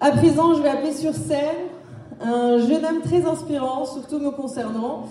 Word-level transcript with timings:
À 0.00 0.12
présent, 0.12 0.54
je 0.54 0.62
vais 0.62 0.68
appeler 0.68 0.92
sur 0.92 1.12
scène 1.12 1.66
un 2.20 2.58
jeune 2.58 2.84
homme 2.84 3.00
très 3.04 3.26
inspirant, 3.26 3.84
surtout 3.84 4.20
me 4.20 4.30
concernant, 4.30 5.06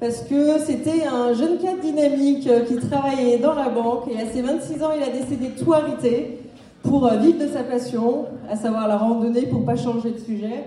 parce 0.00 0.22
que 0.22 0.58
c'était 0.58 1.06
un 1.06 1.32
jeune 1.32 1.58
cadre 1.58 1.80
dynamique 1.80 2.48
qui 2.66 2.76
travaillait 2.88 3.38
dans 3.38 3.54
la 3.54 3.68
banque 3.68 4.08
et 4.10 4.20
à 4.20 4.26
ses 4.26 4.42
26 4.42 4.82
ans, 4.82 4.90
il 4.96 5.02
a 5.04 5.10
décidé 5.10 5.50
tout 5.50 5.72
arrêter 5.72 6.40
pour 6.82 7.08
vivre 7.08 7.38
de 7.38 7.46
sa 7.46 7.62
passion, 7.62 8.24
à 8.50 8.56
savoir 8.56 8.88
la 8.88 8.96
randonnée 8.96 9.42
pour 9.42 9.64
pas 9.64 9.76
changer 9.76 10.10
de 10.10 10.18
sujet. 10.18 10.64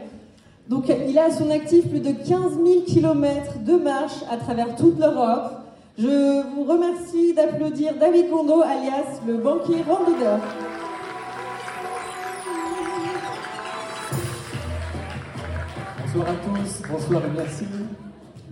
Donc 0.69 0.85
il 1.09 1.19
a 1.19 1.25
à 1.25 1.31
son 1.31 1.49
actif 1.49 1.89
plus 1.89 1.99
de 1.99 2.11
15 2.11 2.27
000 2.29 2.81
km 2.87 3.59
de 3.59 3.75
marche 3.75 4.23
à 4.31 4.37
travers 4.37 4.73
toute 4.77 4.97
l'Europe. 4.97 5.51
Je 5.99 6.43
vous 6.55 6.63
remercie 6.63 7.33
d'applaudir 7.33 7.93
David 7.99 8.29
Gondo, 8.29 8.61
alias 8.61 9.19
le 9.27 9.35
banquier 9.35 9.83
randonneur. 9.85 10.39
Bonsoir 16.15 16.33
à 16.33 16.37
tous, 16.37 16.81
bonsoir 16.89 17.21
et 17.25 17.37
merci. 17.37 17.65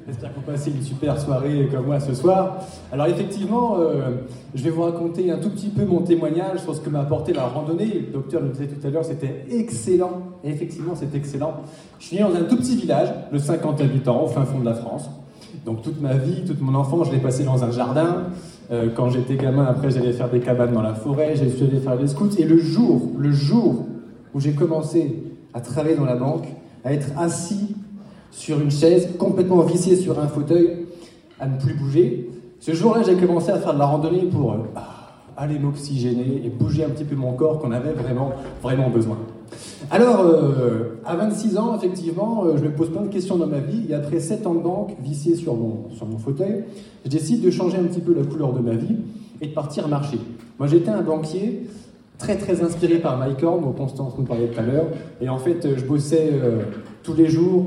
J'espère 0.05 0.31
que 0.31 0.35
vous 0.35 0.45
passez 0.45 0.69
une 0.69 0.81
super 0.81 1.17
soirée 1.17 1.69
comme 1.71 1.85
moi 1.85 1.97
ce 2.01 2.13
soir. 2.13 2.57
Alors 2.91 3.05
effectivement, 3.07 3.77
euh, 3.79 4.17
je 4.53 4.63
vais 4.65 4.69
vous 4.69 4.81
raconter 4.81 5.31
un 5.31 5.37
tout 5.37 5.49
petit 5.49 5.69
peu 5.69 5.85
mon 5.85 6.01
témoignage 6.01 6.59
sur 6.59 6.75
ce 6.75 6.81
que 6.81 6.89
m'a 6.89 6.99
apporté 6.99 7.31
la 7.31 7.45
randonnée. 7.45 8.07
Le 8.07 8.11
docteur 8.11 8.41
le 8.41 8.49
disait 8.49 8.67
tout 8.67 8.85
à 8.85 8.89
l'heure, 8.89 9.05
c'était 9.05 9.45
excellent. 9.49 10.23
Effectivement, 10.43 10.91
c'est 10.93 11.15
excellent. 11.15 11.61
Je 11.99 12.07
suis 12.07 12.17
né 12.17 12.23
dans 12.23 12.35
un 12.35 12.43
tout 12.43 12.57
petit 12.57 12.75
village 12.75 13.13
de 13.31 13.37
50 13.37 13.79
habitants 13.79 14.25
au 14.25 14.27
fin 14.27 14.43
fond 14.43 14.59
de 14.59 14.65
la 14.65 14.73
France. 14.73 15.09
Donc 15.65 15.83
toute 15.83 16.01
ma 16.01 16.15
vie, 16.15 16.43
toute 16.45 16.59
mon 16.59 16.75
enfance, 16.75 17.07
je 17.07 17.13
l'ai 17.13 17.21
passé 17.21 17.45
dans 17.45 17.63
un 17.63 17.71
jardin. 17.71 18.23
Euh, 18.71 18.89
quand 18.93 19.09
j'étais 19.09 19.37
gamin, 19.37 19.63
après, 19.63 19.89
j'allais 19.89 20.11
faire 20.11 20.29
des 20.29 20.41
cabanes 20.41 20.73
dans 20.73 20.81
la 20.81 20.95
forêt, 20.95 21.39
allé 21.39 21.79
faire 21.79 21.97
des 21.97 22.07
scouts. 22.07 22.37
Et 22.37 22.43
le 22.43 22.57
jour, 22.57 23.13
le 23.17 23.31
jour 23.31 23.85
où 24.33 24.41
j'ai 24.41 24.51
commencé 24.51 25.23
à 25.53 25.61
travailler 25.61 25.95
dans 25.95 26.03
la 26.03 26.17
banque, 26.17 26.47
à 26.83 26.93
être 26.93 27.07
assis 27.17 27.75
sur 28.31 28.59
une 28.59 28.71
chaise, 28.71 29.09
complètement 29.17 29.61
vissé 29.61 29.95
sur 29.95 30.19
un 30.19 30.27
fauteuil, 30.27 30.85
à 31.39 31.47
ne 31.47 31.57
plus 31.59 31.73
bouger. 31.73 32.29
Ce 32.59 32.73
jour-là, 32.73 33.03
j'ai 33.05 33.15
commencé 33.15 33.51
à 33.51 33.59
faire 33.59 33.73
de 33.73 33.79
la 33.79 33.85
randonnée 33.85 34.23
pour 34.23 34.53
euh, 34.53 34.57
aller 35.37 35.59
m'oxygéner 35.59 36.41
et 36.43 36.49
bouger 36.49 36.83
un 36.83 36.89
petit 36.89 37.03
peu 37.03 37.15
mon 37.15 37.33
corps 37.33 37.59
qu'on 37.59 37.71
avait 37.71 37.93
vraiment, 37.93 38.31
vraiment 38.61 38.89
besoin. 38.89 39.17
Alors, 39.91 40.21
euh, 40.21 40.99
à 41.05 41.15
26 41.15 41.57
ans, 41.57 41.75
effectivement, 41.75 42.45
euh, 42.45 42.57
je 42.57 42.63
me 42.63 42.71
pose 42.71 42.89
plein 42.89 43.01
de 43.01 43.09
questions 43.09 43.37
dans 43.37 43.47
ma 43.47 43.59
vie. 43.59 43.85
Et 43.89 43.93
après 43.93 44.19
7 44.19 44.47
ans 44.47 44.55
de 44.55 44.61
banque, 44.61 44.95
vissé 45.01 45.35
sur 45.35 45.55
mon, 45.55 45.89
sur 45.95 46.05
mon 46.05 46.17
fauteuil, 46.17 46.63
je 47.05 47.09
décide 47.09 47.41
de 47.41 47.51
changer 47.51 47.77
un 47.77 47.83
petit 47.83 48.01
peu 48.01 48.13
la 48.13 48.23
couleur 48.23 48.53
de 48.53 48.59
ma 48.59 48.75
vie 48.75 48.95
et 49.41 49.47
de 49.47 49.53
partir 49.53 49.87
marcher. 49.87 50.19
Moi, 50.57 50.67
j'étais 50.67 50.89
un 50.89 51.01
banquier 51.01 51.67
très 52.17 52.37
très 52.37 52.61
inspiré 52.63 52.99
par 52.99 53.17
Mike 53.17 53.43
Horn, 53.43 53.61
dont 53.61 53.71
Constance 53.71 54.13
nous 54.17 54.25
parlait 54.25 54.47
tout 54.47 54.59
à 54.59 54.63
l'heure. 54.63 54.87
Et 55.21 55.29
en 55.29 55.37
fait, 55.37 55.67
je 55.75 55.83
bossais 55.85 56.31
tous 57.03 57.13
les 57.13 57.27
jours, 57.27 57.65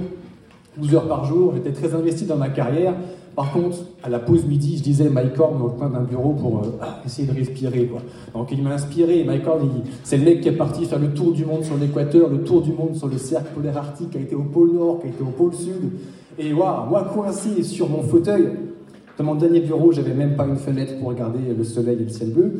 12 0.79 0.95
heures 0.95 1.09
par 1.09 1.25
jour, 1.25 1.53
j'étais 1.55 1.73
très 1.73 1.95
investi 1.95 2.25
dans 2.25 2.37
ma 2.37 2.49
carrière. 2.49 2.95
Par 3.35 3.53
contre, 3.53 3.77
à 4.03 4.09
la 4.09 4.19
pause 4.19 4.47
midi, 4.47 4.79
je 4.79 4.83
disais 4.83 5.11
Mike 5.11 5.39
Horn 5.39 5.61
au 5.61 5.69
coin 5.69 5.91
d'un 5.91 6.01
bureau 6.01 6.33
pour 6.33 6.59
euh, 6.59 6.87
essayer 7.05 7.29
de 7.29 7.37
respirer. 7.37 7.85
Quoi. 7.85 8.01
Donc 8.33 8.51
il 8.51 8.63
m'a 8.63 8.71
inspiré. 8.71 9.25
Mike 9.25 9.47
Horn, 9.47 9.69
c'est 10.05 10.17
le 10.17 10.25
mec 10.25 10.41
qui 10.41 10.49
est 10.49 10.53
parti 10.53 10.87
faire 10.87 10.99
le 10.99 11.13
tour 11.13 11.33
du 11.33 11.45
monde 11.45 11.63
sur 11.63 11.77
l'équateur, 11.77 12.31
le 12.31 12.45
tour 12.45 12.63
du 12.63 12.73
monde 12.73 12.95
sur 12.95 13.09
le 13.09 13.19
cercle 13.19 13.53
polaire 13.55 13.77
arctique, 13.77 14.11
qui 14.11 14.17
a 14.19 14.21
été 14.23 14.35
au 14.35 14.45
pôle 14.45 14.73
Nord, 14.73 15.01
qui 15.01 15.09
a 15.09 15.11
été 15.11 15.23
au 15.23 15.27
pôle 15.27 15.53
Sud. 15.53 15.91
Et 16.39 16.55
waouh, 16.55 16.89
moi 16.89 17.11
coincé 17.13 17.63
sur 17.63 17.91
mon 17.91 18.03
fauteuil, 18.03 18.53
dans 19.19 19.25
mon 19.25 19.35
dernier 19.35 19.61
bureau, 19.61 19.93
j'avais 19.93 20.15
même 20.15 20.35
pas 20.35 20.47
une 20.47 20.57
fenêtre 20.57 20.99
pour 20.99 21.09
regarder 21.09 21.41
le 21.57 21.65
soleil 21.65 21.99
et 22.01 22.05
le 22.05 22.09
ciel 22.09 22.31
bleu. 22.31 22.55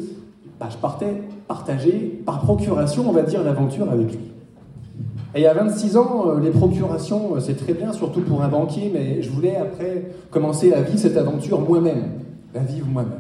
Bah, 0.61 0.69
je 0.71 0.77
partais 0.77 1.23
partager 1.49 2.21
par 2.25 2.41
procuration, 2.41 3.09
on 3.09 3.13
va 3.13 3.23
dire, 3.23 3.43
l'aventure 3.43 3.91
avec 3.91 4.13
lui. 4.13 4.33
Et 5.37 5.47
à 5.47 5.53
26 5.53 5.99
ans, 5.99 6.25
euh, 6.29 6.41
les 6.41 6.51
procurations, 6.51 7.37
euh, 7.37 7.41
c'est 7.41 7.55
très 7.55 7.75
bien, 7.75 7.93
surtout 7.93 8.23
pour 8.23 8.43
un 8.43 8.49
banquier, 8.49 8.91
mais 8.93 9.21
je 9.21 9.29
voulais 9.29 9.55
après 9.57 10.11
commencer 10.31 10.73
à 10.73 10.81
vivre 10.81 10.99
cette 10.99 11.17
aventure 11.19 11.61
moi-même, 11.61 12.05
la 12.55 12.61
vivre 12.61 12.87
moi-même. 12.87 13.13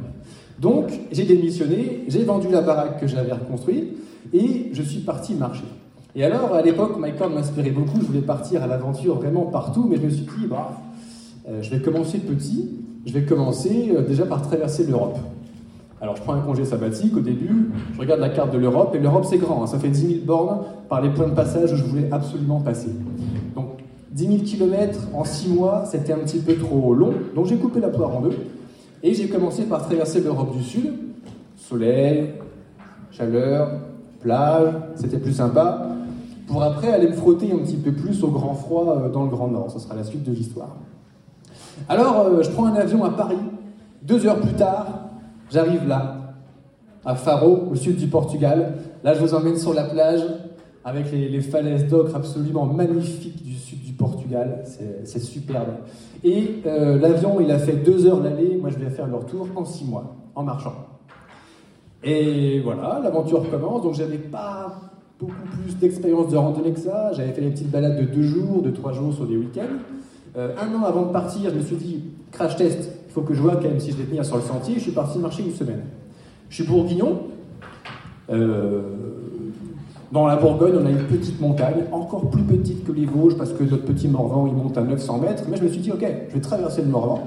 Donc, 0.58 0.86
j'ai 1.12 1.24
démissionné, 1.24 2.04
j'ai 2.08 2.24
vendu 2.24 2.48
la 2.50 2.62
baraque 2.62 3.00
que 3.00 3.06
j'avais 3.06 3.32
reconstruite, 3.32 3.98
et 4.32 4.70
je 4.72 4.82
suis 4.82 5.00
parti 5.00 5.34
marcher. 5.34 5.66
Et 6.14 6.24
alors, 6.24 6.54
à 6.54 6.62
l'époque, 6.62 6.98
Michael 6.98 7.32
m'inspirait 7.32 7.70
beaucoup, 7.70 8.00
je 8.00 8.06
voulais 8.06 8.20
partir 8.22 8.62
à 8.62 8.66
l'aventure 8.66 9.16
vraiment 9.16 9.44
partout, 9.44 9.86
mais 9.86 9.96
je 9.96 10.02
me 10.02 10.08
suis 10.08 10.24
dit, 10.24 10.46
bah, 10.48 10.72
euh, 11.48 11.60
je 11.60 11.70
vais 11.70 11.82
commencer 11.82 12.18
petit, 12.18 12.70
je 13.04 13.12
vais 13.12 13.24
commencer 13.24 13.92
déjà 14.08 14.24
par 14.24 14.40
traverser 14.40 14.86
l'Europe. 14.86 15.18
Alors 16.06 16.14
je 16.14 16.22
prends 16.22 16.34
un 16.34 16.40
congé 16.40 16.64
sabbatique 16.64 17.16
au 17.16 17.20
début, 17.20 17.72
je 17.92 17.98
regarde 17.98 18.20
la 18.20 18.28
carte 18.28 18.52
de 18.52 18.58
l'Europe, 18.58 18.94
et 18.94 19.00
l'Europe 19.00 19.24
c'est 19.28 19.38
grand, 19.38 19.64
hein. 19.64 19.66
ça 19.66 19.80
fait 19.80 19.88
10 19.88 20.06
000 20.06 20.12
bornes 20.24 20.60
par 20.88 21.00
les 21.00 21.10
points 21.10 21.26
de 21.26 21.34
passage 21.34 21.72
où 21.72 21.76
je 21.76 21.82
voulais 21.82 22.08
absolument 22.12 22.60
passer. 22.60 22.90
Donc 23.56 23.70
10 24.12 24.26
000 24.28 24.38
km 24.44 25.00
en 25.14 25.24
6 25.24 25.48
mois, 25.48 25.82
c'était 25.84 26.12
un 26.12 26.18
petit 26.18 26.38
peu 26.38 26.54
trop 26.54 26.94
long, 26.94 27.12
donc 27.34 27.46
j'ai 27.46 27.56
coupé 27.56 27.80
la 27.80 27.88
poire 27.88 28.14
en 28.16 28.20
deux, 28.20 28.36
et 29.02 29.14
j'ai 29.14 29.28
commencé 29.28 29.64
par 29.64 29.84
traverser 29.84 30.20
l'Europe 30.20 30.56
du 30.56 30.62
Sud, 30.62 30.92
soleil, 31.56 32.34
chaleur, 33.10 33.72
plage, 34.20 34.74
c'était 34.94 35.18
plus 35.18 35.32
sympa, 35.32 35.88
pour 36.46 36.62
après 36.62 36.92
aller 36.92 37.08
me 37.08 37.14
frotter 37.14 37.50
un 37.50 37.58
petit 37.58 37.78
peu 37.78 37.90
plus 37.90 38.22
au 38.22 38.28
grand 38.28 38.54
froid 38.54 38.96
euh, 38.96 39.08
dans 39.08 39.24
le 39.24 39.28
Grand 39.28 39.48
Nord, 39.48 39.72
ce 39.72 39.80
sera 39.80 39.96
la 39.96 40.04
suite 40.04 40.22
de 40.22 40.30
l'histoire. 40.30 40.76
Alors 41.88 42.20
euh, 42.20 42.44
je 42.44 42.50
prends 42.50 42.66
un 42.66 42.76
avion 42.76 43.04
à 43.04 43.10
Paris, 43.10 43.38
deux 44.04 44.24
heures 44.24 44.38
plus 44.38 44.54
tard, 44.54 45.05
J'arrive 45.50 45.86
là, 45.86 46.34
à 47.04 47.14
Faro, 47.14 47.68
au 47.70 47.74
sud 47.76 47.96
du 47.96 48.08
Portugal. 48.08 48.74
Là, 49.04 49.14
je 49.14 49.20
vous 49.20 49.34
emmène 49.34 49.56
sur 49.56 49.72
la 49.72 49.84
plage 49.84 50.22
avec 50.84 51.10
les, 51.12 51.40
falaises 51.40 51.86
d'ocre 51.88 52.14
absolument 52.14 52.66
magnifiques 52.66 53.44
du 53.44 53.54
sud 53.54 53.82
du 53.82 53.92
Portugal. 53.92 54.64
C'est 55.04 55.20
superbe. 55.20 55.68
Et 56.24 56.62
euh, 56.66 56.98
l'avion, 56.98 57.40
il 57.40 57.50
a 57.50 57.58
fait 57.58 57.74
deux 57.76 58.06
heures 58.06 58.20
l'aller. 58.20 58.56
Moi, 58.60 58.70
je 58.70 58.78
vais 58.78 58.90
faire 58.90 59.06
le 59.06 59.16
retour 59.16 59.48
en 59.54 59.64
six 59.64 59.84
mois, 59.84 60.16
en 60.34 60.42
marchant. 60.42 60.74
Et 62.02 62.60
voilà, 62.60 63.00
l'aventure 63.02 63.48
commence. 63.50 63.82
Donc, 63.82 63.94
j'avais 63.94 64.18
pas 64.18 64.80
beaucoup 65.18 65.46
plus 65.62 65.76
d'expérience 65.76 66.28
de 66.28 66.36
randonnée 66.36 66.72
que 66.72 66.80
ça. 66.80 67.12
J'avais 67.12 67.32
fait 67.32 67.40
des 67.40 67.50
petites 67.50 67.70
balades 67.70 67.98
de 67.98 68.04
deux 68.04 68.22
jours, 68.22 68.62
de 68.62 68.70
trois 68.70 68.92
jours 68.92 69.14
sur 69.14 69.26
des 69.26 69.36
week-ends. 69.36 69.78
Euh, 70.36 70.54
un 70.60 70.74
an 70.74 70.84
avant 70.84 71.02
de 71.06 71.12
partir, 71.12 71.50
je 71.50 71.56
me 71.56 71.62
suis 71.62 71.76
dit, 71.76 72.04
crash 72.30 72.56
test, 72.56 72.95
faut 73.16 73.22
que 73.22 73.32
je 73.32 73.40
vois 73.40 73.56
quand 73.56 73.62
même 73.62 73.80
si 73.80 73.92
je 73.92 73.96
vais 73.96 74.04
tenir 74.04 74.26
sur 74.26 74.36
le 74.36 74.42
sentier. 74.42 74.74
Je 74.74 74.80
suis 74.80 74.92
parti 74.92 75.18
marcher 75.18 75.42
une 75.42 75.54
semaine. 75.54 75.80
Je 76.50 76.56
suis 76.56 76.64
bourguignon. 76.64 77.20
Euh, 78.28 78.82
dans 80.12 80.26
la 80.26 80.36
Bourgogne, 80.36 80.74
on 80.78 80.84
a 80.84 80.90
une 80.90 81.04
petite 81.04 81.40
montagne, 81.40 81.84
encore 81.92 82.28
plus 82.28 82.42
petite 82.42 82.84
que 82.84 82.92
les 82.92 83.06
Vosges, 83.06 83.38
parce 83.38 83.54
que 83.54 83.64
notre 83.64 83.84
petit 83.84 84.06
Morvan, 84.06 84.46
il 84.46 84.52
monte 84.52 84.76
à 84.76 84.82
900 84.82 85.18
mètres. 85.18 85.44
Mais 85.48 85.56
je 85.56 85.64
me 85.64 85.68
suis 85.68 85.80
dit, 85.80 85.90
ok, 85.90 86.06
je 86.28 86.34
vais 86.34 86.40
traverser 86.42 86.82
le 86.82 86.88
Morvan. 86.88 87.22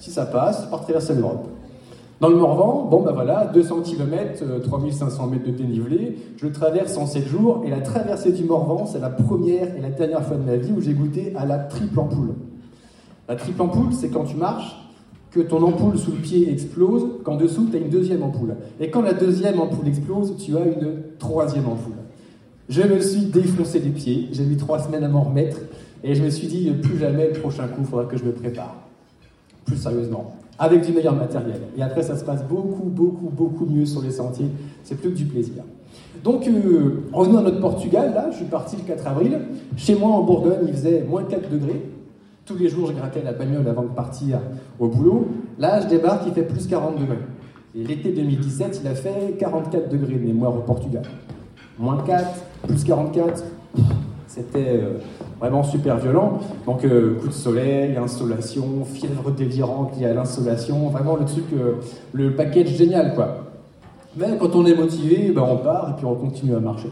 Si 0.00 0.10
ça 0.10 0.26
passe, 0.26 0.66
je 0.68 0.76
traverser 0.76 1.14
l'Europe. 1.14 1.46
Dans 2.20 2.28
le 2.28 2.36
Morvan, 2.36 2.88
bon 2.90 3.02
ben 3.02 3.12
voilà, 3.12 3.48
200 3.54 3.82
km, 3.82 4.42
3500 4.64 5.28
mètres 5.28 5.46
de 5.46 5.52
dénivelé, 5.52 6.18
je 6.36 6.44
le 6.44 6.52
traverse 6.52 6.98
en 6.98 7.06
7 7.06 7.26
jours, 7.28 7.62
et 7.64 7.70
la 7.70 7.80
traversée 7.80 8.32
du 8.32 8.44
Morvan, 8.44 8.84
c'est 8.84 8.98
la 8.98 9.08
première 9.08 9.74
et 9.76 9.80
la 9.80 9.90
dernière 9.90 10.22
fois 10.24 10.36
de 10.36 10.42
ma 10.42 10.56
vie 10.56 10.72
où 10.76 10.80
j'ai 10.80 10.92
goûté 10.92 11.32
à 11.36 11.46
la 11.46 11.56
triple 11.58 12.00
ampoule. 12.00 12.34
La 13.28 13.36
triple 13.36 13.62
ampoule, 13.62 13.92
c'est 13.92 14.08
quand 14.08 14.24
tu 14.24 14.36
marches, 14.36 14.79
que 15.30 15.40
ton 15.40 15.62
ampoule 15.62 15.98
sous 15.98 16.12
le 16.12 16.18
pied 16.18 16.50
explose, 16.50 17.06
qu'en 17.24 17.36
dessous, 17.36 17.68
tu 17.70 17.76
as 17.76 17.80
une 17.80 17.88
deuxième 17.88 18.22
ampoule. 18.22 18.56
Et 18.80 18.90
quand 18.90 19.02
la 19.02 19.12
deuxième 19.12 19.60
ampoule 19.60 19.86
explose, 19.86 20.36
tu 20.38 20.56
as 20.56 20.64
une 20.64 21.02
troisième 21.18 21.66
ampoule. 21.66 21.94
Je 22.68 22.82
me 22.82 23.00
suis 23.00 23.26
défoncé 23.26 23.80
les 23.80 23.90
pieds, 23.90 24.28
j'ai 24.32 24.44
mis 24.44 24.56
trois 24.56 24.78
semaines 24.78 25.04
à 25.04 25.08
m'en 25.08 25.22
remettre, 25.22 25.58
et 26.02 26.14
je 26.14 26.22
me 26.22 26.30
suis 26.30 26.46
dit, 26.46 26.70
plus 26.70 26.98
jamais 26.98 27.28
le 27.28 27.40
prochain 27.40 27.68
coup, 27.68 27.80
il 27.80 27.86
faudra 27.86 28.04
que 28.06 28.16
je 28.16 28.24
me 28.24 28.32
prépare. 28.32 28.76
Plus 29.64 29.76
sérieusement, 29.76 30.36
avec 30.58 30.84
du 30.84 30.92
meilleur 30.92 31.14
matériel. 31.14 31.60
Et 31.76 31.82
après, 31.82 32.02
ça 32.02 32.16
se 32.16 32.24
passe 32.24 32.44
beaucoup, 32.44 32.84
beaucoup, 32.84 33.28
beaucoup 33.28 33.66
mieux 33.66 33.86
sur 33.86 34.02
les 34.02 34.10
sentiers. 34.10 34.48
C'est 34.82 34.96
plus 34.96 35.10
que 35.10 35.16
du 35.16 35.24
plaisir. 35.26 35.62
Donc, 36.24 36.46
euh, 36.46 37.04
revenons 37.12 37.38
à 37.38 37.42
notre 37.42 37.60
Portugal, 37.60 38.12
là, 38.14 38.28
je 38.30 38.36
suis 38.36 38.46
parti 38.46 38.76
le 38.76 38.82
4 38.82 39.06
avril. 39.06 39.40
Chez 39.76 39.94
moi, 39.94 40.10
en 40.10 40.22
Bourgogne, 40.22 40.66
il 40.66 40.72
faisait 40.72 41.02
moins 41.02 41.24
4 41.24 41.50
degrés. 41.50 41.82
Tous 42.50 42.58
les 42.58 42.68
jours, 42.68 42.88
je 42.88 42.94
grattais 42.94 43.22
la 43.22 43.32
bagnole 43.32 43.68
avant 43.68 43.84
de 43.84 43.94
partir 43.94 44.40
au 44.80 44.88
boulot. 44.88 45.28
Là, 45.56 45.80
je 45.82 45.86
débarque, 45.86 46.22
il 46.26 46.32
fait 46.32 46.42
plus 46.42 46.66
40 46.66 46.98
degrés. 46.98 47.20
Et 47.76 47.84
l'été 47.84 48.10
2017, 48.10 48.80
il 48.82 48.88
a 48.88 48.96
fait 48.96 49.36
44 49.38 49.88
degrés 49.88 50.14
de 50.14 50.26
mémoire 50.26 50.56
au 50.56 50.62
Portugal. 50.62 51.04
Moins 51.78 52.02
4, 52.04 52.26
plus 52.66 52.82
44, 52.82 53.44
c'était 54.26 54.80
euh, 54.82 54.98
vraiment 55.38 55.62
super 55.62 55.98
violent. 55.98 56.40
Donc, 56.66 56.84
euh, 56.84 57.14
coup 57.20 57.28
de 57.28 57.32
soleil, 57.32 57.96
insolation, 57.96 58.84
fièvre 58.84 59.30
délirante 59.30 59.96
liée 59.96 60.06
à 60.06 60.14
l'insolation, 60.14 60.88
vraiment 60.88 61.14
le 61.14 61.26
truc, 61.26 61.44
euh, 61.52 61.74
le 62.12 62.34
package 62.34 62.70
génial, 62.70 63.14
quoi. 63.14 63.46
Mais 64.16 64.36
quand 64.40 64.56
on 64.56 64.66
est 64.66 64.74
motivé, 64.74 65.30
ben, 65.30 65.46
on 65.48 65.58
part 65.58 65.90
et 65.90 65.96
puis 65.96 66.04
on 66.04 66.16
continue 66.16 66.56
à 66.56 66.58
marcher. 66.58 66.90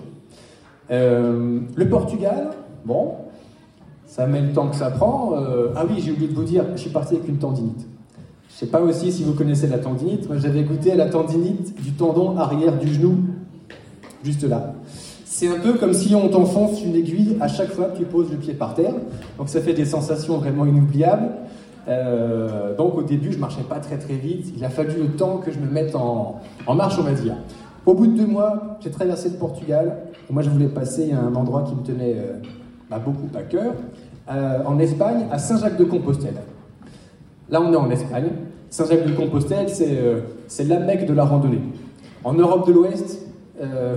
le 0.88 1.88
Portugal, 1.90 2.50
bon, 2.84 3.16
ça 4.08 4.26
met 4.26 4.40
le 4.40 4.52
temps 4.52 4.68
que 4.68 4.76
ça 4.76 4.90
prend. 4.90 5.34
Euh, 5.34 5.68
ah 5.76 5.84
oui, 5.88 6.02
j'ai 6.04 6.10
oublié 6.10 6.28
de 6.28 6.34
vous 6.34 6.42
dire, 6.42 6.64
je 6.74 6.80
suis 6.80 6.90
parti 6.90 7.14
avec 7.14 7.28
une 7.28 7.36
tendinite. 7.36 7.86
Je 8.48 8.54
ne 8.54 8.58
sais 8.58 8.66
pas 8.66 8.80
aussi 8.80 9.12
si 9.12 9.22
vous 9.22 9.34
connaissez 9.34 9.68
la 9.68 9.78
tendinite. 9.78 10.26
Moi, 10.26 10.38
j'avais 10.38 10.64
goûté 10.64 10.92
à 10.92 10.96
la 10.96 11.06
tendinite 11.06 11.80
du 11.80 11.92
tendon 11.92 12.36
arrière 12.36 12.76
du 12.76 12.92
genou, 12.92 13.18
juste 14.24 14.42
là. 14.42 14.72
C'est 15.24 15.46
un 15.46 15.60
peu 15.60 15.74
comme 15.74 15.92
si 15.92 16.16
on 16.16 16.28
t'enfonce 16.28 16.82
une 16.82 16.96
aiguille 16.96 17.36
à 17.40 17.46
chaque 17.46 17.70
fois 17.70 17.84
que 17.84 17.98
tu 17.98 18.04
poses 18.04 18.30
le 18.32 18.38
pied 18.38 18.54
par 18.54 18.74
terre. 18.74 18.94
Donc 19.36 19.48
ça 19.48 19.60
fait 19.60 19.74
des 19.74 19.84
sensations 19.84 20.38
vraiment 20.38 20.66
inoubliables. 20.66 21.28
Euh, 21.86 22.74
donc 22.74 22.96
au 22.96 23.02
début, 23.02 23.30
je 23.32 23.38
marchais 23.38 23.62
pas 23.62 23.78
très 23.78 23.98
très 23.98 24.14
vite. 24.14 24.52
Il 24.56 24.64
a 24.64 24.70
fallu 24.70 25.00
le 25.00 25.10
temps 25.10 25.36
que 25.36 25.52
je 25.52 25.60
me 25.60 25.70
mette 25.70 25.94
en, 25.94 26.40
marche, 26.74 26.96
on 26.98 27.02
va 27.02 27.12
dire. 27.12 27.36
Au 27.86 27.94
bout 27.94 28.08
de 28.08 28.16
deux 28.16 28.26
mois, 28.26 28.78
j'ai 28.80 28.90
traversé 28.90 29.28
le 29.28 29.36
Portugal. 29.36 29.98
moi, 30.28 30.42
je 30.42 30.50
voulais 30.50 30.66
passer 30.66 31.12
à 31.12 31.20
un 31.20 31.34
endroit 31.36 31.62
qui 31.62 31.76
me 31.76 31.82
tenait 31.82 32.16
euh, 32.16 32.32
bah, 32.90 33.00
beaucoup 33.04 33.28
à 33.36 33.42
cœur, 33.42 33.74
euh, 34.30 34.58
en 34.64 34.78
Espagne, 34.78 35.26
à 35.30 35.38
Saint-Jacques-de-Compostelle. 35.38 36.36
Là, 37.50 37.60
on 37.62 37.72
est 37.72 37.76
en 37.76 37.90
Espagne. 37.90 38.30
Saint-Jacques-de-Compostelle, 38.70 39.68
c'est 40.48 40.64
la 40.64 40.78
mecque 40.78 41.06
de 41.06 41.14
la 41.14 41.24
randonnée. 41.24 41.60
En 42.24 42.34
Europe 42.34 42.66
de 42.66 42.72
l'Ouest, 42.72 43.26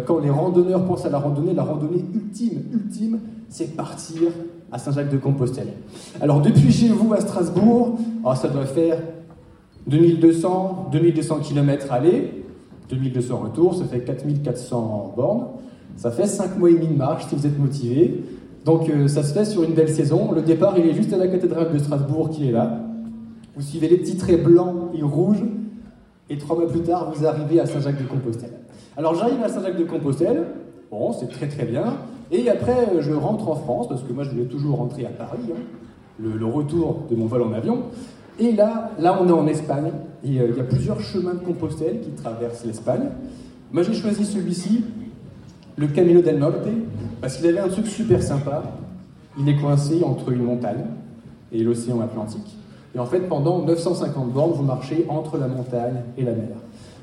quand 0.08 0.20
les 0.20 0.30
randonneurs 0.30 0.86
pensent 0.86 1.06
à 1.06 1.10
la 1.10 1.20
randonnée, 1.20 1.54
la 1.54 1.64
randonnée 1.64 2.06
ultime, 2.14 2.62
ultime, 2.72 3.20
c'est 3.50 3.76
partir 3.76 4.30
à 4.72 4.80
Saint-Jacques-de-Compostelle. 4.80 5.74
Alors 6.22 6.42
depuis 6.42 6.72
chez 6.72 6.88
vous 6.88 7.14
à 7.14 7.20
Strasbourg, 7.20 7.98
oh, 8.24 8.36
ça 8.36 8.48
doit 8.48 8.66
faire 8.66 8.98
2200, 9.88 10.90
2200 10.92 11.40
km 11.40 11.92
aller, 11.92 12.44
2200 12.90 13.38
retour, 13.38 13.76
ça 13.76 13.86
fait 13.86 14.00
4400 14.02 15.14
bornes. 15.16 15.48
Ça 15.98 16.10
fait 16.10 16.26
5 16.26 16.58
mois 16.58 16.70
et 16.70 16.76
demi 16.76 16.88
de 16.88 16.98
marche 16.98 17.26
si 17.28 17.36
vous 17.36 17.46
êtes 17.46 17.60
motivé. 17.60 18.24
Donc 18.66 18.90
euh, 18.90 19.08
ça 19.08 19.24
se 19.24 19.34
fait 19.34 19.46
sur 19.46 19.64
une 19.64 19.74
belle 19.74 19.90
saison. 19.90 20.32
Le 20.32 20.42
départ, 20.42 20.78
il 20.78 20.88
est 20.88 20.94
juste 20.94 21.14
à 21.14 21.18
la 21.18 21.28
cathédrale 21.28 21.72
de 21.74 21.78
Strasbourg 21.78 22.30
qui 22.30 22.50
est 22.50 22.52
là. 22.52 22.80
Vous 23.56 23.62
suivez 23.62 23.90
les 23.90 23.98
petits 23.98 24.18
traits 24.18 24.44
blancs 24.44 24.92
et 24.94 25.02
rouges. 25.02 25.44
Et 26.30 26.38
trois 26.38 26.56
mois 26.56 26.68
plus 26.68 26.82
tard, 26.82 27.12
vous 27.14 27.26
arrivez 27.26 27.60
à 27.60 27.66
Saint-Jacques-de-Compostelle. 27.66 28.54
Alors 28.96 29.16
j'arrive 29.16 29.44
à 29.44 29.50
Saint-Jacques-de-Compostelle. 29.50 30.46
Bon, 30.90 31.12
c'est 31.12 31.30
très 31.30 31.48
très 31.48 31.66
bien. 31.66 31.98
Et 32.32 32.50
après, 32.50 32.88
euh, 32.94 33.02
je 33.02 33.12
rentre 33.12 33.50
en 33.50 33.56
France, 33.56 33.90
parce 33.90 34.04
que 34.04 34.14
moi, 34.14 34.24
je 34.24 34.30
voulais 34.30 34.46
toujours 34.46 34.78
rentrer 34.78 35.06
à 35.06 35.10
Paris, 35.10 35.40
hein, 35.52 35.60
le, 36.20 36.46
retour 36.46 37.04
de 37.10 37.16
mon 37.16 37.26
vol 37.26 37.42
en 37.42 37.52
avion. 37.52 37.84
Et 38.40 38.54
là, 38.54 38.92
là, 39.00 39.20
on 39.22 39.28
est 39.28 39.34
en 39.34 39.48
Espagne, 39.48 39.92
et 40.24 40.40
euh, 40.40 40.48
il 40.50 40.58
y 40.58 40.60
a 40.60 40.64
plusieurs 40.64 41.02
chemins 41.02 41.34
de 41.34 41.40
Compostelle 41.40 42.00
qui 42.00 42.12
traversent 42.12 42.66
l'Espagne. 42.66 43.10
Moi, 43.74 43.84
j'ai 43.84 43.94
choisi 43.94 44.24
celui-ci, 44.24 44.86
le 45.76 45.88
Camino 45.88 46.22
del 46.22 46.40
Norte, 46.40 46.68
parce 47.22 47.38
qu'il 47.38 47.48
avait 47.48 47.60
un 47.60 47.70
truc 47.70 47.88
super 47.88 48.22
sympa. 48.22 48.64
Il 49.40 49.48
est 49.48 49.56
coincé 49.56 50.04
entre 50.04 50.32
une 50.32 50.44
montagne 50.44 50.86
et 51.54 51.64
l'océan 51.64 52.02
Atlantique. 52.02 52.58
Et 52.94 53.00
en 53.00 53.06
fait, 53.06 53.22
pendant 53.22 53.60
950 53.64 54.34
bornes, 54.34 54.52
vous 54.54 54.64
marchez 54.64 55.06
entre 55.08 55.38
la 55.38 55.48
montagne 55.48 56.02
et 56.18 56.24
la 56.24 56.34
mer. 56.34 56.50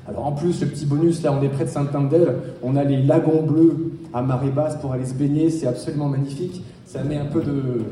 Alors 0.07 0.25
en 0.25 0.31
plus, 0.31 0.61
le 0.61 0.67
petit 0.67 0.85
bonus, 0.85 1.21
là 1.23 1.31
on 1.31 1.43
est 1.43 1.49
près 1.49 1.65
de 1.65 1.69
Saint-Indel, 1.69 2.35
on 2.63 2.75
a 2.75 2.83
les 2.83 3.01
lagons 3.01 3.43
bleus 3.43 3.91
à 4.13 4.21
marée 4.21 4.49
basse 4.49 4.75
pour 4.77 4.91
aller 4.91 5.05
se 5.05 5.13
baigner, 5.13 5.49
c'est 5.49 5.67
absolument 5.67 6.07
magnifique. 6.07 6.63
Ça 6.85 7.03
met 7.03 7.17
un 7.17 7.25
peu 7.25 7.41
de... 7.41 7.83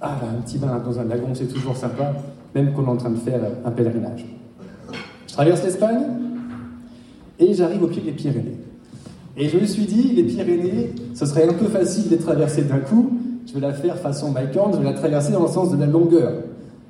Ah, 0.00 0.16
un 0.36 0.40
petit 0.42 0.58
bain 0.58 0.80
dans 0.84 0.98
un 0.98 1.04
lagon, 1.04 1.28
c'est 1.34 1.46
toujours 1.46 1.76
sympa, 1.76 2.14
même 2.54 2.72
qu'on 2.72 2.84
est 2.84 2.90
en 2.90 2.96
train 2.96 3.10
de 3.10 3.18
faire 3.18 3.40
un 3.64 3.70
pèlerinage. 3.70 4.26
Je 5.26 5.32
traverse 5.32 5.62
l'Espagne 5.62 6.02
et 7.38 7.54
j'arrive 7.54 7.82
au 7.84 7.88
pied 7.88 8.02
des 8.02 8.12
Pyrénées. 8.12 8.58
Et 9.40 9.48
je 9.48 9.56
me 9.56 9.66
suis 9.66 9.84
dit, 9.84 10.14
les 10.16 10.24
Pyrénées, 10.24 10.90
ce 11.14 11.24
serait 11.24 11.48
un 11.48 11.52
peu 11.52 11.66
facile 11.66 12.06
de 12.06 12.10
les 12.10 12.18
traverser 12.18 12.62
d'un 12.62 12.78
coup. 12.78 13.12
Je 13.46 13.54
vais 13.54 13.60
la 13.60 13.72
faire 13.72 13.96
façon 13.96 14.34
Horn, 14.56 14.72
je 14.72 14.78
vais 14.78 14.84
la 14.84 14.94
traverser 14.94 15.32
dans 15.32 15.42
le 15.42 15.48
sens 15.48 15.70
de 15.70 15.76
la 15.78 15.86
longueur. 15.86 16.32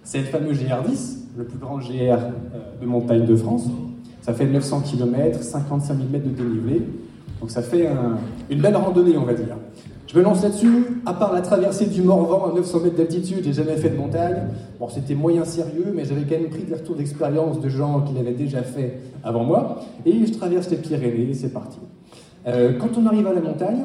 C'est 0.02 0.20
le 0.20 0.24
fameux 0.24 0.52
GR10, 0.52 1.18
le 1.36 1.44
plus 1.44 1.58
grand 1.58 1.76
GR 1.76 1.92
euh, 1.92 2.16
de 2.80 2.86
montagne 2.86 3.26
de 3.26 3.36
France. 3.36 3.66
Ça 4.22 4.32
fait 4.32 4.46
900 4.46 4.80
km, 4.80 5.42
55 5.42 5.94
000 5.94 6.08
mètres 6.10 6.26
de 6.26 6.30
dénivelé. 6.30 6.82
Donc 7.40 7.50
ça 7.50 7.60
fait 7.60 7.86
une 8.50 8.60
belle 8.60 8.76
randonnée, 8.76 9.16
on 9.16 9.24
va 9.24 9.34
dire. 9.34 9.56
Je 10.06 10.18
me 10.18 10.22
lance 10.22 10.42
là-dessus. 10.42 10.86
À 11.04 11.12
part 11.12 11.34
la 11.34 11.42
traversée 11.42 11.86
du 11.86 12.02
Morvan 12.02 12.50
à 12.50 12.54
900 12.54 12.80
mètres 12.80 12.96
d'altitude, 12.96 13.44
j'ai 13.44 13.52
jamais 13.52 13.76
fait 13.76 13.90
de 13.90 13.96
montagne. 13.96 14.48
Bon, 14.80 14.88
c'était 14.88 15.14
moyen 15.14 15.44
sérieux, 15.44 15.92
mais 15.94 16.04
j'avais 16.06 16.22
quand 16.22 16.40
même 16.40 16.48
pris 16.48 16.64
des 16.64 16.74
retours 16.74 16.96
d'expérience 16.96 17.60
de 17.60 17.68
gens 17.68 18.00
qui 18.00 18.14
l'avaient 18.14 18.32
déjà 18.32 18.62
fait 18.62 19.00
avant 19.22 19.44
moi. 19.44 19.80
Et 20.06 20.26
je 20.26 20.32
traverse 20.32 20.70
les 20.70 20.78
Pyrénées, 20.78 21.34
c'est 21.34 21.52
parti. 21.52 21.78
Euh, 22.48 22.72
quand 22.78 22.96
on 22.98 23.06
arrive 23.06 23.26
à 23.26 23.34
la 23.34 23.40
montagne, 23.40 23.84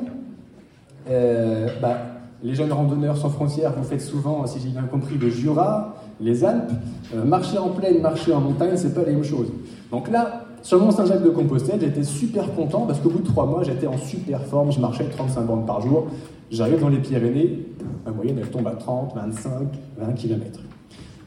euh, 1.10 1.68
bah, 1.81 1.98
les 2.42 2.56
jeunes 2.56 2.71
randonneurs 2.71 3.18
sans 3.18 3.30
frontières, 3.30 3.74
vous 3.75 3.83
faites 3.83 4.01
souvent, 4.01 4.45
si 4.48 4.60
j'ai 4.60 4.69
bien 4.69 4.83
compris, 4.83 5.18
le 5.18 5.30
Jura, 5.30 5.95
les 6.21 6.45
Alpes. 6.45 6.71
Euh, 7.13 7.25
marcher 7.25 7.57
en 7.57 7.69
plaine, 7.69 8.01
marcher 8.01 8.33
en 8.33 8.39
montagne, 8.39 8.71
c'est 8.75 8.94
pas 8.94 9.01
la 9.01 9.12
même 9.12 9.24
chose. 9.24 9.48
Donc 9.92 10.10
là, 10.10 10.45
sur 10.62 10.92
Saint-Jacques-de-Compostelle, 10.94 11.81
j'étais 11.81 12.04
super 12.04 12.54
content 12.54 12.86
parce 12.86 13.00
qu'au 13.00 13.10
bout 13.10 13.19
de 13.19 13.27
trois 13.27 13.45
mois, 13.45 13.63
j'étais 13.63 13.88
en 13.88 13.98
super 13.98 14.42
forme, 14.45 14.71
je 14.71 14.80
marchais 14.80 15.06
35 15.06 15.42
bandes 15.42 15.66
par 15.66 15.81
jour. 15.81 16.07
J'arrive 16.51 16.80
dans 16.80 16.89
les 16.89 17.00
Pyrénées, 17.00 17.66
ma 18.06 18.12
moyenne 18.12 18.38
elle 18.39 18.50
tombe 18.50 18.68
à 18.68 18.75
30, 18.75 19.13
25, 19.16 19.51
20 19.98 20.13
km. 20.13 20.62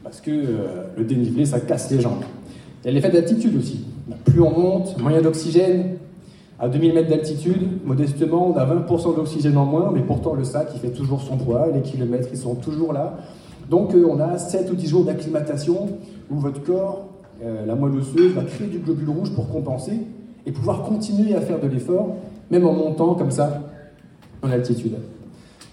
Parce 0.03 0.21
que 0.21 0.31
le 0.97 1.03
dénivelé, 1.03 1.45
ça 1.45 1.59
casse 1.59 1.91
les 1.91 1.99
jambes. 1.99 2.23
Il 2.83 2.87
y 2.87 2.89
a 2.89 2.93
l'effet 2.93 3.11
d'altitude 3.11 3.55
aussi. 3.57 3.85
Plus 4.25 4.41
on 4.41 4.57
monte, 4.57 4.95
a 5.05 5.21
d'oxygène. 5.21 5.97
À 6.59 6.67
2000 6.67 6.93
mètres 6.93 7.09
d'altitude, 7.09 7.85
modestement, 7.85 8.51
on 8.51 8.57
a 8.57 8.65
20% 8.65 9.15
d'oxygène 9.15 9.57
en 9.57 9.65
moins, 9.65 9.91
mais 9.93 10.01
pourtant 10.01 10.33
le 10.33 10.43
sac, 10.43 10.69
il 10.73 10.79
fait 10.79 10.89
toujours 10.89 11.21
son 11.21 11.37
poids, 11.37 11.67
les 11.71 11.81
kilomètres, 11.81 12.29
ils 12.31 12.37
sont 12.37 12.55
toujours 12.55 12.93
là. 12.93 13.17
Donc 13.69 13.93
euh, 13.93 14.07
on 14.09 14.19
a 14.19 14.37
7 14.37 14.71
ou 14.71 14.75
10 14.75 14.87
jours 14.87 15.03
d'acclimatation 15.03 15.89
où 16.31 16.39
votre 16.39 16.63
corps 16.63 17.05
euh, 17.43 17.65
la 17.65 17.75
moelle 17.75 17.97
osseuse 17.97 18.33
va 18.33 18.43
créer 18.43 18.67
du 18.67 18.79
globule 18.79 19.09
rouge 19.09 19.31
pour 19.31 19.49
compenser 19.49 19.99
et 20.45 20.51
pouvoir 20.51 20.81
continuer 20.83 21.35
à 21.35 21.41
faire 21.41 21.59
de 21.59 21.67
l'effort, 21.67 22.15
même 22.49 22.65
en 22.65 22.73
montant 22.73 23.13
comme 23.13 23.29
ça 23.29 23.61
en 24.41 24.49
altitude. 24.49 24.95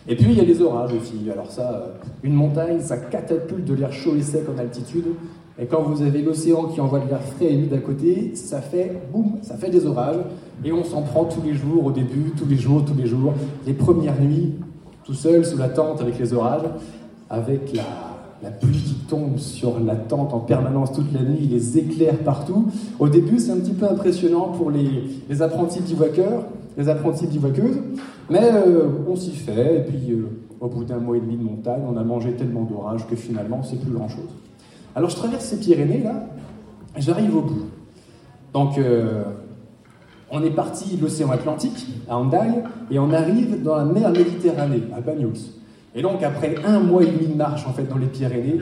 Et 0.06 0.16
puis 0.16 0.26
il 0.32 0.36
y 0.36 0.40
a 0.40 0.44
les 0.44 0.60
orages 0.60 0.92
aussi. 0.92 1.30
Alors 1.32 1.50
ça, 1.50 1.72
euh, 1.72 1.86
une 2.22 2.34
montagne, 2.34 2.80
ça 2.80 2.98
catapulte 2.98 3.64
de 3.64 3.74
l'air 3.74 3.92
chaud 3.92 4.14
et 4.16 4.22
sec 4.22 4.42
en 4.54 4.58
altitude. 4.58 5.06
Et 5.58 5.66
quand 5.66 5.82
vous 5.82 6.02
avez 6.02 6.22
l'océan 6.22 6.64
qui 6.64 6.80
envoie 6.80 6.98
de 6.98 7.08
l'air 7.08 7.22
frais 7.22 7.46
et 7.46 7.54
humide 7.54 7.72
à 7.74 7.78
côté, 7.78 8.32
ça 8.34 8.60
fait 8.60 9.00
boum, 9.12 9.36
ça 9.42 9.56
fait 9.56 9.70
des 9.70 9.86
orages. 9.86 10.16
Et 10.64 10.72
on 10.72 10.82
s'en 10.82 11.02
prend 11.02 11.24
tous 11.24 11.42
les 11.42 11.54
jours 11.54 11.86
au 11.86 11.92
début, 11.92 12.32
tous 12.36 12.46
les 12.46 12.56
jours, 12.56 12.84
tous 12.84 12.94
les 12.94 13.06
jours. 13.06 13.34
Les 13.64 13.72
premières 13.72 14.20
nuits, 14.20 14.54
tout 15.04 15.14
seul 15.14 15.44
sous 15.44 15.56
la 15.56 15.68
tente 15.68 16.00
avec 16.00 16.18
les 16.18 16.32
orages, 16.32 16.66
avec 17.30 17.72
la, 17.72 18.50
pluie 18.50 18.76
qui 18.76 18.94
tombe 19.08 19.38
sur 19.38 19.80
la 19.80 19.94
tente 19.94 20.34
en 20.34 20.40
permanence 20.40 20.92
toute 20.92 21.12
la 21.12 21.22
nuit, 21.22 21.46
les 21.46 21.78
éclairs 21.78 22.18
partout. 22.18 22.66
Au 22.98 23.08
début, 23.08 23.38
c'est 23.38 23.52
un 23.52 23.56
petit 23.56 23.72
peu 23.72 23.86
impressionnant 23.86 24.48
pour 24.48 24.70
les, 24.70 25.40
apprentis 25.40 25.80
bivouaqueurs, 25.80 26.44
les 26.76 26.88
apprentis 26.88 27.26
bivouaqueuses, 27.26 27.78
mais 28.28 28.50
euh, 28.52 28.88
on 29.08 29.16
s'y 29.16 29.30
fait, 29.30 29.78
et 29.78 29.80
puis 29.80 30.10
euh, 30.10 30.26
au 30.60 30.68
bout 30.68 30.84
d'un 30.84 30.98
mois 30.98 31.16
et 31.16 31.20
demi 31.20 31.36
de 31.36 31.42
montagne, 31.42 31.82
on 31.90 31.96
a 31.96 32.04
mangé 32.04 32.32
tellement 32.32 32.64
d'orage 32.64 33.06
que 33.06 33.16
finalement, 33.16 33.62
c'est 33.62 33.80
plus 33.80 33.92
grand-chose. 33.92 34.28
Alors 34.94 35.10
je 35.10 35.16
traverse 35.16 35.44
ces 35.44 35.58
Pyrénées, 35.58 36.02
là, 36.02 36.26
j'arrive 36.96 37.36
au 37.36 37.42
bout. 37.42 37.66
Donc, 38.52 38.78
euh, 38.78 39.24
on 40.30 40.42
est 40.42 40.50
parti 40.50 40.96
de 40.96 41.02
l'océan 41.02 41.30
Atlantique, 41.30 41.86
à 42.08 42.16
Andaille, 42.16 42.62
et 42.90 42.98
on 42.98 43.12
arrive 43.12 43.62
dans 43.62 43.76
la 43.76 43.84
mer 43.84 44.10
Méditerranée, 44.12 44.84
à 44.96 45.00
Bagnols. 45.00 45.32
Et 45.96 46.02
donc, 46.02 46.22
après 46.22 46.54
un 46.64 46.80
mois 46.80 47.02
et 47.02 47.06
demi 47.06 47.26
de 47.26 47.36
marche 47.36 47.66
en 47.66 47.72
fait 47.72 47.84
dans 47.84 47.98
les 47.98 48.06
Pyrénées, 48.06 48.60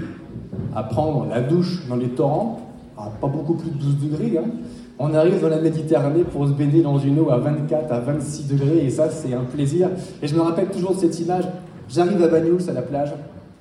à 0.75 0.83
prendre 0.83 1.27
la 1.29 1.41
douche 1.41 1.87
dans 1.89 1.97
les 1.97 2.09
torrents, 2.09 2.61
à 2.97 3.11
pas 3.21 3.27
beaucoup 3.27 3.55
plus 3.55 3.71
de 3.71 3.77
12 3.77 4.11
degrés, 4.11 4.39
hein, 4.39 4.51
on 4.99 5.15
arrive 5.15 5.41
dans 5.41 5.49
la 5.49 5.61
Méditerranée 5.61 6.25
pour 6.25 6.47
se 6.47 6.53
baigner 6.53 6.83
dans 6.83 6.99
une 6.99 7.19
eau 7.19 7.31
à 7.31 7.39
24 7.39 7.93
à 7.93 8.01
26 8.01 8.49
degrés, 8.49 8.87
et 8.87 8.91
ça, 8.91 9.11
c'est 9.11 9.35
un 9.35 9.45
plaisir. 9.45 9.91
Et 10.23 10.27
je 10.27 10.35
me 10.35 10.41
rappelle 10.41 10.69
toujours 10.69 10.95
cette 10.99 11.19
image. 11.21 11.45
J'arrive 11.89 12.23
à 12.23 12.29
Bagnols, 12.29 12.63
à 12.69 12.73
la 12.73 12.83
plage. 12.83 13.13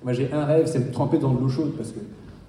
Moi, 0.03 0.13
j'ai 0.13 0.31
un 0.31 0.45
rêve, 0.45 0.67
c'est 0.67 0.79
de 0.79 0.85
me 0.85 0.91
tremper 0.91 1.17
dans 1.17 1.31
de 1.31 1.39
l'eau 1.39 1.49
chaude, 1.49 1.73
parce 1.77 1.91
que 1.91 1.99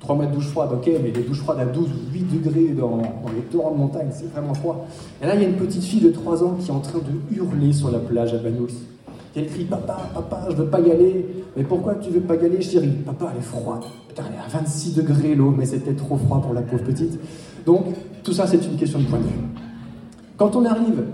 3 0.02 0.16
mois 0.16 0.26
de 0.26 0.34
douche 0.34 0.48
froide, 0.48 0.70
ok, 0.72 0.90
mais 1.00 1.12
les 1.12 1.22
douches 1.22 1.38
froides 1.38 1.60
à 1.60 1.64
12 1.64 1.86
ou 1.86 2.12
8 2.12 2.42
degrés 2.42 2.68
dans, 2.76 3.00
les 3.34 3.42
torrents 3.42 3.70
de 3.70 3.78
montagne, 3.78 4.08
c'est 4.10 4.30
vraiment 4.32 4.52
froid. 4.52 4.84
Et 5.22 5.26
là, 5.26 5.36
il 5.36 5.42
y 5.42 5.44
a 5.44 5.48
une 5.48 5.54
petite 5.54 5.84
fille 5.84 6.00
de 6.00 6.10
3 6.10 6.42
ans 6.42 6.56
qui 6.58 6.70
est 6.70 6.72
en 6.72 6.80
train 6.80 6.98
de 6.98 7.36
hurler 7.36 7.72
sur 7.72 7.88
la 7.88 8.00
plage 8.00 8.34
à 8.34 8.38
Bagnols. 8.38 8.70
Elle 9.36 9.46
crie 9.46 9.64
Papa, 9.64 9.96
papa, 10.12 10.48
je 10.50 10.56
veux 10.56 10.66
pas 10.66 10.80
y 10.80 10.90
aller. 10.90 11.26
Mais 11.56 11.62
pourquoi 11.62 11.94
tu 11.94 12.10
veux 12.10 12.20
pas 12.20 12.34
y 12.34 12.44
aller, 12.44 12.60
chérie? 12.60 12.88
Papa, 13.06 13.28
elle 13.32 13.38
est 13.38 13.42
froide. 13.42 13.82
Putain, 14.08 14.24
elle 14.28 14.34
est 14.34 14.44
à 14.44 14.60
26 14.60 14.94
degrés 14.94 15.36
l'eau, 15.36 15.54
mais 15.56 15.66
c'était 15.66 15.94
trop 15.94 16.16
froid 16.16 16.42
pour 16.42 16.52
la 16.52 16.62
pauvre 16.62 16.82
petite. 16.82 17.18
Donc, 17.64 17.84
tout 18.24 18.32
ça, 18.32 18.48
c'est 18.48 18.66
une 18.66 18.76
question 18.76 18.98
de 18.98 19.04
point 19.04 19.20
de 19.20 19.24
vue. 19.24 19.40
Quand 20.36 20.56
on 20.56 20.64
arrive 20.64 21.04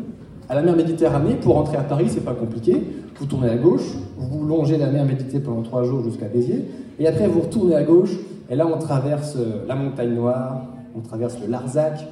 à 0.48 0.54
la 0.54 0.62
mer 0.62 0.74
Méditerranée, 0.74 1.34
pour 1.34 1.56
rentrer 1.56 1.76
à 1.76 1.82
Paris, 1.82 2.06
c'est 2.08 2.24
pas 2.24 2.32
compliqué. 2.32 2.82
Vous 3.20 3.26
tournez 3.26 3.50
à 3.50 3.56
gauche, 3.56 3.98
vous 4.16 4.46
longez 4.46 4.78
la 4.78 4.86
mer 4.86 5.04
Méditerranée 5.04 5.44
pendant 5.44 5.62
trois 5.62 5.84
jours 5.84 6.02
jusqu'à 6.02 6.26
Béziers, 6.26 6.64
et 6.98 7.06
après 7.06 7.28
vous 7.28 7.40
retournez 7.40 7.76
à 7.76 7.82
gauche, 7.82 8.12
et 8.48 8.56
là 8.56 8.66
on 8.66 8.78
traverse 8.78 9.36
euh, 9.36 9.64
la 9.66 9.74
montagne 9.74 10.14
noire, 10.14 10.62
on 10.96 11.00
traverse 11.00 11.38
le 11.40 11.48
Larzac, 11.48 12.06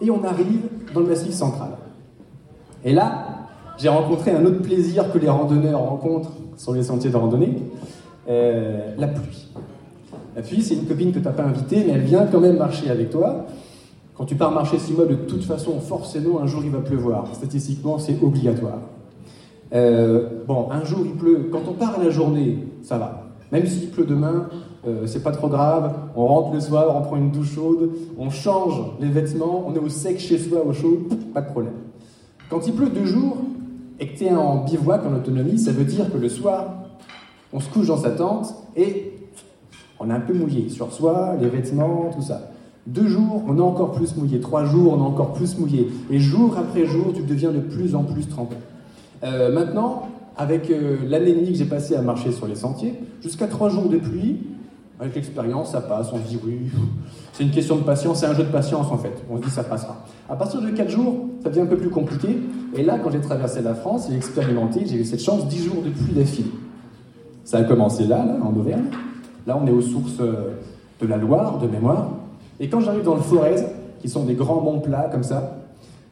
et 0.00 0.10
on 0.10 0.24
arrive 0.24 0.62
dans 0.94 1.00
le 1.00 1.06
massif 1.06 1.32
central. 1.32 1.70
Et 2.84 2.92
là, 2.92 3.26
j'ai 3.76 3.88
rencontré 3.88 4.30
un 4.30 4.44
autre 4.44 4.62
plaisir 4.62 5.12
que 5.12 5.18
les 5.18 5.28
randonneurs 5.28 5.80
rencontrent 5.80 6.32
sur 6.56 6.72
les 6.72 6.82
sentiers 6.82 7.10
de 7.10 7.16
randonnée, 7.16 7.62
euh, 8.28 8.94
la 8.96 9.08
pluie. 9.08 9.48
La 10.36 10.42
pluie, 10.42 10.62
c'est 10.62 10.74
une 10.74 10.86
copine 10.86 11.12
que 11.12 11.18
tu 11.18 11.24
n'as 11.24 11.32
pas 11.32 11.42
invitée, 11.42 11.84
mais 11.86 11.92
elle 11.92 12.02
vient 12.02 12.26
quand 12.26 12.40
même 12.40 12.56
marcher 12.56 12.90
avec 12.90 13.10
toi. 13.10 13.46
Quand 14.14 14.24
tu 14.26 14.36
pars 14.36 14.52
marcher 14.52 14.78
six 14.78 14.92
mois, 14.92 15.06
de 15.06 15.14
toute 15.14 15.44
façon, 15.44 15.80
forcément, 15.80 16.40
un 16.40 16.46
jour, 16.46 16.62
il 16.64 16.70
va 16.70 16.80
pleuvoir. 16.80 17.26
Statistiquement, 17.32 17.98
c'est 17.98 18.22
obligatoire. 18.22 18.78
Euh, 19.72 20.28
bon, 20.46 20.68
un 20.70 20.84
jour 20.84 21.00
il 21.04 21.12
pleut. 21.12 21.48
Quand 21.50 21.62
on 21.68 21.72
part 21.72 21.98
à 21.98 22.02
la 22.02 22.10
journée, 22.10 22.58
ça 22.82 22.98
va. 22.98 23.28
Même 23.52 23.66
s'il 23.66 23.90
pleut 23.90 24.04
demain, 24.04 24.48
euh, 24.86 25.06
c'est 25.06 25.22
pas 25.22 25.32
trop 25.32 25.48
grave. 25.48 25.94
On 26.16 26.26
rentre 26.26 26.54
le 26.54 26.60
soir, 26.60 26.96
on 26.96 27.02
prend 27.02 27.16
une 27.16 27.30
douche 27.30 27.54
chaude, 27.54 27.90
on 28.18 28.30
change 28.30 28.80
les 29.00 29.08
vêtements, 29.08 29.64
on 29.66 29.74
est 29.74 29.78
au 29.78 29.88
sec 29.88 30.18
chez 30.18 30.38
soi, 30.38 30.64
au 30.64 30.72
chaud, 30.72 31.06
pas 31.34 31.42
de 31.42 31.50
problème. 31.50 31.74
Quand 32.48 32.66
il 32.66 32.72
pleut 32.72 32.88
deux 32.88 33.04
jours 33.04 33.38
et 33.98 34.08
que 34.08 34.18
tu 34.18 34.24
es 34.24 34.34
en 34.34 34.64
bivouac, 34.64 35.02
en 35.04 35.14
autonomie, 35.14 35.58
ça 35.58 35.72
veut 35.72 35.84
dire 35.84 36.10
que 36.10 36.18
le 36.18 36.28
soir, 36.28 36.74
on 37.52 37.60
se 37.60 37.68
couche 37.68 37.88
dans 37.88 37.98
sa 37.98 38.10
tente 38.10 38.54
et 38.76 39.12
on 39.98 40.08
est 40.08 40.14
un 40.14 40.20
peu 40.20 40.32
mouillé 40.32 40.68
sur 40.70 40.92
soi, 40.92 41.34
les 41.40 41.48
vêtements, 41.48 42.10
tout 42.14 42.22
ça. 42.22 42.50
Deux 42.86 43.06
jours, 43.06 43.44
on 43.46 43.58
est 43.58 43.60
encore 43.60 43.92
plus 43.92 44.16
mouillé. 44.16 44.40
Trois 44.40 44.64
jours, 44.64 44.94
on 44.94 44.98
est 44.98 45.06
encore 45.06 45.34
plus 45.34 45.58
mouillé. 45.58 45.90
Et 46.10 46.18
jour 46.18 46.56
après 46.56 46.86
jour, 46.86 47.12
tu 47.14 47.22
deviens 47.22 47.52
de 47.52 47.60
plus 47.60 47.94
en 47.94 48.04
plus 48.04 48.26
trempé. 48.26 48.56
Euh, 49.22 49.52
maintenant, 49.52 50.08
avec 50.38 50.70
euh, 50.70 50.96
demie 51.06 51.52
que 51.52 51.58
j'ai 51.58 51.66
passé 51.66 51.94
à 51.94 52.00
marcher 52.00 52.32
sur 52.32 52.46
les 52.46 52.54
sentiers, 52.54 52.94
jusqu'à 53.20 53.46
trois 53.46 53.68
jours 53.68 53.90
de 53.90 53.98
pluie, 53.98 54.38
avec 55.00 55.14
l'expérience, 55.14 55.72
ça 55.72 55.80
passe. 55.80 56.12
On 56.12 56.18
se 56.18 56.28
dit 56.28 56.38
oui, 56.44 56.58
c'est 57.32 57.44
une 57.44 57.50
question 57.50 57.76
de 57.76 57.82
patience, 57.82 58.20
c'est 58.20 58.26
un 58.26 58.34
jeu 58.34 58.44
de 58.44 58.52
patience 58.52 58.86
en 58.90 58.98
fait. 58.98 59.14
On 59.30 59.38
se 59.38 59.42
dit 59.42 59.50
ça 59.50 59.64
passera. 59.64 60.04
À 60.28 60.36
partir 60.36 60.60
de 60.60 60.70
quatre 60.70 60.90
jours, 60.90 61.26
ça 61.42 61.48
devient 61.48 61.62
un 61.62 61.66
peu 61.66 61.76
plus 61.76 61.90
compliqué. 61.90 62.38
Et 62.76 62.82
là, 62.82 62.98
quand 63.02 63.10
j'ai 63.10 63.20
traversé 63.20 63.62
la 63.62 63.74
France, 63.74 64.08
j'ai 64.10 64.16
expérimenté, 64.16 64.84
j'ai 64.86 64.96
eu 64.96 65.04
cette 65.04 65.22
chance, 65.22 65.48
dix 65.48 65.64
jours 65.64 65.82
de 65.82 65.90
pluie 65.90 66.12
d'affilée. 66.12 66.52
Ça 67.44 67.58
a 67.58 67.64
commencé 67.64 68.04
là, 68.04 68.24
là, 68.24 68.36
en 68.42 68.54
Auvergne. 68.54 68.84
Là, 69.46 69.58
on 69.60 69.66
est 69.66 69.72
aux 69.72 69.80
sources 69.80 70.20
euh, 70.20 70.54
de 71.00 71.06
la 71.06 71.16
Loire, 71.16 71.58
de 71.58 71.66
mémoire. 71.66 72.10
Et 72.60 72.68
quand 72.68 72.80
j'arrive 72.80 73.02
dans 73.02 73.14
le 73.14 73.22
Forez, 73.22 73.56
qui 74.00 74.08
sont 74.08 74.24
des 74.24 74.34
grands 74.34 74.60
monts 74.60 74.80
plats 74.80 75.08
comme 75.10 75.22
ça, 75.22 75.56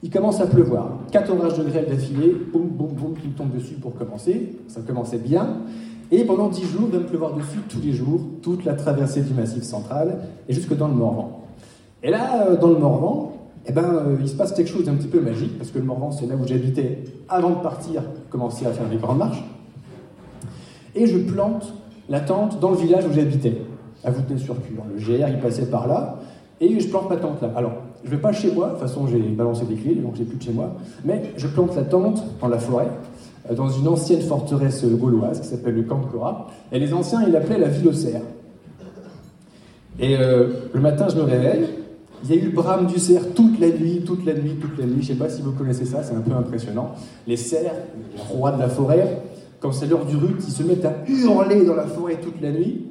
il 0.03 0.11
commence 0.11 0.41
à 0.41 0.47
pleuvoir. 0.47 0.91
Quatre 1.11 1.33
orages 1.33 1.59
de 1.59 1.65
grêle 1.65 1.87
d'affilée, 1.89 2.35
boum, 2.53 2.69
boum, 2.69 2.89
boum, 2.89 3.15
qui 3.15 3.29
me 3.29 3.35
tombent 3.35 3.55
dessus 3.55 3.75
pour 3.75 3.95
commencer. 3.95 4.57
Ça 4.69 4.81
commençait 4.81 5.19
bien. 5.19 5.59
Et 6.11 6.25
pendant 6.25 6.49
dix 6.49 6.65
jours, 6.65 6.85
il 6.87 6.93
va 6.93 6.99
me 6.99 7.07
pleuvoir 7.07 7.35
dessus 7.35 7.59
tous 7.69 7.81
les 7.83 7.93
jours, 7.93 8.21
toute 8.43 8.65
la 8.65 8.75
traversée 8.75 9.21
du 9.21 9.35
Massif 9.35 9.63
central, 9.63 10.21
et 10.49 10.53
jusque 10.55 10.75
dans 10.75 10.89
le 10.89 10.95
Morvan. 10.95 11.43
Et 12.03 12.11
là, 12.11 12.47
euh, 12.47 12.57
dans 12.57 12.69
le 12.69 12.79
Morvan, 12.79 13.33
eh 13.67 13.73
ben, 13.73 13.85
euh, 13.85 14.17
il 14.21 14.29
se 14.29 14.35
passe 14.35 14.53
quelque 14.53 14.71
chose 14.71 14.85
d'un 14.85 14.95
petit 14.95 15.09
peu 15.09 15.21
magique, 15.21 15.59
parce 15.59 15.71
que 15.71 15.79
le 15.79 15.85
Morvan, 15.85 16.11
c'est 16.11 16.27
là 16.27 16.35
où 16.37 16.47
j'habitais 16.47 17.05
avant 17.29 17.51
de 17.51 17.63
partir, 17.63 18.03
commencer 18.31 18.65
à 18.65 18.71
faire 18.71 18.89
les 18.91 18.97
grandes 18.97 19.19
marches. 19.19 19.45
Et 20.95 21.07
je 21.07 21.19
plante 21.19 21.75
la 22.09 22.21
tente 22.21 22.59
dans 22.59 22.71
le 22.71 22.77
village 22.77 23.05
où 23.05 23.13
j'habitais, 23.13 23.61
à 24.03 24.11
Voûtenay-sur-Cure. 24.11 24.85
Le 24.95 24.99
GR, 24.99 25.29
il 25.29 25.41
passait 25.41 25.67
par 25.67 25.87
là, 25.87 26.21
et 26.61 26.81
je 26.81 26.89
plante 26.89 27.11
ma 27.11 27.17
tente 27.17 27.43
là. 27.43 27.53
Alors, 27.55 27.73
je 28.03 28.11
ne 28.11 28.17
vais 28.17 28.23
pas 28.23 28.33
chez 28.33 28.51
moi, 28.53 28.69
de 28.69 28.73
toute 28.73 28.81
façon 28.81 29.07
j'ai 29.07 29.19
balancé 29.19 29.65
des 29.65 29.75
clés, 29.75 29.97
donc 29.97 30.15
j'ai 30.17 30.25
plus 30.25 30.39
de 30.39 30.43
chez 30.43 30.53
moi, 30.53 30.75
mais 31.05 31.33
je 31.37 31.47
plante 31.49 31.75
la 31.77 31.83
tente 31.83 32.25
dans 32.41 32.49
la 32.49 32.59
forêt, 32.59 32.89
dans 33.55 33.69
une 33.69 33.89
ancienne 33.89 34.21
forteresse 34.21 34.85
gauloise 34.85 35.41
qui 35.41 35.47
s'appelle 35.47 35.75
le 35.75 35.83
Camp 35.83 36.01
Cora, 36.13 36.49
et 36.73 36.79
les 36.79 36.93
anciens 36.93 37.23
ils 37.27 37.33
l'appelaient 37.33 37.59
la 37.59 37.73
cerfs. 37.93 38.23
Et 39.99 40.17
euh, 40.17 40.49
le 40.73 40.81
matin 40.81 41.07
je 41.11 41.17
me 41.17 41.23
réveille, 41.23 41.67
il 42.25 42.31
y 42.31 42.33
a 42.39 42.43
eu 42.43 42.47
le 42.47 42.51
brame 42.51 42.87
du 42.87 42.99
cerf 42.99 43.23
toute 43.35 43.61
la 43.61 43.69
nuit, 43.69 44.03
toute 44.05 44.25
la 44.25 44.35
nuit, 44.35 44.57
toute 44.61 44.77
la 44.79 44.87
nuit. 44.87 45.03
Je 45.03 45.13
ne 45.13 45.19
sais 45.19 45.25
pas 45.25 45.29
si 45.29 45.41
vous 45.41 45.53
connaissez 45.53 45.85
ça, 45.85 46.03
c'est 46.03 46.15
un 46.15 46.21
peu 46.21 46.33
impressionnant. 46.33 46.93
Les 47.27 47.37
cerfs, 47.37 47.75
les 48.15 48.21
rois 48.21 48.51
de 48.53 48.59
la 48.59 48.69
forêt, 48.69 49.23
quand 49.61 49.73
c'est 49.73 49.87
l'heure 49.87 50.05
du 50.05 50.17
rut, 50.17 50.37
ils 50.47 50.53
se 50.53 50.63
mettent 50.63 50.85
à 50.85 50.95
hurler 51.09 51.65
dans 51.65 51.75
la 51.75 51.87
forêt 51.87 52.17
toute 52.21 52.41
la 52.41 52.51
nuit. 52.51 52.87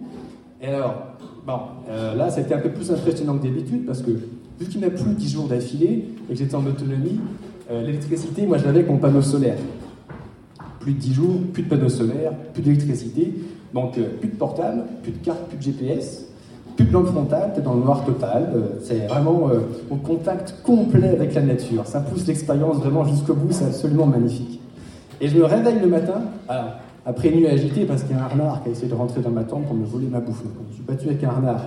Et 0.61 0.67
alors, 0.67 0.95
bon, 1.45 1.59
euh, 1.89 2.15
là, 2.15 2.29
c'était 2.29 2.53
un 2.53 2.59
peu 2.59 2.71
plus 2.71 2.91
impressionnant 2.91 3.37
que 3.37 3.43
d'habitude 3.43 3.85
parce 3.85 4.01
que 4.01 4.11
vu 4.11 4.65
qu'il 4.67 4.79
n'y 4.79 4.87
a 4.87 4.89
plus 4.89 5.13
10 5.13 5.29
jours 5.29 5.47
d'affilée 5.47 6.05
et 6.29 6.33
que 6.33 6.39
j'étais 6.39 6.55
en 6.55 6.65
autonomie, 6.65 7.19
euh, 7.69 7.85
l'électricité, 7.85 8.45
moi 8.45 8.57
je 8.57 8.65
l'avais 8.65 8.79
avec 8.79 8.89
mon 8.89 8.97
panneau 8.97 9.21
solaire. 9.21 9.57
Plus 10.87 10.93
de 10.93 10.99
10 10.99 11.13
jours, 11.13 11.35
plus 11.51 11.63
de 11.63 11.67
panneau 11.67 11.89
solaire, 11.89 12.31
plus 12.53 12.63
d'électricité, 12.63 13.33
donc 13.73 13.97
euh, 13.97 14.03
plus 14.21 14.29
de 14.29 14.35
portable, 14.35 14.83
plus 15.03 15.11
de 15.11 15.17
carte, 15.17 15.41
plus 15.49 15.57
de 15.57 15.63
GPS, 15.63 16.27
plus 16.77 16.85
de 16.85 16.93
lampe 16.93 17.07
frontale, 17.07 17.51
t'es 17.53 17.59
dans 17.59 17.73
le 17.73 17.81
noir 17.81 18.05
total. 18.05 18.53
c'est 18.83 19.05
vraiment 19.07 19.49
au 19.89 19.95
contact 19.97 20.55
complet 20.63 21.09
avec 21.09 21.33
la 21.33 21.41
nature. 21.41 21.85
Ça 21.85 21.99
pousse 21.99 22.25
l'expérience 22.25 22.77
vraiment 22.77 23.03
jusqu'au 23.03 23.33
bout, 23.33 23.51
c'est 23.51 23.65
absolument 23.65 24.05
magnifique. 24.05 24.61
Et 25.19 25.27
je 25.27 25.37
me 25.37 25.43
réveille 25.43 25.79
le 25.81 25.87
matin, 25.87 26.21
après 27.05 27.31
une 27.31 27.41
nuit 27.41 27.47
agitée, 27.47 27.83
parce 27.83 28.03
qu'il 28.03 28.15
y 28.15 28.19
a 28.19 28.23
un 28.23 28.27
renard 28.29 28.63
qui 28.63 28.69
a 28.69 28.71
essayé 28.71 28.87
de 28.87 28.95
rentrer 28.95 29.19
dans 29.19 29.31
ma 29.31 29.43
tente 29.43 29.65
pour 29.65 29.75
me 29.75 29.85
voler 29.85 30.07
ma 30.07 30.21
bouffe. 30.21 30.41
je 30.41 30.69
me 30.69 30.73
suis 30.73 30.83
battu 30.83 31.07
avec 31.07 31.21
un 31.25 31.31
renard 31.31 31.65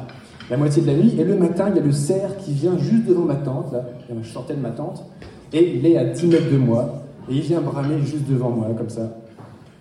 la 0.48 0.56
moitié 0.56 0.80
de 0.80 0.86
la 0.86 0.94
nuit, 0.94 1.14
et 1.18 1.24
le 1.24 1.36
matin, 1.36 1.66
il 1.68 1.76
y 1.76 1.78
a 1.78 1.82
le 1.82 1.92
cerf 1.92 2.38
qui 2.38 2.52
vient 2.52 2.76
juste 2.78 3.06
devant 3.06 3.24
ma 3.24 3.36
tente, 3.36 3.72
là, 3.72 3.84
je 4.08 4.28
sortais 4.28 4.54
de 4.54 4.60
ma 4.60 4.70
tente, 4.70 5.04
et 5.52 5.76
il 5.76 5.86
est 5.86 5.96
à 5.96 6.04
10 6.04 6.26
mètres 6.26 6.50
de 6.50 6.56
moi, 6.56 7.02
et 7.28 7.34
il 7.34 7.40
vient 7.40 7.60
bramer 7.60 8.00
juste 8.00 8.28
devant 8.28 8.50
moi, 8.50 8.68
comme 8.76 8.88
ça. 8.88 9.16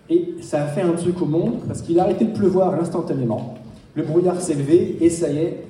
Et 0.08 0.34
ça 0.40 0.64
a 0.64 0.66
fait 0.66 0.82
un 0.82 0.92
truc 0.92 1.20
au 1.22 1.26
monde, 1.26 1.60
parce 1.66 1.82
qu'il 1.82 1.98
a 2.00 2.02
arrêté 2.02 2.24
de 2.24 2.36
pleuvoir 2.36 2.74
instantanément. 2.74 3.54
Le 3.94 4.02
brouillard 4.02 4.40
s'est 4.40 4.54
levé, 4.54 4.98
et 5.00 5.08
ça 5.08 5.30
y 5.30 5.38
est, 5.38 5.64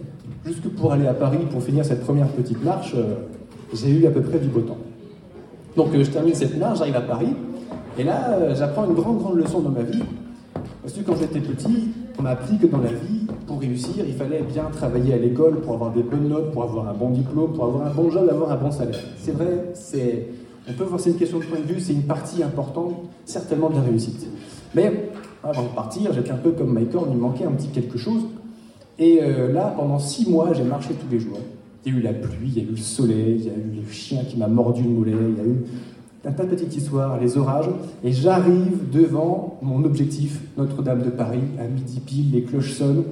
jusque 0.47 0.69
pour 0.69 0.93
aller 0.93 1.07
à 1.07 1.15
Paris, 1.15 1.39
pour 1.51 1.63
finir 1.63 1.85
cette 1.85 2.03
première 2.03 2.29
petite 2.29 2.63
marche, 2.65 2.95
euh, 2.95 3.27
j'ai 3.75 3.91
eu 3.91 4.07
à 4.07 4.11
peu 4.11 4.23
près 4.23 4.39
du 4.39 4.49
beau 4.49 4.61
temps. 4.61 4.79
Donc 5.77 5.95
euh, 5.95 6.03
je 6.03 6.11
termine 6.11 6.35
cette 6.35 6.59
marche, 6.59 6.79
j'arrive 6.79 6.97
à 6.97 7.03
Paris, 7.03 7.35
et 7.99 8.05
là, 8.05 8.31
euh, 8.33 8.55
j'apprends 8.55 8.87
une 8.87 8.95
grande, 8.95 9.19
grande 9.19 9.37
leçon 9.37 9.61
dans 9.61 9.71
ma 9.71 9.83
vie. 9.83 10.03
Parce 10.83 10.95
que 10.95 11.03
quand 11.03 11.17
j'étais 11.21 11.41
petit, 11.41 11.91
on 12.19 12.23
m'a 12.23 12.31
appris 12.31 12.57
que 12.57 12.67
dans 12.67 12.79
la 12.79 12.91
vie, 12.91 13.27
pour 13.47 13.61
réussir, 13.61 14.05
il 14.07 14.15
fallait 14.15 14.43
bien 14.43 14.65
travailler 14.73 15.15
à 15.15 15.19
l'école 15.19 15.61
pour 15.61 15.75
avoir 15.75 15.93
des 15.93 16.03
bonnes 16.03 16.29
notes, 16.29 16.53
pour 16.53 16.63
avoir 16.63 16.89
un 16.89 16.95
bon 16.95 17.11
diplôme, 17.11 17.53
pour 17.53 17.65
avoir 17.65 17.87
un 17.87 17.91
bon 17.91 18.11
job, 18.11 18.29
avoir 18.31 18.53
un 18.53 18.57
bon 18.57 18.71
salaire. 18.71 19.01
C'est 19.19 19.33
vrai, 19.33 19.71
c'est, 19.75 20.29
on 20.69 20.73
peut 20.73 20.85
voir 20.85 21.01
c'est 21.01 21.11
une 21.11 21.17
question 21.17 21.39
de 21.39 21.45
point 21.45 21.59
de 21.59 21.73
vue, 21.73 21.81
c'est 21.81 21.93
une 21.93 22.03
partie 22.03 22.43
importante, 22.43 22.95
certainement 23.25 23.71
de 23.71 23.77
la 23.77 23.83
réussite. 23.83 24.27
Mais 24.75 25.11
avant 25.43 25.63
de 25.63 25.69
partir, 25.69 26.13
j'étais 26.13 26.31
un 26.31 26.37
peu 26.37 26.53
comme 26.53 26.73
Michael, 26.73 27.05
il 27.11 27.17
me 27.17 27.21
manquait 27.21 27.45
un 27.45 27.53
petit 27.53 27.69
quelque 27.69 27.99
chose. 27.99 28.23
Et 28.99 29.21
euh, 29.23 29.53
là, 29.53 29.73
pendant 29.77 29.99
six 29.99 30.29
mois, 30.29 30.53
j'ai 30.53 30.63
marché 30.63 30.91
tous 30.95 31.11
les 31.11 31.19
jours. 31.19 31.39
Il 31.85 31.93
y 31.93 31.97
a 31.97 31.99
eu 31.99 32.03
la 32.03 32.13
pluie, 32.13 32.53
il 32.55 32.59
y 32.59 32.61
a 32.61 32.63
eu 32.63 32.73
le 32.73 32.77
soleil, 32.77 33.37
il 33.39 33.45
y 33.47 33.49
a 33.49 33.55
eu 33.55 33.83
le 33.85 33.91
chien 33.91 34.23
qui 34.25 34.37
m'a 34.37 34.49
mordu 34.49 34.83
le 34.83 34.91
mollet, 34.91 35.13
il 35.13 35.37
y 35.39 35.41
a 35.41 35.51
eu 35.51 35.65
un 36.27 36.33
tas 36.33 36.45
de 36.45 36.51
petites 36.51 36.77
histoires, 36.77 37.19
les 37.19 37.39
orages, 37.39 37.71
et 38.05 38.13
j'arrive 38.13 38.91
devant 38.93 39.59
mon 39.63 39.85
objectif, 39.85 40.41
Notre-Dame 40.59 41.03
de 41.03 41.09
Paris, 41.09 41.41
à 41.59 41.65
midi 41.65 42.01
pile, 42.01 42.33
les 42.33 42.43
cloches 42.43 42.75
sonnent, 42.75 43.05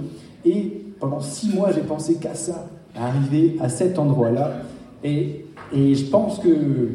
et 0.44 0.84
pendant 1.00 1.20
six 1.20 1.54
mois, 1.54 1.72
j'ai 1.72 1.80
pensé 1.80 2.16
qu'à 2.16 2.34
ça, 2.34 2.68
à 2.94 3.06
arriver 3.06 3.56
à 3.60 3.70
cet 3.70 3.98
endroit-là, 3.98 4.58
et, 5.02 5.46
et 5.72 5.94
je 5.94 6.04
pense 6.10 6.38
que 6.38 6.88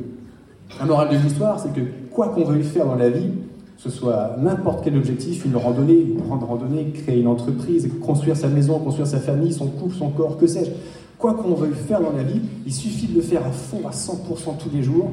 un 0.81 0.85
moral 0.85 1.09
de 1.09 1.15
l'histoire, 1.15 1.59
c'est 1.59 1.73
que 1.73 1.81
quoi 2.11 2.29
qu'on 2.29 2.43
veuille 2.43 2.63
faire 2.63 2.85
dans 2.85 2.95
la 2.95 3.09
vie, 3.09 3.29
ce 3.77 3.89
soit 3.89 4.35
n'importe 4.39 4.83
quel 4.83 4.95
objectif, 4.95 5.45
une 5.45 5.55
randonnée, 5.55 5.99
une 5.99 6.21
grande 6.21 6.43
randonnée, 6.43 6.91
créer 6.91 7.19
une 7.19 7.27
entreprise, 7.27 7.89
construire 8.01 8.37
sa 8.37 8.47
maison, 8.47 8.79
construire 8.79 9.07
sa 9.07 9.19
famille, 9.19 9.51
son 9.51 9.67
couple, 9.67 9.95
son 9.95 10.09
corps, 10.09 10.37
que 10.37 10.47
sais-je, 10.47 10.71
quoi 11.17 11.33
qu'on 11.33 11.53
veuille 11.53 11.73
faire 11.73 11.99
dans 11.99 12.13
la 12.15 12.23
vie, 12.23 12.41
il 12.65 12.73
suffit 12.73 13.07
de 13.07 13.15
le 13.15 13.21
faire 13.21 13.45
à 13.45 13.51
fond, 13.51 13.81
à 13.87 13.91
100% 13.91 14.57
tous 14.57 14.69
les 14.73 14.83
jours, 14.83 15.11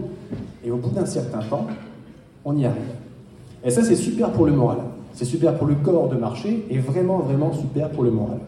et 0.64 0.71
au 0.71 0.76
bout 0.76 0.90
d'un 0.90 1.07
certain 1.07 1.40
temps, 1.40 1.67
on 2.45 2.57
y 2.57 2.64
arrive. 2.64 2.81
Et 3.64 3.71
ça, 3.71 3.83
c'est 3.83 3.97
super 3.97 4.31
pour 4.31 4.47
le 4.47 4.52
moral. 4.52 4.79
C'est 5.12 5.25
super 5.25 5.57
pour 5.57 5.67
le 5.67 5.75
corps 5.75 6.09
de 6.09 6.17
marcher, 6.17 6.64
et 6.71 6.79
vraiment, 6.79 7.19
vraiment 7.19 7.52
super 7.52 7.90
pour 7.90 8.05
le 8.05 8.11
moral. 8.11 8.38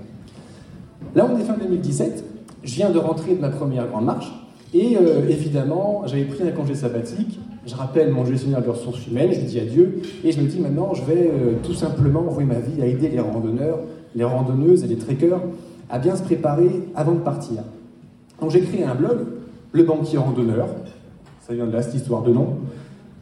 Là, 1.15 1.29
on 1.31 1.37
est 1.37 1.43
fin 1.43 1.55
2017, 1.55 2.25
je 2.63 2.75
viens 2.75 2.91
de 2.91 2.99
rentrer 2.99 3.35
de 3.35 3.41
ma 3.41 3.51
première 3.51 3.89
grande 3.89 4.05
marche, 4.05 4.33
et 4.75 4.97
euh, 4.97 5.29
évidemment, 5.29 6.03
j'avais 6.07 6.25
pris 6.25 6.43
un 6.47 6.51
congé 6.51 6.75
sabbatique, 6.75 7.39
je 7.67 7.75
rappelle 7.75 8.11
mon 8.11 8.25
gestionnaire 8.25 8.63
de 8.63 8.71
ressources 8.71 9.07
humaines, 9.07 9.31
je 9.33 9.41
dis 9.41 9.61
adieu, 9.61 10.01
et 10.25 10.33
je 10.33 10.41
me 10.41 10.47
dis 10.47 10.61
maintenant, 10.61 10.95
je 10.95 11.05
vais 11.05 11.31
euh, 11.31 11.55
tout 11.63 11.75
simplement 11.75 12.21
envoyer 12.21 12.49
ma 12.49 12.59
vie 12.59 12.81
à 12.83 12.87
aider 12.87 13.09
les 13.09 13.21
randonneurs, 13.21 13.81
les 14.15 14.25
randonneuses 14.25 14.85
et 14.85 14.89
les 14.89 14.97
trekkers 14.97 15.41
à 15.91 15.99
bien 15.99 16.17
se 16.17 16.23
préparer 16.23 16.71
avant 16.95 17.13
de 17.13 17.21
partir. 17.21 17.63
Donc 18.41 18.51
j'ai 18.51 18.63
créé 18.63 18.85
un 18.85 18.95
blog, 18.95 19.19
Le 19.73 19.85
Banquier 19.85 20.19
Randonneur, 20.19 20.69
ça 21.47 21.55
vient 21.55 21.67
de 21.67 21.73
là 21.73 21.83
cette 21.83 21.95
histoire 21.95 22.23
de 22.23 22.33
nom, 22.33 22.57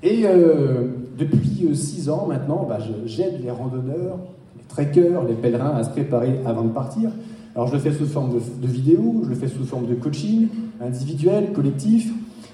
et 0.03 0.23
euh, 0.25 0.87
depuis 1.19 1.67
euh, 1.69 1.75
six 1.75 2.09
ans 2.09 2.27
maintenant, 2.27 2.67
bah, 2.69 2.79
j'aide 3.05 3.43
les 3.43 3.51
randonneurs, 3.51 4.19
les 4.57 4.65
trekkers, 4.69 5.25
les 5.25 5.35
pèlerins 5.35 5.77
à 5.77 5.85
se 5.85 5.91
préparer 5.91 6.41
avant 6.47 6.63
de 6.63 6.71
partir. 6.71 7.11
Alors 7.55 7.69
je 7.69 7.75
le 7.75 7.79
fais 7.79 7.93
sous 7.93 8.07
forme 8.07 8.39
de, 8.39 8.67
vidéo, 8.67 9.23
je 9.25 9.29
le 9.29 9.35
fais 9.35 9.49
sous 9.49 9.65
forme 9.65 9.87
de 9.87 9.95
coaching, 9.95 10.49
individuel, 10.81 11.53
collectif, 11.53 12.13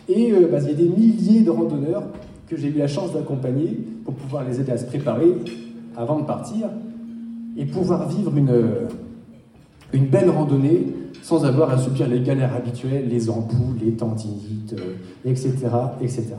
et 0.09 0.33
euh, 0.33 0.49
bah, 0.51 0.59
il 0.63 0.69
y 0.69 0.71
a 0.71 0.75
des 0.75 0.89
milliers 0.89 1.41
de 1.41 1.51
randonneurs 1.51 2.05
que 2.49 2.57
j'ai 2.57 2.69
eu 2.69 2.79
la 2.79 2.89
chance 2.89 3.13
d'accompagner 3.13 3.79
pour 4.05 4.15
pouvoir 4.15 4.45
les 4.45 4.61
aider 4.61 4.73
à 4.73 4.79
se 4.79 4.87
préparer 4.87 5.35
avant 5.97 6.21
de 6.21 6.25
partir 6.25 6.69
et 7.57 7.65
pouvoir 7.67 8.09
vivre 8.09 8.37
une, 8.37 8.89
une 9.93 10.07
belle 10.07 10.31
randonnée 10.31 10.87
sans 11.23 11.45
avoir 11.45 11.71
à 11.71 11.79
subir 11.79 12.07
les 12.07 12.21
galères 12.21 12.55
habituelles, 12.55 13.09
les 13.09 13.29
ampoules, 13.29 13.79
les 13.83 13.93
tendinites, 13.93 14.77
etc., 15.25 15.53
euh, 15.65 15.87
etc. 16.01 16.35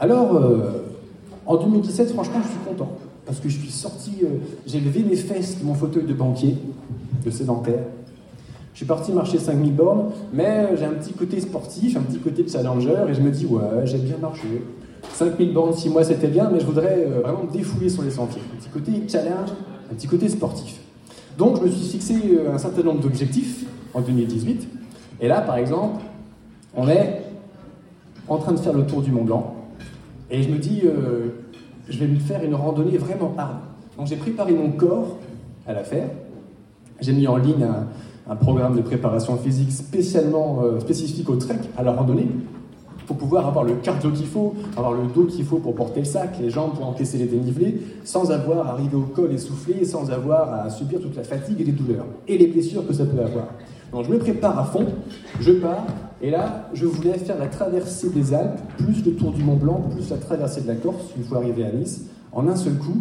Alors, 0.00 0.34
euh, 0.36 0.84
en 1.44 1.56
2017, 1.56 2.12
franchement, 2.12 2.40
je 2.42 2.48
suis 2.48 2.58
content. 2.66 2.90
Parce 3.26 3.40
que 3.40 3.48
je 3.48 3.58
suis 3.58 3.70
sorti, 3.70 4.18
euh, 4.22 4.38
j'ai 4.66 4.80
levé 4.80 5.02
mes 5.02 5.16
fesses 5.16 5.58
de 5.58 5.64
mon 5.64 5.74
fauteuil 5.74 6.04
de 6.04 6.12
banquier, 6.12 6.56
de 7.24 7.30
sédentaire. 7.30 7.84
Je 8.74 8.78
suis 8.78 8.86
parti 8.86 9.12
marcher 9.12 9.38
5000 9.38 9.72
bornes, 9.72 10.10
mais 10.32 10.76
j'ai 10.76 10.84
un 10.84 10.94
petit 10.94 11.12
côté 11.12 11.40
sportif, 11.40 11.96
un 11.96 12.00
petit 12.00 12.18
côté 12.18 12.46
challenger, 12.48 12.96
et 13.08 13.14
je 13.14 13.20
me 13.20 13.30
dis, 13.30 13.46
ouais, 13.46 13.62
j'ai 13.84 13.98
bien 13.98 14.16
marché. 14.18 14.48
5000 15.12 15.52
bornes, 15.52 15.72
6 15.72 15.90
mois, 15.90 16.02
c'était 16.04 16.26
bien, 16.26 16.50
mais 16.52 16.58
je 16.58 16.66
voudrais 16.66 17.06
euh, 17.06 17.20
vraiment 17.20 17.44
me 17.44 17.52
défouler 17.52 17.88
sur 17.88 18.02
les 18.02 18.10
sentiers. 18.10 18.42
Un 18.52 18.56
petit 18.56 18.68
côté 18.68 18.92
challenge, 19.08 19.50
un 19.90 19.94
petit 19.94 20.08
côté 20.08 20.28
sportif. 20.28 20.80
Donc, 21.38 21.58
je 21.58 21.62
me 21.62 21.68
suis 21.68 21.86
fixé 21.86 22.14
euh, 22.32 22.52
un 22.52 22.58
certain 22.58 22.82
nombre 22.82 23.00
d'objectifs 23.00 23.64
en 23.94 24.00
2018. 24.00 24.68
Et 25.20 25.28
là, 25.28 25.40
par 25.40 25.56
exemple, 25.56 26.02
on 26.76 26.88
est 26.88 27.22
en 28.28 28.38
train 28.38 28.52
de 28.52 28.58
faire 28.58 28.72
le 28.72 28.84
tour 28.84 29.02
du 29.02 29.12
Mont 29.12 29.24
Blanc. 29.24 29.54
Et 30.30 30.42
je 30.42 30.48
me 30.48 30.58
dis, 30.58 30.82
euh, 30.84 31.43
je 31.88 31.98
vais 31.98 32.06
me 32.06 32.18
faire 32.18 32.42
une 32.42 32.54
randonnée 32.54 32.98
vraiment 32.98 33.34
hard. 33.36 33.58
Donc, 33.96 34.06
j'ai 34.06 34.16
préparé 34.16 34.52
mon 34.52 34.70
corps 34.72 35.18
à 35.66 35.72
la 35.72 35.84
faire. 35.84 36.08
J'ai 37.00 37.12
mis 37.12 37.26
en 37.26 37.36
ligne 37.36 37.66
un, 38.28 38.36
programme 38.36 38.76
de 38.76 38.80
préparation 38.80 39.36
physique 39.36 39.70
spécialement 39.70 40.62
spécifique 40.80 41.28
au 41.28 41.36
trek, 41.36 41.58
à 41.76 41.82
la 41.82 41.92
randonnée 41.92 42.28
pour 43.06 43.16
pouvoir 43.16 43.46
avoir 43.46 43.64
le 43.64 43.74
cardio 43.74 44.10
qu'il 44.10 44.26
faut, 44.26 44.54
avoir 44.76 44.92
le 44.92 45.06
dos 45.14 45.24
qu'il 45.24 45.44
faut 45.44 45.58
pour 45.58 45.74
porter 45.74 46.00
le 46.00 46.06
sac, 46.06 46.38
les 46.40 46.50
jambes 46.50 46.74
pour 46.74 46.86
encaisser 46.86 47.18
les 47.18 47.26
dénivelés, 47.26 47.80
sans 48.04 48.30
avoir 48.30 48.66
à 48.66 48.72
arriver 48.72 48.96
au 48.96 49.02
col 49.02 49.32
essoufflé, 49.32 49.84
sans 49.84 50.10
avoir 50.10 50.52
à 50.54 50.70
subir 50.70 51.00
toute 51.00 51.16
la 51.16 51.24
fatigue 51.24 51.60
et 51.60 51.64
les 51.64 51.72
douleurs, 51.72 52.06
et 52.26 52.38
les 52.38 52.46
blessures 52.46 52.86
que 52.86 52.94
ça 52.94 53.04
peut 53.04 53.20
avoir. 53.20 53.48
Donc 53.92 54.06
je 54.06 54.10
me 54.10 54.18
prépare 54.18 54.58
à 54.58 54.64
fond, 54.64 54.86
je 55.40 55.52
pars, 55.52 55.86
et 56.24 56.30
là, 56.30 56.70
je 56.72 56.86
voulais 56.86 57.18
faire 57.18 57.38
la 57.38 57.48
traversée 57.48 58.08
des 58.08 58.32
Alpes, 58.32 58.58
plus 58.78 59.04
le 59.04 59.12
tour 59.12 59.30
du 59.30 59.42
Mont 59.42 59.56
Blanc, 59.56 59.90
plus 59.94 60.08
la 60.08 60.16
traversée 60.16 60.62
de 60.62 60.68
la 60.68 60.74
Corse, 60.74 61.12
une 61.18 61.22
fois 61.22 61.36
arrivé 61.36 61.66
à 61.66 61.70
Nice, 61.70 62.06
en 62.32 62.48
un 62.48 62.56
seul 62.56 62.78
coup. 62.78 62.96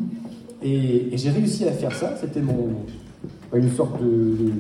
Et, 0.62 1.10
j'ai 1.14 1.30
réussi 1.30 1.64
à 1.64 1.72
faire 1.72 1.96
ça, 1.96 2.18
c'était 2.20 2.42
mon, 2.42 2.72
une 3.54 3.72
sorte 3.72 4.02
de... 4.02 4.52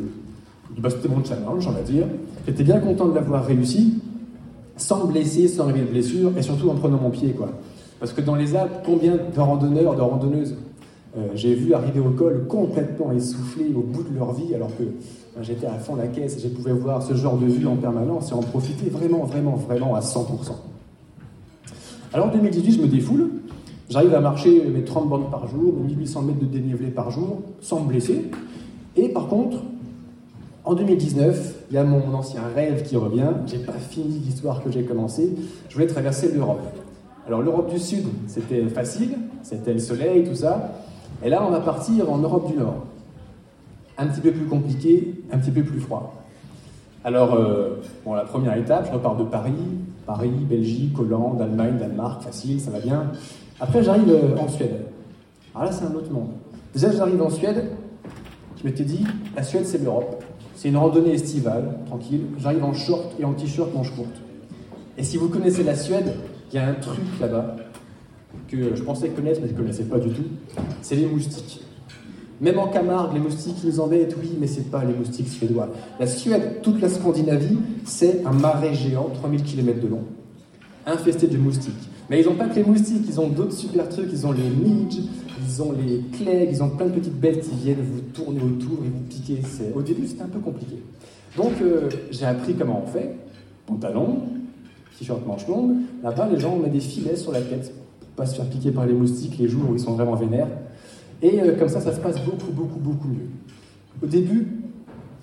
Bah, 0.77 0.89
c'était 0.89 1.10
mon 1.10 1.22
challenge, 1.25 1.67
on 1.67 1.72
va 1.72 1.82
dire. 1.82 2.05
J'étais 2.48 2.63
bien 2.63 2.79
content 2.79 3.10
de 3.10 3.15
l'avoir 3.15 3.46
réussi 3.46 4.01
sans 4.77 5.08
me 5.08 5.12
blesser, 5.12 5.50
sans 5.50 5.63
arriver 5.63 5.82
de 5.82 5.91
blessure, 5.91 6.32
et 6.38 6.41
surtout 6.41 6.70
en 6.70 6.75
prenant 6.75 7.01
mon 7.01 7.10
pied, 7.10 7.34
quoi. 7.34 7.50
Parce 8.00 8.13
que 8.13 8.22
dans 8.22 8.36
les 8.36 8.55
Alpes, 8.55 8.84
combien 8.86 9.17
de 9.17 9.39
randonneurs, 9.41 9.93
de 9.98 10.01
randonneuses 10.01 10.55
euh, 11.17 11.27
j'ai 11.36 11.53
vu 11.53 11.74
arriver 11.74 12.00
au 12.00 12.12
col 12.12 12.48
complètement 12.48 13.12
essoufflés 13.12 13.72
au 13.75 13.82
bout 13.82 14.03
de 14.03 14.17
leur 14.17 14.32
vie, 14.34 14.55
alors 14.55 14.75
que 14.77 14.84
j'étais 15.42 15.66
à 15.66 15.80
fond 15.80 15.96
la 15.96 16.08
caisse 16.08 16.38
je 16.42 16.48
pouvais 16.48 16.74
voir 16.74 17.02
ce 17.02 17.13
genre 17.16 17.38
de 17.38 17.48
vue 17.48 17.66
en 17.66 17.75
permanence 17.75 18.32
et 18.32 18.34
en 18.34 18.42
profiter 18.42 18.90
vraiment, 18.90 19.24
vraiment, 19.25 19.56
vraiment 19.56 19.96
à 19.96 20.00
100%. 20.00 20.25
Alors 22.13 22.28
en 22.28 22.32
2018, 22.32 22.74
je 22.74 22.82
me 22.82 22.88
défoule, 22.88 23.32
j'arrive 23.90 24.13
à 24.13 24.20
marcher 24.20 24.63
mes 24.66 24.84
30 24.84 25.10
bornes 25.10 25.32
par 25.32 25.48
jour, 25.48 25.74
1800 25.74 26.22
mètres 26.22 26.40
de 26.40 26.46
dénivelé 26.46 26.90
par 26.90 27.10
jour, 27.10 27.42
sans 27.60 27.82
me 27.82 27.88
blesser. 27.88 28.30
Et 28.96 29.10
par 29.10 29.28
contre, 29.28 29.58
en 30.66 30.75
2019, 30.75 31.66
il 31.72 31.74
y 31.74 31.78
a 31.78 31.84
mon 31.84 32.13
ancien 32.13 32.42
rêve 32.56 32.84
qui 32.84 32.96
revient. 32.96 33.32
J'ai 33.48 33.58
pas 33.58 33.74
fini 33.74 34.20
l'histoire 34.20 34.63
que 34.63 34.72
j'ai 34.72 34.84
commencé. 34.84 35.36
Je 35.68 35.74
voulais 35.74 35.88
traverser 35.88 36.32
l'Europe. 36.32 36.62
Alors 37.28 37.42
l'Europe 37.42 37.72
du 37.72 37.80
Sud, 37.80 38.06
c'était 38.28 38.63
facile, 38.68 39.18
c'était 39.42 39.74
le 39.74 39.80
soleil, 39.80 40.24
tout 40.24 40.36
ça. 40.36 40.74
Et 41.24 41.30
là, 41.30 41.44
on 41.46 41.52
va 41.52 41.60
partir 41.60 42.12
en 42.12 42.18
Europe 42.18 42.52
du 42.52 42.58
Nord. 42.58 42.86
Un 43.98 44.08
petit 44.08 44.22
peu 44.22 44.32
plus 44.32 44.46
compliqué, 44.46 45.23
un 45.34 45.38
petit 45.40 45.52
peu 45.52 45.63
plus 45.63 45.80
froid. 45.80 46.24
Alors, 47.04 47.34
euh, 47.34 47.82
bon, 48.06 48.13
la 48.13 48.24
première 48.24 48.56
étape, 48.56 48.88
je 48.88 48.94
repars 48.94 49.18
de 49.18 49.24
Paris, 49.24 49.52
Paris, 50.06 50.30
Belgique, 50.30 50.98
Hollande, 50.98 51.42
Allemagne, 51.42 51.78
Danemark, 51.78 52.22
facile, 52.22 52.62
ça 52.62 52.72
va 52.72 52.80
bien. 52.80 53.12
Après, 53.60 53.84
j'arrive 53.84 54.10
euh, 54.10 54.38
en 54.38 54.48
Suède. 54.48 54.86
Alors 55.54 55.66
là, 55.66 55.72
c'est 55.72 55.86
un 55.86 55.94
autre 55.94 56.12
monde. 56.12 56.30
Déjà, 56.74 56.92
j'arrive 56.92 57.22
en 57.22 57.30
Suède, 57.30 57.72
je 58.58 58.63
m'étais 58.63 58.84
dit, 58.84 59.04
la 59.36 59.44
Suède, 59.44 59.66
c'est 59.66 59.80
l'Europe. 59.80 60.24
C'est 60.56 60.70
une 60.70 60.78
randonnée 60.78 61.13
estivale, 61.13 61.80
tranquille. 61.88 62.22
J'arrive 62.40 62.63
en 62.63 62.74
short 62.74 63.20
et 63.20 63.25
en 63.25 63.34
t-shirt 63.34 63.74
manche 63.74 63.92
courte. 63.92 64.22
Et 64.98 65.04
si 65.04 65.18
vous 65.18 65.28
connaissez 65.28 65.63
la 65.63 65.75
Suède, 65.75 66.13
il 66.52 66.56
y 66.56 66.60
a 66.60 66.68
un 66.68 66.74
truc 66.75 67.04
là-bas 67.20 67.56
que 68.48 68.75
je 68.75 68.84
pensais 68.84 69.10
connaître, 69.10 69.42
mais 69.42 69.48
je 69.48 69.54
ne 69.54 69.58
connaissais 69.58 69.84
pas 69.84 70.00
du 70.00 70.10
tout. 70.10 70.24
C'est 70.82 70.96
les 70.96 71.08
moustiques. 71.08 71.63
Même 72.43 72.59
en 72.59 72.67
Camargue, 72.67 73.13
les 73.13 73.21
moustiques 73.21 73.56
qui 73.62 73.67
nous 73.67 73.79
embêtent, 73.79 74.17
oui, 74.21 74.32
mais 74.38 74.47
c'est 74.47 74.69
pas 74.69 74.84
les 74.84 74.93
moustiques 74.93 75.29
suédois. 75.29 75.69
La 75.97 76.06
Suède, 76.06 76.62
toute 76.62 76.82
la 76.82 76.89
Scandinavie, 76.89 77.58
c'est 77.86 78.21
un 78.25 78.34
marais 78.34 78.73
géant, 78.73 79.10
3000 79.13 79.43
km 79.43 79.79
de 79.79 79.88
long, 79.88 80.03
infesté 80.86 81.27
de 81.27 81.38
moustiques. 81.38 81.89
Mais 82.10 82.19
ils 82.19 82.25
n'ont 82.25 82.36
pas 82.36 82.49
que 82.49 82.56
les 82.56 82.65
moustiques, 82.65 83.06
ils 83.08 83.21
ont 83.21 83.29
d'autres 83.29 83.53
super 83.53 83.88
trucs, 83.88 84.10
ils 84.12 84.27
ont 84.27 84.34
les 84.34 84.43
midges, 84.43 85.03
ils 85.41 85.62
ont 85.62 85.71
les 85.71 86.01
clés, 86.17 86.49
ils 86.51 86.62
ont 86.62 86.69
plein 86.69 86.88
de 86.88 86.91
petites 86.91 87.17
bêtes 87.17 87.47
qui 87.49 87.56
viennent 87.56 87.82
vous 87.82 88.01
tourner 88.13 88.41
autour 88.41 88.79
et 88.86 88.89
vous 88.89 89.03
piquer. 89.08 89.39
Au 89.73 89.82
début, 89.82 90.06
c'était 90.06 90.23
un 90.23 90.27
peu 90.27 90.39
compliqué. 90.39 90.84
Donc, 91.38 91.53
euh, 91.62 91.88
j'ai 92.12 92.25
appris 92.25 92.56
comment 92.56 92.84
on 92.86 92.88
fait. 92.91 93.15
Pantalon, 93.65 94.17
t-shirt 94.99 95.25
manche 95.25 95.47
longue. 95.47 95.77
Là-bas, 96.03 96.27
les 96.29 96.41
gens, 96.41 96.56
on 96.56 96.60
met 96.60 96.69
des 96.69 96.82
filets 96.82 97.15
sur 97.15 97.32
la 97.32 97.39
tête 97.39 97.73
pour 98.01 98.10
pas 98.17 98.25
se 98.25 98.36
faire 98.36 98.49
piquer 98.49 98.71
par 98.71 98.86
les 98.86 98.93
moustiques 98.93 99.38
les 99.39 99.47
jours 99.47 99.63
où 99.69 99.75
ils 99.75 99.79
sont 99.79 99.93
vraiment 99.93 100.15
vénères. 100.15 100.49
Et 101.23 101.41
euh, 101.41 101.55
comme 101.57 101.69
ça, 101.69 101.81
ça 101.81 101.93
se 101.93 101.99
passe 101.99 102.23
beaucoup, 102.23 102.51
beaucoup, 102.51 102.79
beaucoup 102.79 103.07
mieux. 103.07 103.29
Au 104.03 104.05
début, 104.05 104.47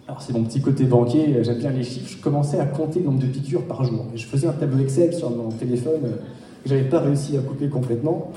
alors 0.08 0.22
c'est 0.22 0.32
mon 0.32 0.42
petit 0.42 0.60
côté 0.60 0.84
banquier, 0.84 1.44
j'aime 1.44 1.58
bien 1.58 1.70
les 1.70 1.84
chiffres, 1.84 2.16
je 2.16 2.22
commençais 2.22 2.58
à 2.58 2.64
compter 2.64 3.00
le 3.00 3.06
nombre 3.06 3.20
de 3.20 3.26
piqûres 3.26 3.66
par 3.66 3.84
jour. 3.84 4.06
Et 4.14 4.16
je 4.16 4.26
faisais 4.26 4.48
un 4.48 4.52
tableau 4.52 4.82
Excel 4.82 5.12
sur 5.14 5.30
mon 5.30 5.50
téléphone 5.50 6.00
euh, 6.04 6.16
que 6.62 6.68
j'avais 6.68 6.88
pas 6.88 7.00
réussi 7.00 7.36
à 7.36 7.40
couper 7.42 7.68
complètement. 7.68 8.32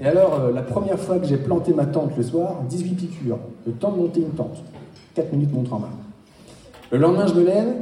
Et 0.00 0.06
alors, 0.06 0.40
euh, 0.40 0.52
la 0.52 0.62
première 0.62 0.98
fois 0.98 1.18
que 1.18 1.26
j'ai 1.26 1.36
planté 1.36 1.72
ma 1.72 1.86
tente 1.86 2.16
le 2.16 2.22
soir, 2.24 2.62
18 2.68 2.94
piqûres. 2.94 3.38
Le 3.64 3.72
temps 3.72 3.92
de 3.92 3.96
monter 3.96 4.20
une 4.20 4.30
tente. 4.30 4.62
4 5.14 5.32
minutes 5.32 5.52
montre 5.54 5.72
en 5.72 5.78
main. 5.78 5.90
Le 6.90 6.98
lendemain, 6.98 7.26
je 7.26 7.34
me 7.34 7.44
lève, 7.44 7.74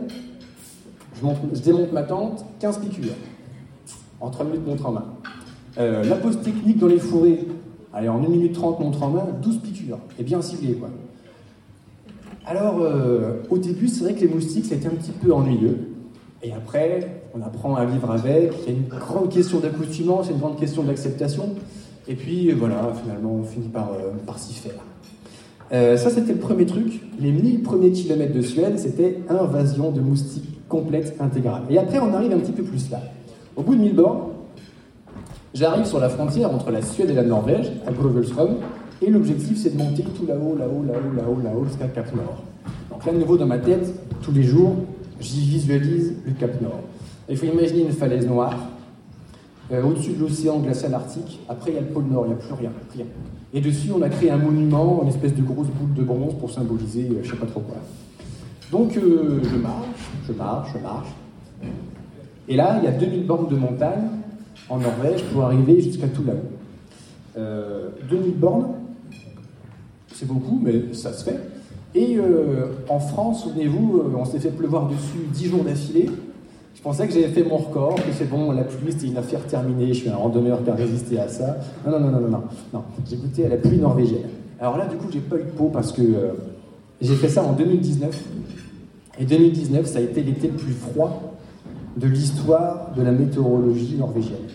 je, 1.16 1.60
démonte 1.62 1.92
ma 1.92 2.02
tente, 2.02 2.44
15 2.60 2.78
piqûres. 2.78 3.14
En 4.20 4.28
3 4.28 4.44
minutes, 4.44 4.66
montre 4.66 4.86
en 4.86 4.92
main. 4.92 5.04
Euh, 5.78 6.04
la 6.04 6.16
pause 6.16 6.40
technique 6.42 6.78
dans 6.78 6.86
les 6.86 6.98
fourrés, 6.98 7.40
allez, 7.92 8.08
en 8.08 8.22
1 8.22 8.28
minute 8.28 8.52
30, 8.52 8.80
montre 8.80 9.02
en 9.02 9.10
main, 9.10 9.26
12 9.42 9.58
piqûres. 9.58 9.98
Et 10.18 10.22
bien 10.22 10.42
ciblé, 10.42 10.74
quoi. 10.74 10.88
Alors, 12.44 12.80
euh, 12.80 13.42
au 13.50 13.58
début, 13.58 13.88
c'est 13.88 14.04
vrai 14.04 14.14
que 14.14 14.20
les 14.20 14.28
moustiques, 14.28 14.66
c'était 14.66 14.88
un 14.88 14.90
petit 14.90 15.12
peu 15.12 15.32
ennuyeux. 15.32 15.78
Et 16.42 16.52
après, 16.52 17.22
on 17.34 17.42
apprend 17.42 17.76
à 17.76 17.84
vivre 17.84 18.10
avec. 18.10 18.52
Il 18.66 18.72
y 18.72 18.76
a 18.76 18.78
une 18.78 18.88
grande 18.88 19.28
question 19.30 19.60
d'accoutumance, 19.60 20.28
une 20.28 20.38
grande 20.38 20.58
question 20.58 20.82
d'acceptation. 20.82 21.50
Et 22.08 22.14
puis 22.14 22.50
voilà, 22.50 22.92
finalement, 23.00 23.36
on 23.40 23.44
finit 23.44 23.68
par, 23.68 23.92
euh, 23.92 24.10
par 24.26 24.38
s'y 24.38 24.54
faire. 24.54 24.72
Euh, 25.72 25.96
ça, 25.96 26.10
c'était 26.10 26.32
le 26.32 26.38
premier 26.38 26.66
truc. 26.66 27.00
Les 27.20 27.30
1000 27.30 27.62
premiers 27.62 27.92
kilomètres 27.92 28.34
de 28.34 28.42
Suède, 28.42 28.78
c'était 28.78 29.20
invasion 29.28 29.92
de 29.92 30.00
moustiques 30.00 30.58
complète, 30.68 31.16
intégrale. 31.20 31.62
Et 31.70 31.78
après, 31.78 31.98
on 31.98 32.12
arrive 32.12 32.32
un 32.32 32.38
petit 32.38 32.52
peu 32.52 32.62
plus 32.62 32.90
là. 32.90 33.00
Au 33.56 33.62
bout 33.62 33.74
de 33.74 33.80
1000 33.80 33.94
bornes, 33.94 34.31
j'arrive 35.54 35.84
sur 35.84 36.00
la 36.00 36.08
frontière 36.08 36.52
entre 36.52 36.70
la 36.70 36.82
Suède 36.82 37.10
et 37.10 37.14
la 37.14 37.22
Norvège, 37.22 37.72
à 37.86 37.92
Grovelström, 37.92 38.56
et 39.00 39.10
l'objectif, 39.10 39.58
c'est 39.58 39.76
de 39.76 39.78
monter 39.78 40.02
tout 40.02 40.26
là-haut, 40.26 40.56
là-haut, 40.56 40.84
là-haut, 40.86 41.16
là-haut, 41.16 41.40
là-haut, 41.42 41.64
jusqu'à 41.64 41.88
Cap 41.88 42.14
Nord. 42.14 42.42
Donc 42.90 43.04
là, 43.04 43.12
de 43.12 43.18
nouveau, 43.18 43.36
dans 43.36 43.46
ma 43.46 43.58
tête, 43.58 43.92
tous 44.22 44.32
les 44.32 44.44
jours, 44.44 44.76
j'y 45.20 45.40
visualise 45.40 46.14
le 46.24 46.32
Cap 46.32 46.60
Nord. 46.60 46.80
Il 47.28 47.36
faut 47.36 47.46
imaginer 47.46 47.82
une 47.82 47.92
falaise 47.92 48.26
noire, 48.26 48.56
euh, 49.72 49.82
au-dessus 49.82 50.12
de 50.12 50.20
l'océan 50.20 50.58
glacial 50.60 50.94
arctique. 50.94 51.40
Après, 51.48 51.70
il 51.70 51.74
y 51.74 51.78
a 51.78 51.80
le 51.80 51.88
pôle 51.88 52.04
Nord, 52.04 52.26
il 52.26 52.28
n'y 52.28 52.34
a 52.34 52.36
plus 52.36 52.54
rien, 52.54 52.70
rien. 52.94 53.06
Et 53.54 53.60
dessus, 53.60 53.90
on 53.94 54.02
a 54.02 54.08
créé 54.08 54.30
un 54.30 54.38
monument, 54.38 55.00
une 55.02 55.08
espèce 55.08 55.34
de 55.34 55.42
grosse 55.42 55.68
boule 55.68 55.94
de 55.94 56.02
bronze 56.02 56.34
pour 56.38 56.50
symboliser 56.50 57.08
euh, 57.10 57.20
je 57.22 57.30
sais 57.30 57.36
pas 57.36 57.46
trop 57.46 57.60
quoi. 57.60 57.76
Donc, 58.70 58.96
euh, 58.96 59.40
je 59.42 59.56
marche, 59.56 60.10
je 60.26 60.32
marche, 60.32 60.70
je 60.74 60.78
marche. 60.78 61.08
Et 62.48 62.56
là, 62.56 62.78
il 62.82 62.84
y 62.84 62.86
a 62.86 62.92
2000 62.92 63.26
bornes 63.26 63.48
de 63.48 63.56
montagne 63.56 64.08
en 64.68 64.78
Norvège 64.78 65.24
pour 65.32 65.42
arriver 65.42 65.80
jusqu'à 65.80 66.08
tout 66.08 66.24
là-haut. 66.24 67.40
2000 68.08 68.34
bornes, 68.38 68.66
c'est 70.14 70.28
beaucoup, 70.28 70.60
mais 70.62 70.92
ça 70.92 71.12
se 71.12 71.24
fait. 71.24 71.38
Et 71.94 72.18
en 72.88 72.98
France, 72.98 73.44
souvenez-vous, 73.44 74.02
on 74.16 74.24
s'est 74.24 74.38
fait 74.38 74.50
pleuvoir 74.50 74.88
dessus 74.88 75.26
10 75.32 75.48
jours 75.48 75.64
d'affilée. 75.64 76.10
Je 76.82 76.88
pensais 76.88 77.06
que 77.06 77.14
j'avais 77.14 77.28
fait 77.28 77.44
mon 77.44 77.58
record, 77.58 77.94
que 77.94 78.12
c'est 78.12 78.28
bon, 78.28 78.50
la 78.50 78.64
pluie 78.64 78.90
c'était 78.90 79.06
une 79.06 79.16
affaire 79.16 79.46
terminée, 79.46 79.94
je 79.94 80.00
suis 80.00 80.08
un 80.08 80.16
randonneur 80.16 80.64
qui 80.64 80.70
a 80.70 80.74
résisté 80.74 81.16
à 81.16 81.28
ça. 81.28 81.58
Non, 81.86 81.92
non, 81.92 82.10
non, 82.10 82.20
non, 82.20 82.28
non, 82.28 82.42
non. 82.74 82.82
J'ai 83.08 83.16
goûté 83.16 83.46
à 83.46 83.50
la 83.50 83.56
pluie 83.56 83.78
norvégienne. 83.78 84.28
Alors 84.58 84.76
là, 84.78 84.86
du 84.86 84.96
coup, 84.96 85.06
j'ai 85.12 85.20
pas 85.20 85.36
eu 85.36 85.44
de 85.44 85.50
peau 85.50 85.70
parce 85.72 85.92
que 85.92 86.02
euh, 86.02 86.32
j'ai 87.00 87.14
fait 87.14 87.28
ça 87.28 87.44
en 87.44 87.52
2019. 87.52 88.20
Et 89.20 89.24
2019, 89.24 89.86
ça 89.86 90.00
a 90.00 90.02
été 90.02 90.22
l'été 90.22 90.48
le 90.48 90.54
plus 90.54 90.72
froid 90.72 91.31
de 91.96 92.06
l'histoire 92.06 92.92
de 92.96 93.02
la 93.02 93.12
météorologie 93.12 93.96
norvégienne. 93.98 94.48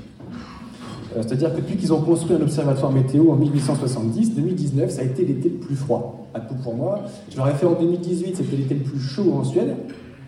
Euh, 1.15 1.21
c'est-à-dire 1.21 1.51
que 1.51 1.57
depuis 1.57 1.75
qu'ils 1.77 1.93
ont 1.93 2.01
construit 2.01 2.35
un 2.35 2.41
observatoire 2.41 2.91
météo 2.91 3.31
en 3.31 3.35
1870, 3.35 4.35
2019, 4.35 4.89
ça 4.89 5.01
a 5.01 5.03
été 5.03 5.25
l'été 5.25 5.49
le 5.49 5.55
plus 5.55 5.75
froid. 5.75 6.27
À 6.33 6.39
tout 6.39 6.55
pour 6.55 6.75
moi. 6.75 7.01
Je 7.31 7.37
l'aurais 7.37 7.53
fait 7.53 7.65
en 7.65 7.73
2018, 7.73 8.37
c'était 8.37 8.55
l'été 8.55 8.75
le 8.75 8.81
plus 8.81 8.99
chaud 8.99 9.33
en 9.33 9.43
Suède. 9.43 9.75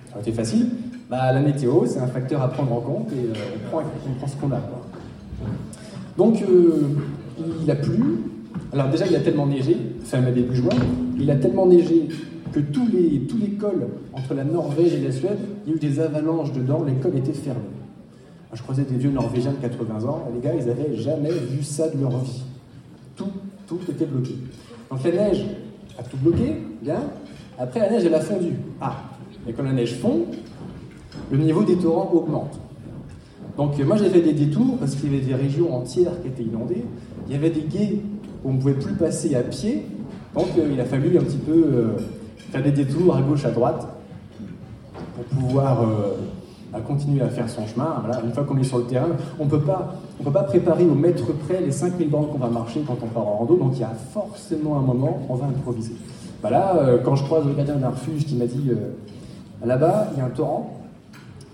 Ça 0.08 0.14
aurait 0.14 0.22
été 0.22 0.32
facile. 0.32 0.68
Bah, 1.10 1.32
la 1.32 1.42
météo, 1.42 1.86
c'est 1.86 2.00
un 2.00 2.08
facteur 2.08 2.42
à 2.42 2.50
prendre 2.50 2.72
en 2.74 2.82
compte 2.82 3.12
et 3.12 3.26
euh, 3.26 3.34
on, 3.74 4.20
prend, 4.20 4.28
ce 4.28 4.36
qu'on 4.36 4.52
a. 4.52 4.62
Donc, 6.18 6.42
euh, 6.42 6.96
il 7.64 7.72
a 7.72 7.76
plu. 7.76 8.04
Alors, 8.72 8.90
déjà, 8.90 9.08
il 9.08 9.16
a 9.16 9.20
tellement 9.20 9.48
neigé, 9.48 9.76
fin 10.04 10.22
mai 10.22 10.32
début 10.32 10.56
juin, 10.56 10.70
il 11.20 11.30
a 11.32 11.36
tellement 11.36 11.66
neigé 11.66 12.10
que 12.52 12.60
tous 12.60 12.88
les, 12.88 13.22
tous 13.22 13.38
les 13.38 13.52
cols 13.52 13.88
entre 14.14 14.34
la 14.34 14.44
Norvège 14.44 14.94
et 14.94 15.02
la 15.02 15.12
Suède, 15.12 15.38
il 15.66 15.72
y 15.72 15.74
a 15.74 15.76
eu 15.76 15.80
des 15.80 16.00
avalanches 16.00 16.52
dedans, 16.54 16.84
les 16.84 16.94
cols 16.94 17.18
étaient 17.18 17.34
fermés. 17.34 17.62
Je 18.54 18.62
croisais 18.64 18.84
des 18.84 18.98
vieux 18.98 19.12
Norvégiens 19.12 19.52
de 19.52 19.58
80 19.58 20.08
ans, 20.08 20.28
les 20.34 20.42
gars, 20.42 20.56
ils 20.56 20.66
n'avaient 20.66 20.96
jamais 20.96 21.32
vu 21.32 21.64
ça 21.64 21.90
de 21.90 22.02
leur 22.02 22.18
vie. 22.20 22.44
Tout, 23.16 23.32
tout 23.68 23.80
était 23.90 24.06
bloqué. 24.06 24.36
Donc 24.90 25.04
la 25.04 25.12
neige 25.12 25.46
a 25.98 26.04
tout 26.04 26.18
bloqué, 26.18 26.56
bien. 26.82 27.04
Après, 27.60 27.80
la 27.80 27.92
neige, 27.92 28.06
elle 28.06 28.16
a 28.16 28.22
fondu. 28.22 28.54
Ah, 28.82 28.96
mais 29.46 29.54
quand 29.54 29.64
la 29.64 29.74
neige 29.74 29.96
fond, 29.96 30.26
le 31.32 31.38
niveau 31.38 31.64
des 31.64 31.78
torrents 31.78 32.12
augmente. 32.12 32.60
Donc 33.58 33.78
moi, 33.80 33.98
j'ai 33.98 34.10
fait 34.10 34.22
des 34.22 34.34
détours 34.34 34.78
parce 34.78 34.96
qu'il 34.96 35.14
y 35.14 35.18
avait 35.18 35.26
des 35.26 35.36
régions 35.36 35.76
entières 35.76 36.20
qui 36.22 36.30
étaient 36.30 36.44
inondées. 36.44 36.86
Il 37.28 37.34
y 37.34 37.36
avait 37.36 37.50
des 37.50 37.62
guets 37.62 38.00
où 38.44 38.50
on 38.50 38.54
ne 38.54 38.60
pouvait 38.60 38.74
plus 38.74 38.94
passer 38.94 39.36
à 39.36 39.44
pied. 39.44 39.84
Donc 40.34 40.48
euh, 40.58 40.70
il 40.72 40.80
a 40.80 40.86
fallu 40.86 41.18
un 41.18 41.24
petit 41.24 41.38
peu 41.38 41.52
euh, 41.52 41.98
faire 42.52 42.64
des 42.64 42.72
détours 42.72 43.16
à 43.16 43.22
gauche, 43.22 43.46
à 43.46 43.52
droite 43.52 43.88
pour 45.16 45.24
pouvoir 45.26 45.82
euh, 45.82 46.80
continuer 46.88 47.22
à 47.22 47.30
faire 47.30 47.50
son 47.50 47.66
chemin. 47.68 48.04
Une 48.24 48.34
fois 48.34 48.44
qu'on 48.44 48.58
est 48.58 48.64
sur 48.64 48.80
le 48.80 48.86
terrain, 48.86 49.10
on 49.40 49.46
ne 49.46 49.50
peut 49.50 49.62
pas 49.62 50.44
préparer 50.44 50.86
au 50.86 50.96
mètre 50.96 51.32
près 51.48 51.62
les 51.62 51.72
5000 51.72 52.10
bandes 52.10 52.32
qu'on 52.32 52.38
va 52.38 52.50
marcher 52.50 52.82
quand 52.86 52.98
on 53.02 53.08
part 53.08 53.28
en 53.28 53.38
rando. 53.38 53.56
Donc 53.58 53.72
il 53.76 53.82
y 53.82 53.84
a 53.84 53.94
forcément 54.14 54.78
un 54.78 54.82
moment, 54.82 55.22
on 55.30 55.36
va 55.36 55.48
improviser. 55.48 55.94
Voilà, 56.42 57.00
quand 57.04 57.16
je 57.16 57.24
croise 57.26 57.46
le 57.46 57.54
gardien 57.54 57.76
d'un 57.76 57.90
refuge 57.90 58.26
qui 58.26 58.36
m'a 58.36 58.46
dit 58.46 58.72
là-bas, 59.66 60.08
il 60.14 60.20
y 60.20 60.22
a 60.22 60.26
un 60.26 60.30
torrent, 60.30 60.80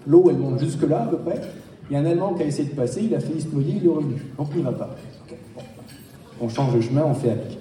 l'eau 0.05 0.27
elle 0.29 0.37
monte 0.37 0.59
jusque 0.59 0.87
là 0.87 1.03
à 1.03 1.07
peu 1.07 1.17
près. 1.17 1.41
Il 1.89 1.93
y 1.93 1.97
a 1.97 1.99
un 1.99 2.05
Allemand 2.05 2.33
qui 2.33 2.43
a 2.43 2.45
essayé 2.45 2.69
de 2.69 2.75
passer, 2.75 3.03
il 3.03 3.13
a 3.13 3.19
failli 3.19 3.41
se 3.41 3.47
noyer, 3.49 3.75
il 3.77 3.85
est 3.85 3.89
revenu. 3.89 4.15
Donc 4.37 4.47
il 4.55 4.59
ne 4.59 4.63
va 4.63 4.71
pas. 4.71 4.89
On 6.41 6.49
change 6.49 6.75
de 6.75 6.81
chemin, 6.81 7.03
on 7.05 7.13
fait 7.13 7.31
avec. 7.31 7.57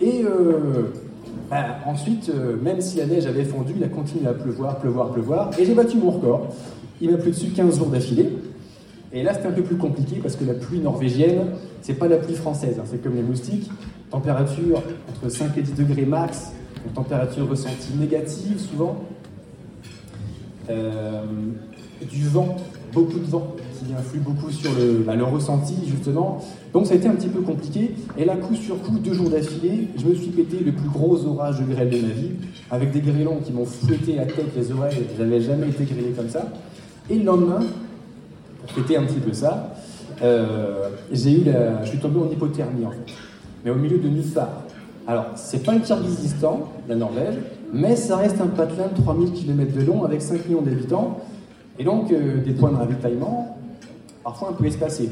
Et 0.00 0.24
euh, 0.24 0.92
bah, 1.52 1.80
ensuite, 1.84 2.30
euh, 2.30 2.56
même 2.56 2.80
si 2.80 2.96
la 2.96 3.04
neige 3.04 3.26
avait 3.26 3.44
fondu, 3.44 3.74
il 3.76 3.84
a 3.84 3.88
continué 3.88 4.26
à 4.26 4.32
pleuvoir, 4.32 4.78
pleuvoir, 4.78 5.10
pleuvoir. 5.10 5.50
Et 5.58 5.66
j'ai 5.66 5.74
battu 5.74 5.98
mon 5.98 6.12
record. 6.12 6.48
Il 7.02 7.10
m'a 7.10 7.18
plu 7.18 7.30
dessus 7.30 7.50
15 7.50 7.76
jours 7.76 7.88
d'affilée. 7.88 8.30
Et 9.12 9.22
là, 9.22 9.34
c'était 9.34 9.48
un 9.48 9.52
peu 9.52 9.62
plus 9.62 9.76
compliqué 9.76 10.16
parce 10.22 10.34
que 10.34 10.46
la 10.46 10.54
pluie 10.54 10.78
norvégienne, 10.78 11.48
c'est 11.82 11.92
pas 11.92 12.08
la 12.08 12.16
pluie 12.16 12.36
française. 12.36 12.78
Hein. 12.80 12.84
c'est 12.86 13.02
comme 13.02 13.16
les 13.16 13.22
moustiques. 13.22 13.70
Température 14.10 14.82
entre 15.10 15.28
5 15.30 15.58
et 15.58 15.60
10 15.60 15.74
degrés 15.74 16.06
max. 16.06 16.52
température 16.94 17.46
ressentie 17.46 17.92
négative 18.00 18.58
souvent. 18.58 19.04
Euh, 20.70 21.22
du 22.10 22.28
vent, 22.28 22.56
beaucoup 22.94 23.18
de 23.18 23.26
vent 23.26 23.56
qui 23.86 23.92
influe 23.94 24.20
beaucoup 24.20 24.50
sur 24.50 24.70
le, 24.72 25.04
bah, 25.04 25.14
ressenti 25.24 25.74
justement. 25.86 26.40
Donc 26.72 26.86
ça 26.86 26.94
a 26.94 26.96
été 26.96 27.08
un 27.08 27.14
petit 27.14 27.28
peu 27.28 27.40
compliqué. 27.40 27.94
Et 28.16 28.24
là, 28.24 28.36
coup 28.36 28.54
sur 28.54 28.80
coup, 28.82 28.98
deux 28.98 29.12
jours 29.12 29.30
d'affilée, 29.30 29.88
je 29.96 30.06
me 30.06 30.14
suis 30.14 30.30
pété 30.30 30.58
le 30.64 30.72
plus 30.72 30.88
gros 30.88 31.24
orage 31.26 31.60
de 31.60 31.64
grêle 31.64 31.90
de 31.90 31.98
ma 31.98 32.12
vie, 32.12 32.30
avec 32.70 32.92
des 32.92 33.00
grêlons 33.00 33.38
qui 33.44 33.52
m'ont 33.52 33.64
fouetté 33.64 34.16
la 34.16 34.26
tête, 34.26 34.54
les 34.56 34.72
oreilles. 34.72 35.04
Je 35.16 35.22
n'avais 35.22 35.40
jamais 35.40 35.68
été 35.68 35.84
grêlé 35.84 36.10
comme 36.16 36.28
ça. 36.28 36.48
Et 37.10 37.16
le 37.16 37.24
lendemain, 37.24 37.60
pour 38.60 38.70
fêter 38.70 38.96
un 38.96 39.04
petit 39.04 39.20
peu 39.20 39.32
ça, 39.32 39.74
euh, 40.22 40.88
j'ai 41.10 41.32
eu 41.32 41.44
je 41.82 41.88
suis 41.88 41.98
tombé 41.98 42.20
en 42.20 42.30
hypothermie 42.30 42.86
en 42.86 42.90
fait, 42.90 43.12
mais 43.64 43.70
au 43.70 43.76
milieu 43.76 43.98
de 43.98 44.08
Nifar. 44.08 44.48
Alors, 45.06 45.26
c'est 45.34 45.64
pas 45.64 45.72
le 45.72 45.80
Kyrgyzstan, 45.80 46.70
la 46.88 46.94
Norvège, 46.94 47.34
mais 47.72 47.96
ça 47.96 48.16
reste 48.16 48.40
un 48.40 48.46
patelin 48.46 48.86
de 48.94 49.02
3000 49.02 49.32
km 49.32 49.74
de 49.76 49.84
long 49.84 50.04
avec 50.04 50.22
5 50.22 50.46
millions 50.46 50.62
d'habitants. 50.62 51.18
Et 51.78 51.84
donc, 51.84 52.12
euh, 52.12 52.42
des 52.44 52.52
points 52.52 52.70
de 52.70 52.76
ravitaillement, 52.76 53.56
parfois 54.22 54.50
un 54.50 54.52
peu 54.52 54.66
espacés. 54.66 55.10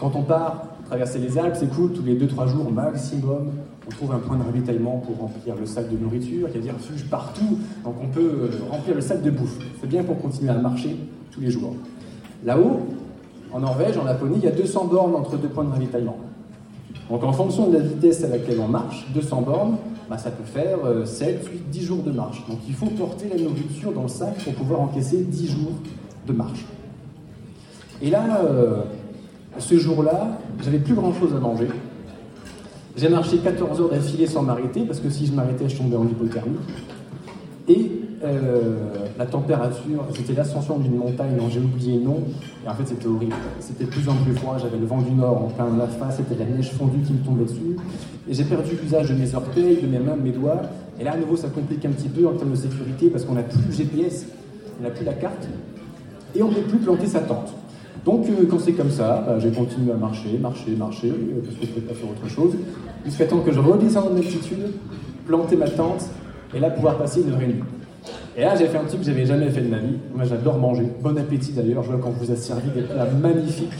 Quand 0.00 0.14
on 0.14 0.22
part 0.22 0.66
traverser 0.86 1.18
les 1.18 1.36
Alpes, 1.38 1.56
c'est 1.58 1.72
cool, 1.74 1.92
tous 1.92 2.02
les 2.02 2.16
2-3 2.16 2.48
jours 2.48 2.70
maximum, 2.70 3.50
on 3.86 3.90
trouve 3.90 4.12
un 4.12 4.18
point 4.18 4.36
de 4.36 4.42
ravitaillement 4.42 5.02
pour 5.06 5.16
remplir 5.18 5.54
le 5.56 5.66
sac 5.66 5.90
de 5.90 5.96
nourriture. 5.96 6.48
Il 6.50 6.56
y 6.56 6.58
a 6.58 6.62
des 6.62 6.70
refuges 6.70 7.08
partout, 7.08 7.58
donc 7.84 7.94
on 8.02 8.08
peut 8.08 8.20
euh, 8.20 8.50
remplir 8.70 8.94
le 8.94 9.00
sac 9.00 9.22
de 9.22 9.30
bouffe. 9.30 9.58
C'est 9.80 9.88
bien 9.88 10.02
pour 10.02 10.20
continuer 10.20 10.50
à 10.50 10.54
marcher 10.54 10.96
tous 11.30 11.40
les 11.40 11.50
jours. 11.50 11.74
Là-haut, 12.44 12.80
en 13.52 13.60
Norvège, 13.60 13.96
en 13.96 14.04
Laponie, 14.04 14.36
il 14.38 14.44
y 14.44 14.48
a 14.48 14.52
200 14.52 14.86
bornes 14.86 15.14
entre 15.14 15.36
deux 15.36 15.48
points 15.48 15.64
de 15.64 15.70
ravitaillement. 15.70 16.18
Donc 17.10 17.22
en 17.22 17.32
fonction 17.32 17.68
de 17.68 17.74
la 17.76 17.82
vitesse 17.82 18.24
à 18.24 18.28
laquelle 18.28 18.58
on 18.60 18.68
marche, 18.68 19.06
200 19.14 19.42
bornes, 19.42 19.76
bah, 20.10 20.18
ça 20.18 20.30
peut 20.30 20.44
faire 20.44 20.78
7, 21.04 21.48
8, 21.48 21.70
10 21.70 21.82
jours 21.82 22.02
de 22.02 22.10
marche. 22.10 22.44
Donc 22.48 22.58
il 22.66 22.74
faut 22.74 22.86
porter 22.86 23.28
la 23.28 23.40
nourriture 23.40 23.92
dans 23.92 24.02
le 24.02 24.08
sac 24.08 24.34
pour 24.42 24.54
pouvoir 24.54 24.80
encaisser 24.80 25.18
10 25.18 25.46
jours 25.46 25.72
de 26.26 26.32
marche. 26.32 26.64
Et 28.02 28.10
là, 28.10 28.40
euh, 28.44 28.82
ce 29.58 29.76
jour-là, 29.76 30.38
j'avais 30.62 30.78
plus 30.78 30.94
grand-chose 30.94 31.34
à 31.34 31.40
manger. 31.40 31.68
J'ai 32.96 33.08
marché 33.08 33.38
14 33.38 33.80
heures 33.80 33.90
d'affilée 33.90 34.26
sans 34.26 34.42
m'arrêter, 34.42 34.82
parce 34.82 35.00
que 35.00 35.10
si 35.10 35.26
je 35.26 35.32
m'arrêtais, 35.32 35.68
je 35.68 35.76
tombais 35.76 35.96
en 35.96 36.04
hypothermie. 36.04 36.56
Et 37.68 37.90
euh, 38.24 38.76
la 39.18 39.26
température, 39.26 40.06
c'était 40.14 40.32
l'ascension 40.32 40.78
d'une 40.78 40.96
montagne 40.96 41.36
dont 41.36 41.48
j'ai 41.50 41.60
oublié 41.60 41.98
le 41.98 42.04
nom, 42.04 42.18
et 42.64 42.68
en 42.68 42.74
fait 42.74 42.86
c'était 42.86 43.06
horrible. 43.06 43.34
C'était 43.60 43.84
de 43.84 43.90
plus 43.90 44.08
en 44.08 44.14
plus 44.14 44.32
froid, 44.34 44.56
j'avais 44.58 44.78
le 44.78 44.86
vent 44.86 45.02
du 45.02 45.12
nord 45.12 45.44
en 45.44 45.48
plein 45.48 45.66
la 45.76 45.86
face, 45.86 46.16
c'était 46.16 46.42
la 46.42 46.48
neige 46.48 46.72
fondue 46.72 47.00
qui 47.00 47.12
me 47.12 47.18
tombait 47.18 47.44
dessus, 47.44 47.76
et 48.28 48.34
j'ai 48.34 48.44
perdu 48.44 48.70
l'usage 48.82 49.10
de 49.10 49.14
mes 49.14 49.34
orteils, 49.34 49.82
de 49.82 49.86
mes 49.86 49.98
mains, 49.98 50.16
de 50.16 50.22
mes 50.22 50.30
doigts, 50.30 50.62
et 50.98 51.04
là 51.04 51.12
à 51.12 51.16
nouveau 51.16 51.36
ça 51.36 51.48
complique 51.48 51.84
un 51.84 51.90
petit 51.90 52.08
peu 52.08 52.26
en 52.26 52.32
termes 52.32 52.52
de 52.52 52.56
sécurité 52.56 53.10
parce 53.10 53.24
qu'on 53.24 53.34
n'a 53.34 53.42
plus 53.42 53.60
le 53.66 53.72
GPS, 53.72 54.26
on 54.80 54.84
n'a 54.84 54.90
plus 54.90 55.04
la 55.04 55.14
carte, 55.14 55.46
et 56.34 56.42
on 56.42 56.48
ne 56.48 56.54
peut 56.54 56.62
plus 56.62 56.78
planter 56.78 57.06
sa 57.06 57.20
tente. 57.20 57.52
Donc 58.06 58.26
euh, 58.28 58.46
quand 58.48 58.60
c'est 58.60 58.72
comme 58.72 58.90
ça, 58.90 59.24
bah, 59.26 59.38
j'ai 59.40 59.50
continué 59.50 59.92
à 59.92 59.96
marcher, 59.96 60.38
marcher, 60.40 60.70
marcher, 60.78 61.10
euh, 61.10 61.42
parce 61.44 61.56
que 61.56 61.66
je 61.66 61.70
ne 61.70 61.74
pouvais 61.74 61.86
pas 61.86 61.94
faire 61.94 62.08
autre 62.08 62.28
chose, 62.32 62.54
jusqu'à 63.04 63.26
temps 63.26 63.40
que 63.40 63.52
je 63.52 63.58
redescende 63.58 64.12
en 64.12 64.16
altitude, 64.16 64.70
planter 65.26 65.56
ma 65.56 65.68
tente, 65.68 66.04
et 66.54 66.60
là 66.60 66.70
pouvoir 66.70 66.96
passer 66.98 67.22
une 67.22 67.34
et 67.34 67.46
demie. 67.46 67.62
Et 68.36 68.42
là, 68.42 68.54
j'ai 68.54 68.66
fait 68.66 68.78
un 68.78 68.84
truc 68.84 69.00
que 69.00 69.06
j'avais 69.06 69.26
jamais 69.26 69.50
fait 69.50 69.62
de 69.62 69.68
ma 69.68 69.78
vie. 69.78 69.96
Moi, 70.14 70.24
j'adore 70.24 70.58
manger. 70.58 70.86
Bon 71.02 71.16
appétit 71.18 71.52
d'ailleurs. 71.52 71.82
Je 71.82 71.88
vois 71.90 71.98
quand 71.98 72.10
vous 72.10 72.30
a 72.30 72.36
servi 72.36 72.68
des 72.70 72.82
plats 72.82 73.06
magnifiques. 73.06 73.72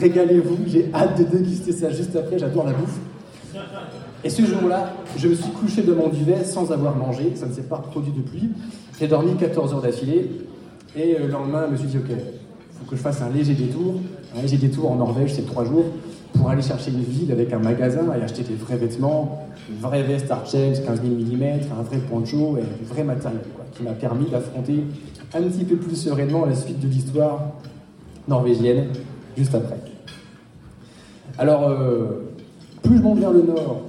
Régalez-vous. 0.00 0.58
J'ai 0.66 0.90
hâte 0.94 1.18
de 1.18 1.24
déguster 1.24 1.72
ça 1.72 1.90
juste 1.90 2.16
après. 2.16 2.38
J'adore 2.38 2.64
la 2.64 2.72
bouffe. 2.72 2.98
Et 4.24 4.30
ce 4.30 4.42
jour-là, 4.42 4.94
je 5.18 5.28
me 5.28 5.34
suis 5.34 5.50
couché 5.52 5.82
devant 5.82 6.08
du 6.08 6.20
duvet 6.20 6.42
sans 6.42 6.72
avoir 6.72 6.96
mangé. 6.96 7.32
Ça 7.34 7.46
ne 7.46 7.52
s'est 7.52 7.62
pas 7.62 7.76
reproduit 7.76 8.12
depuis. 8.16 8.48
J'ai 8.98 9.08
dormi 9.08 9.36
14 9.36 9.74
heures 9.74 9.82
d'affilée. 9.82 10.30
Et 10.96 11.14
euh, 11.14 11.26
le 11.26 11.28
lendemain, 11.28 11.64
je 11.66 11.72
me 11.72 11.76
suis 11.76 11.88
dit, 11.88 11.98
OK, 11.98 12.16
que 12.88 12.96
je 12.96 13.00
fasse 13.00 13.22
un 13.22 13.30
léger 13.30 13.54
détour. 13.54 13.94
Un 14.36 14.42
léger 14.42 14.56
détour 14.56 14.90
en 14.90 14.96
Norvège, 14.96 15.34
c'est 15.34 15.46
trois 15.46 15.64
jours 15.64 15.84
pour 16.32 16.50
aller 16.50 16.62
chercher 16.62 16.90
une 16.90 17.02
ville 17.02 17.30
avec 17.32 17.52
un 17.52 17.58
magasin 17.58 18.02
et 18.18 18.22
acheter 18.22 18.42
des 18.42 18.54
vrais 18.54 18.76
vêtements, 18.76 19.46
une 19.70 19.78
vraie 19.78 20.02
veste 20.02 20.30
Archez 20.30 20.72
15 20.84 21.02
000 21.02 21.14
mm, 21.14 21.42
un 21.78 21.82
vrai 21.82 21.98
poncho 21.98 22.56
et 22.58 22.62
du 22.62 22.88
vrai 22.88 23.04
matériel, 23.04 23.40
qui 23.72 23.82
m'a 23.82 23.92
permis 23.92 24.26
d'affronter 24.30 24.84
un 25.34 25.42
petit 25.42 25.64
peu 25.64 25.76
plus 25.76 25.96
sereinement 25.96 26.46
la 26.46 26.54
suite 26.54 26.80
de 26.80 26.88
l'histoire 26.88 27.52
norvégienne 28.28 28.86
juste 29.36 29.54
après. 29.54 29.76
Alors, 31.38 31.68
euh, 31.68 32.32
plus 32.82 32.98
je 32.98 33.02
monte 33.02 33.18
vers 33.18 33.32
le 33.32 33.42
nord, 33.42 33.82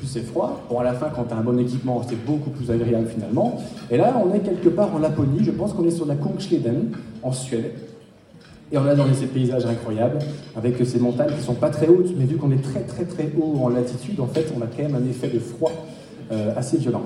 plus 0.00 0.08
c'est 0.08 0.22
froid. 0.22 0.62
Bon, 0.68 0.78
à 0.80 0.84
la 0.84 0.94
fin, 0.94 1.08
quand 1.14 1.24
tu 1.24 1.34
as 1.34 1.36
un 1.36 1.42
bon 1.42 1.58
équipement, 1.58 2.02
c'est 2.08 2.24
beaucoup 2.24 2.50
plus 2.50 2.70
agréable 2.70 3.06
finalement. 3.08 3.60
Et 3.90 3.98
là, 3.98 4.16
on 4.24 4.34
est 4.34 4.40
quelque 4.40 4.70
part 4.70 4.94
en 4.94 4.98
Laponie, 4.98 5.44
je 5.44 5.50
pense 5.50 5.74
qu'on 5.74 5.86
est 5.86 5.90
sur 5.90 6.06
la 6.06 6.16
Kungsleden, 6.16 6.90
en 7.22 7.32
Suède. 7.32 7.72
Et 8.72 8.78
on 8.78 8.86
a 8.86 8.94
dans 8.94 9.12
ces 9.12 9.26
paysages 9.26 9.66
incroyables, 9.66 10.18
avec 10.56 10.76
ces 10.86 10.98
montagnes 10.98 11.34
qui 11.36 11.42
sont 11.42 11.54
pas 11.54 11.70
très 11.70 11.88
hautes, 11.88 12.14
mais 12.16 12.24
vu 12.24 12.36
qu'on 12.36 12.52
est 12.52 12.62
très 12.62 12.80
très 12.80 13.04
très 13.04 13.30
haut 13.38 13.58
en 13.62 13.68
latitude, 13.68 14.20
en 14.20 14.26
fait, 14.26 14.46
on 14.56 14.62
a 14.62 14.66
quand 14.66 14.82
même 14.82 14.94
un 14.94 15.08
effet 15.08 15.28
de 15.28 15.40
froid 15.40 15.72
euh, 16.32 16.54
assez 16.56 16.78
violent. 16.78 17.02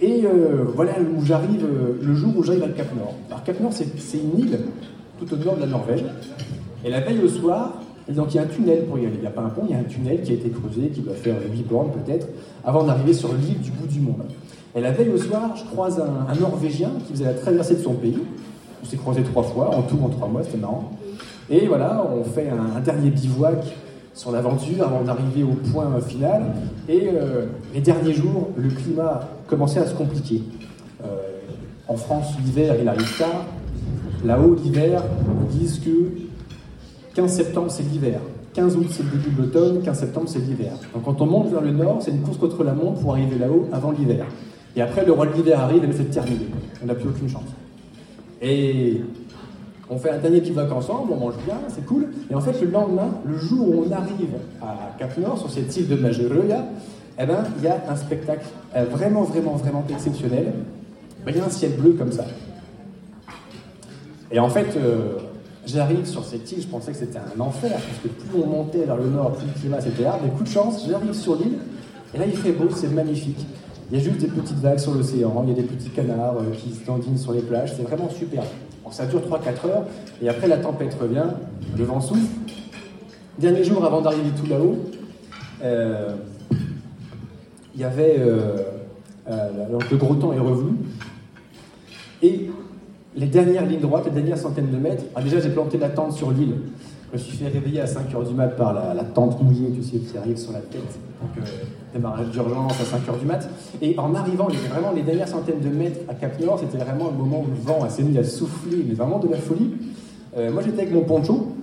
Et 0.00 0.24
euh, 0.24 0.64
voilà 0.74 0.92
où 1.00 1.24
j'arrive, 1.24 1.64
euh, 1.64 1.98
le 2.00 2.14
jour 2.14 2.32
où 2.36 2.42
j'arrive 2.42 2.62
à 2.62 2.68
Cap 2.68 2.94
Nord. 2.96 3.14
Alors 3.28 3.44
Cap 3.44 3.60
Nord, 3.60 3.72
c'est 3.72 4.18
une 4.18 4.38
île 4.38 4.58
tout 5.18 5.34
au 5.34 5.36
nord 5.36 5.56
de 5.56 5.60
la 5.60 5.66
Norvège. 5.66 6.04
Et 6.84 6.90
la 6.90 7.00
veille 7.00 7.20
au 7.22 7.28
soir, 7.28 7.74
donc 8.14 8.34
il 8.34 8.36
y 8.36 8.40
a 8.40 8.42
un 8.42 8.46
tunnel 8.46 8.84
pour 8.86 8.98
y 8.98 9.06
aller. 9.06 9.14
Il 9.16 9.20
n'y 9.20 9.26
a 9.26 9.30
pas 9.30 9.42
un 9.42 9.48
pont, 9.48 9.62
il 9.68 9.72
y 9.72 9.74
a 9.74 9.78
un 9.78 9.84
tunnel 9.84 10.22
qui 10.22 10.32
a 10.32 10.34
été 10.34 10.50
creusé, 10.50 10.88
qui 10.88 11.00
doit 11.00 11.14
faire 11.14 11.36
8 11.50 11.68
bornes 11.68 11.90
peut-être, 11.92 12.28
avant 12.64 12.84
d'arriver 12.84 13.12
sur 13.12 13.32
l'île 13.34 13.60
du 13.60 13.70
bout 13.70 13.86
du 13.86 14.00
monde. 14.00 14.24
Et 14.74 14.80
la 14.80 14.92
veille 14.92 15.10
au 15.10 15.18
soir, 15.18 15.54
je 15.56 15.64
croise 15.64 16.00
un, 16.00 16.32
un 16.32 16.34
Norvégien 16.38 16.90
qui 17.06 17.12
faisait 17.12 17.24
la 17.24 17.34
traversée 17.34 17.74
de 17.74 17.82
son 17.82 17.94
pays, 17.94 18.18
on 18.82 18.86
s'est 18.86 18.96
croisé 18.96 19.22
trois 19.22 19.42
fois, 19.42 19.74
en 19.74 19.82
tout 19.82 19.98
en 20.02 20.08
trois 20.08 20.28
mois, 20.28 20.42
c'était 20.42 20.58
marrant. 20.58 20.92
Et 21.50 21.66
voilà, 21.66 22.06
on 22.14 22.24
fait 22.24 22.48
un, 22.48 22.80
dernier 22.80 23.10
bivouac 23.10 23.64
sur 24.14 24.30
l'aventure 24.30 24.84
avant 24.84 25.02
d'arriver 25.02 25.42
au 25.42 25.54
point 25.72 26.00
final. 26.00 26.44
Et 26.88 27.08
euh, 27.12 27.46
les 27.74 27.80
derniers 27.80 28.12
jours, 28.12 28.50
le 28.56 28.68
climat 28.68 29.20
commençait 29.48 29.80
à 29.80 29.86
se 29.86 29.94
compliquer. 29.94 30.42
Euh, 31.04 31.06
en 31.88 31.96
France, 31.96 32.34
l'hiver, 32.44 32.76
il 32.80 32.88
arrive 32.88 33.18
tard. 33.18 33.46
Là-haut, 34.24 34.54
l'hiver, 34.54 35.02
ils 35.50 35.58
disent 35.58 35.80
que 35.80 35.90
15 37.20 37.36
septembre, 37.36 37.70
c'est 37.70 37.82
l'hiver. 37.82 38.18
15 38.54 38.76
août, 38.76 38.86
c'est 38.90 39.02
le 39.02 39.10
début 39.10 39.30
de 39.30 39.42
l'automne. 39.42 39.82
15 39.82 39.98
septembre, 39.98 40.26
c'est 40.26 40.38
l'hiver. 40.38 40.72
Donc 40.94 41.04
quand 41.04 41.20
on 41.20 41.26
monte 41.26 41.50
vers 41.50 41.60
le 41.60 41.70
nord, 41.70 41.98
c'est 42.00 42.12
une 42.12 42.22
course 42.22 42.38
contre 42.38 42.64
la 42.64 42.72
montre 42.72 43.00
pour 43.00 43.12
arriver 43.12 43.38
là-haut 43.38 43.68
avant 43.72 43.90
l'hiver. 43.90 44.24
Et 44.74 44.80
après, 44.80 45.04
le 45.04 45.12
roi 45.12 45.26
de 45.26 45.34
l'hiver 45.34 45.60
arrive 45.60 45.84
et 45.84 45.92
c'est 45.92 46.10
terminé. 46.10 46.46
On 46.82 46.86
n'a 46.86 46.94
plus 46.94 47.10
aucune 47.10 47.28
chance. 47.28 47.44
Et 48.40 49.02
on 49.90 49.98
fait 49.98 50.08
un 50.08 50.18
dernier 50.18 50.40
bivouac 50.40 50.72
ensemble, 50.72 51.12
on 51.12 51.16
mange 51.16 51.34
bien, 51.44 51.56
c'est 51.68 51.84
cool. 51.84 52.06
Et 52.30 52.34
en 52.34 52.40
fait, 52.40 52.58
le 52.58 52.70
lendemain, 52.70 53.10
le 53.26 53.36
jour 53.36 53.68
où 53.68 53.84
on 53.86 53.92
arrive 53.92 54.36
à 54.62 54.96
Cap 54.98 55.18
Nord, 55.18 55.36
sur 55.36 55.50
cette 55.50 55.76
île 55.76 55.88
de 55.88 55.96
Majeroya, 55.96 56.64
eh 57.18 57.26
ben, 57.26 57.44
il 57.58 57.64
y 57.64 57.68
a 57.68 57.82
un 57.86 57.96
spectacle 57.96 58.46
euh, 58.74 58.84
vraiment, 58.84 59.24
vraiment, 59.24 59.56
vraiment 59.56 59.84
exceptionnel. 59.90 60.54
Il 61.26 61.36
y 61.36 61.38
a 61.38 61.44
un 61.44 61.50
ciel 61.50 61.72
bleu 61.72 61.92
comme 61.98 62.12
ça. 62.12 62.24
Et 64.32 64.38
en 64.38 64.48
fait, 64.48 64.74
euh, 64.76 65.18
j'arrive 65.66 66.04
sur 66.04 66.24
cette 66.24 66.50
île, 66.52 66.62
je 66.62 66.66
pensais 66.66 66.92
que 66.92 66.98
c'était 66.98 67.18
un 67.18 67.40
enfer, 67.40 67.72
parce 67.72 67.98
que 68.02 68.08
plus 68.08 68.42
on 68.42 68.46
montait 68.46 68.84
vers 68.84 68.96
le 68.96 69.06
nord, 69.06 69.32
plus 69.32 69.46
le 69.46 69.52
climat 69.52 69.80
c'était 69.80 70.04
hard. 70.04 70.20
Mais 70.24 70.30
coup 70.30 70.42
de 70.42 70.48
chance, 70.48 70.86
j'arrive 70.88 71.12
sur 71.12 71.36
l'île, 71.36 71.58
et 72.14 72.18
là 72.18 72.26
il 72.26 72.36
fait 72.36 72.52
beau, 72.52 72.68
c'est 72.74 72.88
magnifique. 72.88 73.46
Il 73.90 73.98
y 73.98 74.00
a 74.00 74.04
juste 74.04 74.20
des 74.20 74.28
petites 74.28 74.58
vagues 74.58 74.78
sur 74.78 74.94
l'océan, 74.94 75.44
il 75.46 75.50
y 75.50 75.52
a 75.52 75.62
des 75.62 75.66
petits 75.68 75.90
canards 75.90 76.38
euh, 76.38 76.54
qui 76.56 76.72
se 76.72 76.84
dandinent 76.84 77.18
sur 77.18 77.32
les 77.32 77.42
plages, 77.42 77.74
c'est 77.76 77.82
vraiment 77.82 78.08
super. 78.08 78.42
Bon, 78.84 78.90
ça 78.90 79.06
dure 79.06 79.20
3-4 79.20 79.68
heures, 79.68 79.84
et 80.22 80.28
après 80.28 80.48
la 80.48 80.58
tempête 80.58 80.96
revient, 81.00 81.26
le 81.76 81.84
vent 81.84 82.00
souffle. 82.00 82.26
Dernier 83.38 83.64
jour 83.64 83.84
avant 83.84 84.00
d'arriver 84.00 84.30
tout 84.38 84.46
là-haut, 84.48 84.78
euh, 85.62 86.14
il 87.74 87.80
y 87.80 87.84
avait. 87.84 88.16
Euh, 88.18 88.56
le 89.28 89.96
gros 89.96 90.16
temps 90.16 90.32
est 90.32 90.40
revenu, 90.40 90.72
et 92.22 92.50
les 93.16 93.26
dernières 93.26 93.66
lignes 93.66 93.80
droites, 93.80 94.04
les 94.06 94.12
dernières 94.12 94.38
centaines 94.38 94.70
de 94.70 94.76
mètres, 94.76 95.04
ah, 95.14 95.22
déjà 95.22 95.40
j'ai 95.40 95.50
planté 95.50 95.78
la 95.78 95.88
tente 95.88 96.12
sur 96.12 96.30
l'île. 96.30 96.54
Je 97.12 97.18
me 97.18 97.22
suis 97.22 97.36
fait 97.36 97.48
réveiller 97.48 97.80
à 97.80 97.86
5h 97.86 98.28
du 98.28 98.34
mat 98.34 98.48
par 98.56 98.72
la, 98.72 99.02
tente 99.02 99.42
mouillée, 99.42 99.70
tu 99.72 99.82
sais, 99.82 99.98
qui 99.98 100.16
arrive 100.16 100.36
sur 100.36 100.52
la 100.52 100.60
tête. 100.60 100.80
Donc, 101.20 101.30
euh, 101.38 101.50
démarrage 101.92 102.28
d'urgence 102.28 102.74
à 102.80 102.84
5h 102.84 103.18
du 103.18 103.26
mat. 103.26 103.50
Et 103.82 103.98
en 103.98 104.14
arrivant, 104.14 104.46
vraiment 104.46 104.92
les 104.94 105.02
dernières 105.02 105.26
centaines 105.26 105.58
de 105.58 105.68
mètres 105.68 105.98
à 106.08 106.14
Cap 106.14 106.38
Nord, 106.40 106.60
c'était 106.60 106.82
vraiment 106.82 107.10
le 107.10 107.16
moment 107.16 107.40
où 107.40 107.50
le 107.50 107.60
vent 107.60 107.88
s'est 107.88 108.04
mis 108.04 108.16
à 108.16 108.22
souffler, 108.22 108.84
mais 108.86 108.94
vraiment 108.94 109.18
de 109.18 109.28
la 109.28 109.38
folie. 109.38 109.72
Euh, 110.36 110.52
moi 110.52 110.62
j'étais 110.64 110.82
avec 110.82 110.94
mon 110.94 111.02
poncho, 111.02 111.56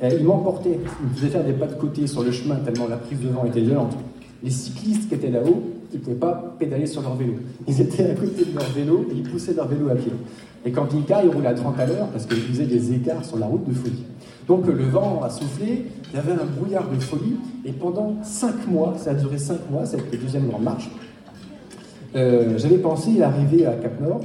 et 0.00 0.14
il 0.14 0.24
m'emportait, 0.24 0.78
il 1.02 1.08
me 1.08 1.14
faisait 1.14 1.28
faire 1.28 1.44
des 1.44 1.52
pas 1.52 1.66
de 1.66 1.74
côté 1.74 2.06
sur 2.06 2.22
le 2.22 2.30
chemin 2.30 2.56
tellement 2.56 2.86
la 2.86 2.96
prise 2.96 3.20
de 3.20 3.28
vent 3.28 3.44
était 3.44 3.62
violente. 3.62 3.96
Les 4.44 4.50
cyclistes 4.50 5.08
qui 5.08 5.14
étaient 5.14 5.30
là-haut, 5.30 5.62
ils 5.92 5.98
ne 5.98 6.04
pouvaient 6.04 6.16
pas 6.16 6.54
pédaler 6.58 6.86
sur 6.86 7.02
leur 7.02 7.16
vélo. 7.16 7.34
Ils 7.66 7.80
étaient 7.80 8.10
à 8.10 8.14
côté 8.14 8.44
de 8.44 8.54
leur 8.54 8.68
vélo 8.70 9.06
et 9.10 9.14
ils 9.16 9.22
poussaient 9.22 9.54
leur 9.54 9.66
vélo 9.66 9.88
à 9.88 9.94
pied. 9.94 10.12
Quand 10.74 10.88
il 10.92 11.04
ils 11.24 11.30
roulaient 11.30 11.48
à 11.48 11.54
30 11.54 11.78
à 11.78 11.86
l'heure 11.86 12.08
parce 12.08 12.26
qu'ils 12.26 12.38
faisaient 12.38 12.66
des 12.66 12.92
écarts 12.92 13.24
sur 13.24 13.38
la 13.38 13.46
route 13.46 13.68
de 13.68 13.72
folie. 13.72 14.04
Donc 14.48 14.66
le 14.66 14.84
vent 14.84 15.22
a 15.22 15.30
soufflé, 15.30 15.86
il 16.12 16.16
y 16.16 16.18
avait 16.18 16.32
un 16.32 16.44
brouillard 16.56 16.88
de 16.88 16.98
folie, 17.00 17.36
et 17.64 17.72
pendant 17.72 18.16
5 18.22 18.66
mois, 18.68 18.94
ça 18.96 19.10
a 19.10 19.14
duré 19.14 19.38
5 19.38 19.70
mois, 19.70 19.86
cette 19.86 20.10
deuxième 20.20 20.48
grande 20.48 20.62
marche, 20.62 20.88
euh, 22.14 22.56
j'avais 22.56 22.78
pensé 22.78 23.22
arriver 23.22 23.66
à 23.66 23.72
Cap 23.72 24.00
Nord. 24.00 24.20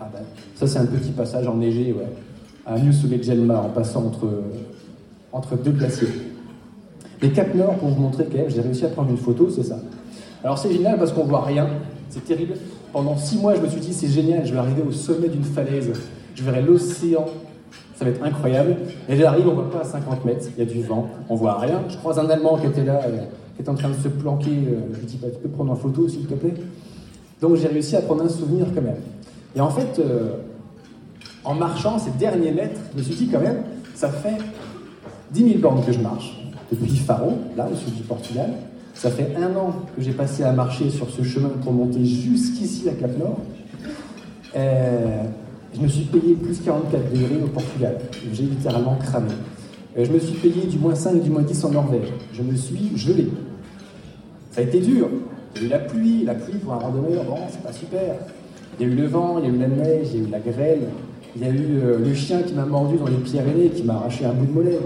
Ah 0.00 0.08
ben, 0.12 0.20
ça 0.54 0.66
c'est 0.66 0.78
un 0.78 0.86
petit 0.86 1.10
passage 1.10 1.46
enneigé, 1.46 1.92
ouais, 1.92 2.08
à 2.66 2.78
New 2.78 2.92
Gelma, 3.22 3.60
en 3.60 3.68
passant 3.68 4.06
entre, 4.06 4.28
entre 5.32 5.56
deux 5.56 5.72
glaciers. 5.72 6.08
Mais 7.22 7.30
Cap 7.30 7.54
Nord, 7.54 7.74
pour 7.74 7.90
vous 7.90 8.00
montrer 8.00 8.26
quand 8.30 8.48
j'ai 8.48 8.60
réussi 8.60 8.84
à 8.84 8.88
prendre 8.88 9.10
une 9.10 9.18
photo, 9.18 9.48
c'est 9.50 9.62
ça. 9.62 9.78
Alors 10.42 10.58
c'est 10.58 10.72
génial 10.72 10.98
parce 10.98 11.12
qu'on 11.12 11.24
voit 11.24 11.44
rien, 11.44 11.68
c'est 12.10 12.24
terrible. 12.24 12.54
Pendant 12.92 13.16
six 13.16 13.38
mois, 13.38 13.54
je 13.54 13.60
me 13.60 13.68
suis 13.68 13.80
dit, 13.80 13.92
c'est 13.92 14.08
génial, 14.08 14.44
je 14.44 14.52
vais 14.52 14.58
arriver 14.58 14.82
au 14.86 14.92
sommet 14.92 15.28
d'une 15.28 15.44
falaise, 15.44 15.90
je 16.34 16.42
verrai 16.42 16.60
l'océan, 16.62 17.26
ça 17.96 18.04
va 18.04 18.10
être 18.10 18.22
incroyable. 18.22 18.76
Et 19.08 19.16
j'arrive, 19.16 19.46
on 19.46 19.50
ne 19.50 19.54
voit 19.56 19.70
pas 19.70 19.80
à 19.80 19.84
50 19.84 20.24
mètres, 20.24 20.46
il 20.56 20.64
y 20.64 20.68
a 20.68 20.70
du 20.70 20.82
vent, 20.82 21.08
on 21.28 21.34
voit 21.34 21.58
rien. 21.58 21.82
Je 21.88 21.96
croise 21.96 22.18
un 22.18 22.28
Allemand 22.28 22.58
qui 22.58 22.66
était 22.66 22.84
là, 22.84 23.00
euh, 23.06 23.18
qui 23.54 23.62
était 23.62 23.70
en 23.70 23.74
train 23.74 23.90
de 23.90 23.94
se 23.94 24.08
planquer. 24.08 24.50
Euh, 24.50 24.92
je 24.92 25.00
lui 25.00 25.06
dis, 25.06 25.18
bah, 25.22 25.28
tu 25.32 25.38
peux 25.38 25.48
prendre 25.48 25.70
en 25.70 25.76
photo, 25.76 26.08
s'il 26.08 26.26
te 26.26 26.34
plaît 26.34 26.54
Donc 27.40 27.56
j'ai 27.56 27.68
réussi 27.68 27.96
à 27.96 28.02
prendre 28.02 28.24
un 28.24 28.28
souvenir 28.28 28.66
quand 28.74 28.82
même. 28.82 29.00
Et 29.54 29.60
en 29.60 29.70
fait, 29.70 29.98
euh, 29.98 30.36
en 31.44 31.54
marchant 31.54 31.98
ces 31.98 32.10
derniers 32.12 32.52
mètres, 32.52 32.80
je 32.92 32.98
me 32.98 33.02
suis 33.02 33.14
dit 33.14 33.28
quand 33.28 33.40
même, 33.40 33.62
ça 33.94 34.08
fait 34.08 34.38
10 35.32 35.44
000 35.44 35.58
bornes 35.58 35.84
que 35.84 35.92
je 35.92 36.00
marche, 36.00 36.40
depuis 36.72 36.96
Faro, 36.96 37.34
là, 37.56 37.68
au 37.70 37.76
sud 37.76 37.94
du 37.94 38.02
Portugal. 38.02 38.50
Ça 39.00 39.10
fait 39.10 39.34
un 39.34 39.56
an 39.56 39.72
que 39.96 40.02
j'ai 40.02 40.12
passé 40.12 40.42
à 40.42 40.52
marcher 40.52 40.90
sur 40.90 41.08
ce 41.08 41.22
chemin 41.22 41.48
pour 41.64 41.72
monter 41.72 42.04
jusqu'ici 42.04 42.86
à 42.86 42.92
Cap 42.92 43.16
Nord. 43.18 43.38
Euh, 44.54 45.22
je 45.74 45.80
me 45.80 45.88
suis 45.88 46.04
payé 46.04 46.34
plus 46.34 46.60
44 46.60 47.10
degrés 47.10 47.42
au 47.42 47.46
Portugal. 47.46 47.96
J'ai 48.30 48.42
littéralement 48.42 48.96
cramé. 48.96 49.30
Euh, 49.96 50.04
je 50.04 50.12
me 50.12 50.18
suis 50.18 50.34
payé 50.34 50.66
du 50.66 50.78
moins 50.78 50.94
5, 50.94 51.22
du 51.22 51.30
moins 51.30 51.40
10 51.40 51.64
en 51.64 51.70
Norvège. 51.70 52.08
Je 52.34 52.42
me 52.42 52.54
suis 52.54 52.92
gelé. 52.94 53.28
Ça 54.50 54.60
a 54.60 54.64
été 54.64 54.80
dur. 54.80 55.08
Il 55.56 55.62
y 55.62 55.64
a 55.64 55.68
eu 55.68 55.70
la 55.70 55.78
pluie. 55.78 56.24
La 56.26 56.34
pluie 56.34 56.58
pour 56.58 56.74
un 56.74 56.78
randonneur, 56.80 57.24
bon, 57.24 57.38
c'est 57.48 57.62
pas 57.62 57.72
super. 57.72 58.16
Il 58.78 58.86
y 58.86 58.90
a 58.90 58.92
eu 58.92 58.96
le 58.96 59.06
vent, 59.06 59.38
il 59.38 59.46
y 59.46 59.50
a 59.50 59.54
eu 59.54 59.58
la 59.60 59.68
neige, 59.68 60.08
il 60.12 60.20
y 60.20 60.24
a 60.24 60.28
eu 60.28 60.30
la 60.30 60.40
grêle. 60.40 60.88
Il 61.36 61.42
y 61.42 61.46
a 61.46 61.48
eu 61.48 61.80
euh, 61.82 61.98
le 62.00 62.12
chien 62.12 62.42
qui 62.42 62.52
m'a 62.52 62.66
mordu 62.66 62.98
dans 62.98 63.06
les 63.06 63.16
Pyrénées, 63.16 63.70
qui 63.70 63.82
m'a 63.82 63.94
arraché 63.94 64.26
un 64.26 64.34
bout 64.34 64.44
de 64.44 64.52
mollet. 64.52 64.78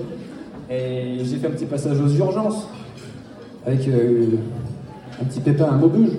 Et 0.70 1.16
j'ai 1.24 1.36
fait 1.38 1.48
un 1.48 1.50
petit 1.50 1.66
passage 1.66 2.00
aux 2.00 2.10
urgences 2.10 2.68
avec 3.66 3.88
euh, 3.88 4.26
un 5.20 5.24
petit 5.24 5.40
pépin, 5.40 5.66
un 5.66 5.76
maubeuge. 5.76 6.12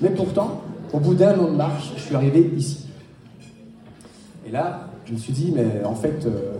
Mais 0.00 0.10
pourtant, 0.10 0.62
au 0.92 0.98
bout 0.98 1.14
d'un 1.14 1.38
an 1.38 1.50
de 1.50 1.56
marche, 1.56 1.92
je 1.96 2.02
suis 2.02 2.14
arrivé 2.14 2.52
ici. 2.56 2.86
Et 4.46 4.50
là, 4.50 4.88
je 5.06 5.12
me 5.12 5.18
suis 5.18 5.32
dit, 5.32 5.52
mais 5.54 5.84
en 5.84 5.94
fait, 5.94 6.24
euh, 6.26 6.52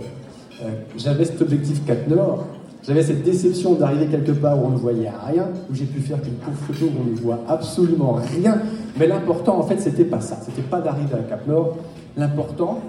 euh, 0.63 0.71
j'avais 0.97 1.25
cet 1.25 1.41
objectif 1.41 1.85
4 1.87 2.09
Nord, 2.09 2.47
j'avais 2.87 3.03
cette 3.03 3.23
déception 3.23 3.75
d'arriver 3.75 4.07
quelque 4.07 4.33
part 4.33 4.59
où 4.59 4.67
on 4.67 4.71
ne 4.71 4.77
voyait 4.77 5.11
rien, 5.27 5.49
où 5.71 5.75
j'ai 5.75 5.85
pu 5.85 6.01
faire 6.01 6.21
qu'une 6.21 6.35
pauvre 6.35 6.57
photo 6.57 6.87
où 6.87 7.03
on 7.07 7.11
ne 7.11 7.17
voit 7.17 7.41
absolument 7.49 8.13
rien. 8.13 8.61
Mais 8.99 9.07
l'important, 9.07 9.59
en 9.59 9.63
fait, 9.63 9.81
c'était 9.81 10.05
pas 10.05 10.21
ça. 10.21 10.39
C'était 10.45 10.63
pas 10.63 10.81
d'arriver 10.81 11.15
à 11.15 11.19
Cap 11.19 11.47
Nord. 11.47 11.77
L'important, 12.17 12.81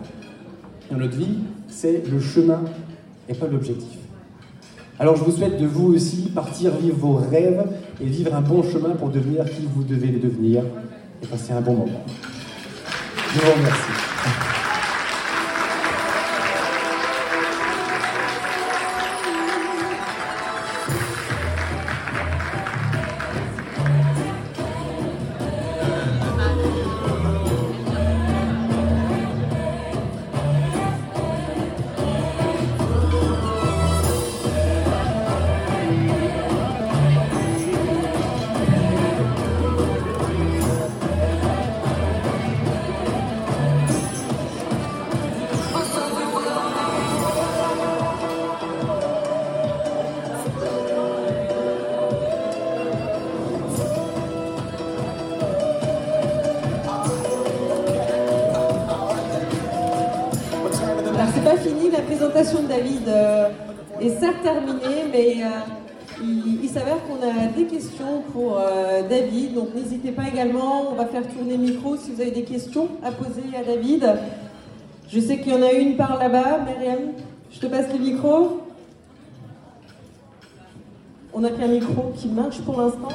dans 0.92 0.98
notre 0.98 1.18
vie, 1.18 1.39
c'est 1.68 2.04
le 2.10 2.20
chemin 2.20 2.62
et 3.28 3.34
pas 3.34 3.48
l'objectif. 3.48 4.00
Alors 5.00 5.16
je 5.16 5.24
vous 5.24 5.32
souhaite 5.32 5.58
de 5.58 5.66
vous 5.66 5.94
aussi 5.94 6.30
partir 6.36 6.76
vivre 6.76 6.98
vos 6.98 7.14
rêves 7.16 7.64
et 8.02 8.06
vivre 8.06 8.36
un 8.36 8.42
bon 8.42 8.62
chemin 8.64 8.90
pour 8.90 9.08
devenir 9.10 9.46
qui 9.46 9.66
vous 9.74 9.84
devez 9.84 10.10
devenir 10.10 10.64
et 11.24 11.26
passer 11.26 11.54
un 11.54 11.62
bon 11.62 11.74
moment. 11.74 12.04
Je 13.34 13.40
vous 13.40 13.52
remercie. 13.54 14.59
Vous 72.13 72.21
avez 72.21 72.32
des 72.32 72.43
questions 72.43 72.88
à 73.04 73.12
poser 73.12 73.43
à 73.58 73.63
David. 73.63 74.06
Je 75.10 75.19
sais 75.19 75.39
qu'il 75.39 75.54
y 75.54 75.56
en 75.56 75.62
a 75.62 75.71
une 75.73 75.97
par 75.97 76.17
là-bas. 76.17 76.60
Myriam, 76.65 77.12
je 77.52 77.60
te 77.60 77.65
passe 77.67 77.91
le 77.91 77.99
micro. 77.99 78.62
On 81.34 81.41
n'a 81.41 81.49
qu'un 81.49 81.67
micro 81.67 82.13
qui 82.15 82.30
marche 82.30 82.62
pour 82.62 82.80
l'instant. 82.80 83.10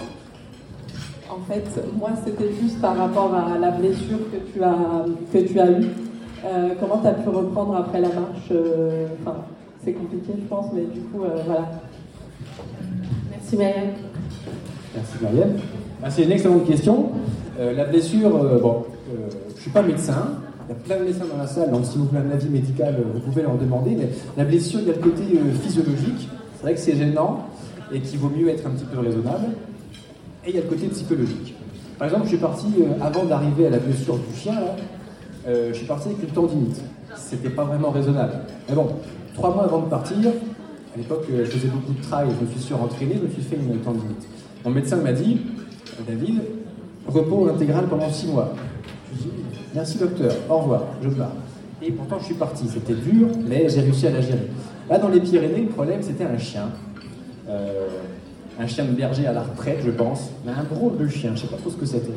En 1.31 1.41
fait, 1.51 1.65
moi, 1.99 2.11
c'était 2.25 2.53
juste 2.61 2.81
par 2.81 2.97
rapport 2.97 3.35
à 3.35 3.59
la 3.59 3.71
blessure 3.71 4.19
que 4.31 4.53
tu 4.53 4.63
as, 4.63 5.07
que 5.33 5.39
tu 5.39 5.59
as 5.59 5.71
eue. 5.71 6.04
Euh, 6.45 6.75
comment 6.79 6.99
tu 6.99 7.07
as 7.07 7.13
pu 7.13 7.29
reprendre 7.29 7.75
après 7.77 8.01
la 8.01 8.09
marche 8.09 8.51
euh, 8.51 9.07
Enfin, 9.21 9.39
c'est 9.83 9.93
compliqué, 9.93 10.33
je 10.37 10.47
pense, 10.47 10.67
mais 10.75 10.83
du 10.83 11.01
coup, 11.01 11.25
euh, 11.25 11.43
voilà. 11.47 11.71
Merci, 13.31 13.57
Myriam. 13.57 13.91
Merci, 14.95 15.13
Myriam. 15.23 15.51
Ah, 16.03 16.11
c'est 16.11 16.25
une 16.25 16.33
excellente 16.33 16.67
question. 16.67 17.11
la 17.59 17.85
blessure, 17.85 18.31
bon, 18.61 18.85
je 19.09 19.55
ne 19.55 19.61
suis 19.61 19.71
pas 19.71 19.83
médecin, 19.83 20.33
il 20.69 20.73
y 20.73 20.77
a 20.77 20.81
plein 20.83 20.99
de 20.99 21.05
médecins 21.05 21.25
dans 21.31 21.39
la 21.39 21.47
salle, 21.47 21.71
donc 21.71 21.87
si 21.87 21.97
vous 21.97 22.05
voulez 22.05 22.21
un 22.21 22.31
avis 22.31 22.49
médical, 22.49 22.97
vous 23.15 23.21
pouvez 23.21 23.43
leur 23.43 23.57
demander. 23.57 23.97
Mais 23.99 24.11
la 24.37 24.45
blessure, 24.45 24.81
il 24.81 24.89
y 24.89 24.91
a 24.91 24.95
le 24.95 25.01
côté 25.01 25.23
physiologique. 25.63 26.29
C'est 26.57 26.63
vrai 26.63 26.75
que 26.75 26.81
c'est 26.81 26.97
gênant 26.97 27.49
et 27.93 28.01
qu'il 28.01 28.19
vaut 28.19 28.31
mieux 28.31 28.49
être 28.49 28.67
un 28.67 28.71
petit 28.71 28.85
peu 28.85 28.99
raisonnable. 28.99 29.47
Et 30.45 30.51
il 30.51 30.57
y 30.57 30.59
a 30.59 30.63
le 30.63 30.69
côté 30.69 30.89
psychologique. 30.89 31.55
Par 31.99 32.09
exemple, 32.09 32.25
je 32.25 32.31
suis 32.31 32.39
parti, 32.39 32.67
avant 33.01 33.25
d'arriver 33.25 33.69
à 33.69 33.71
la 33.71 33.79
blessure 33.79 34.19
du 34.19 34.37
chien, 34.37 34.55
je 35.47 35.73
suis 35.73 35.87
parti 35.87 36.09
avec 36.09 36.23
une 36.23 36.31
tendinite. 36.31 36.81
C'était 37.17 37.51
pas 37.51 37.65
vraiment 37.65 37.91
raisonnable. 37.91 38.35
Mais 38.69 38.75
bon, 38.75 38.89
trois 39.35 39.55
mois 39.55 39.65
avant 39.65 39.81
de 39.81 39.89
partir, 39.89 40.17
à 40.95 40.97
l'époque, 40.97 41.27
je 41.29 41.45
faisais 41.45 41.69
beaucoup 41.69 41.93
de 41.93 42.03
trail, 42.03 42.29
je 42.41 42.47
me 42.47 42.51
suis 42.51 42.61
surentraîné, 42.61 43.17
je 43.17 43.27
me 43.27 43.31
suis 43.31 43.43
fait 43.43 43.57
une 43.57 43.79
tendinite. 43.81 44.29
Mon 44.65 44.71
médecin 44.71 44.97
m'a 44.97 45.13
dit, 45.13 45.41
David, 46.07 46.41
repos 47.07 47.49
intégral 47.49 47.87
pendant 47.87 48.11
six 48.11 48.27
mois. 48.27 48.55
Merci 49.75 49.99
docteur, 49.99 50.33
au 50.49 50.59
revoir, 50.59 50.85
je 51.03 51.09
pars. 51.09 51.33
Et 51.83 51.91
pourtant, 51.91 52.19
je 52.21 52.27
suis 52.27 52.35
parti. 52.35 52.65
C'était 52.69 52.95
dur, 52.95 53.29
mais 53.47 53.69
j'ai 53.69 53.81
réussi 53.81 54.07
à 54.07 54.11
la 54.11 54.21
gérer. 54.21 54.49
Là, 54.89 54.99
dans 54.99 55.09
les 55.09 55.21
Pyrénées, 55.21 55.63
le 55.63 55.69
problème, 55.69 56.01
c'était 56.03 56.25
un 56.25 56.39
chien. 56.39 56.71
Euh, 57.49 57.89
un 58.59 58.67
chien 58.67 58.85
de 58.85 58.93
berger 58.93 59.27
à 59.27 59.33
la 59.33 59.43
retraite, 59.43 59.81
je 59.85 59.91
pense. 59.91 60.31
Mais 60.47 60.53
un 60.53 60.63
gros 60.63 60.91
de 60.91 61.07
chien, 61.09 61.33
je 61.35 61.43
sais 61.43 61.47
pas 61.49 61.57
trop 61.57 61.71
ce 61.71 61.77
que 61.77 61.87
c'était. 61.87 62.13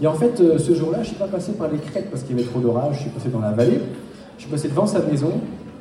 Et 0.00 0.06
en 0.06 0.14
fait, 0.14 0.40
euh, 0.40 0.58
ce 0.58 0.74
jour-là, 0.74 1.02
je 1.02 1.08
suis 1.08 1.16
pas 1.16 1.28
passé 1.28 1.52
par 1.52 1.68
les 1.70 1.78
crêtes 1.78 2.10
parce 2.10 2.22
qu'il 2.22 2.36
y 2.36 2.40
avait 2.40 2.48
trop 2.48 2.60
d'orage, 2.60 2.96
je 2.96 3.00
suis 3.02 3.10
passé 3.10 3.28
dans 3.28 3.40
la 3.40 3.52
vallée. 3.52 3.80
Je 4.42 4.42
suis 4.42 4.50
passé 4.50 4.68
devant 4.68 4.86
sa 4.86 5.00
maison, 5.00 5.32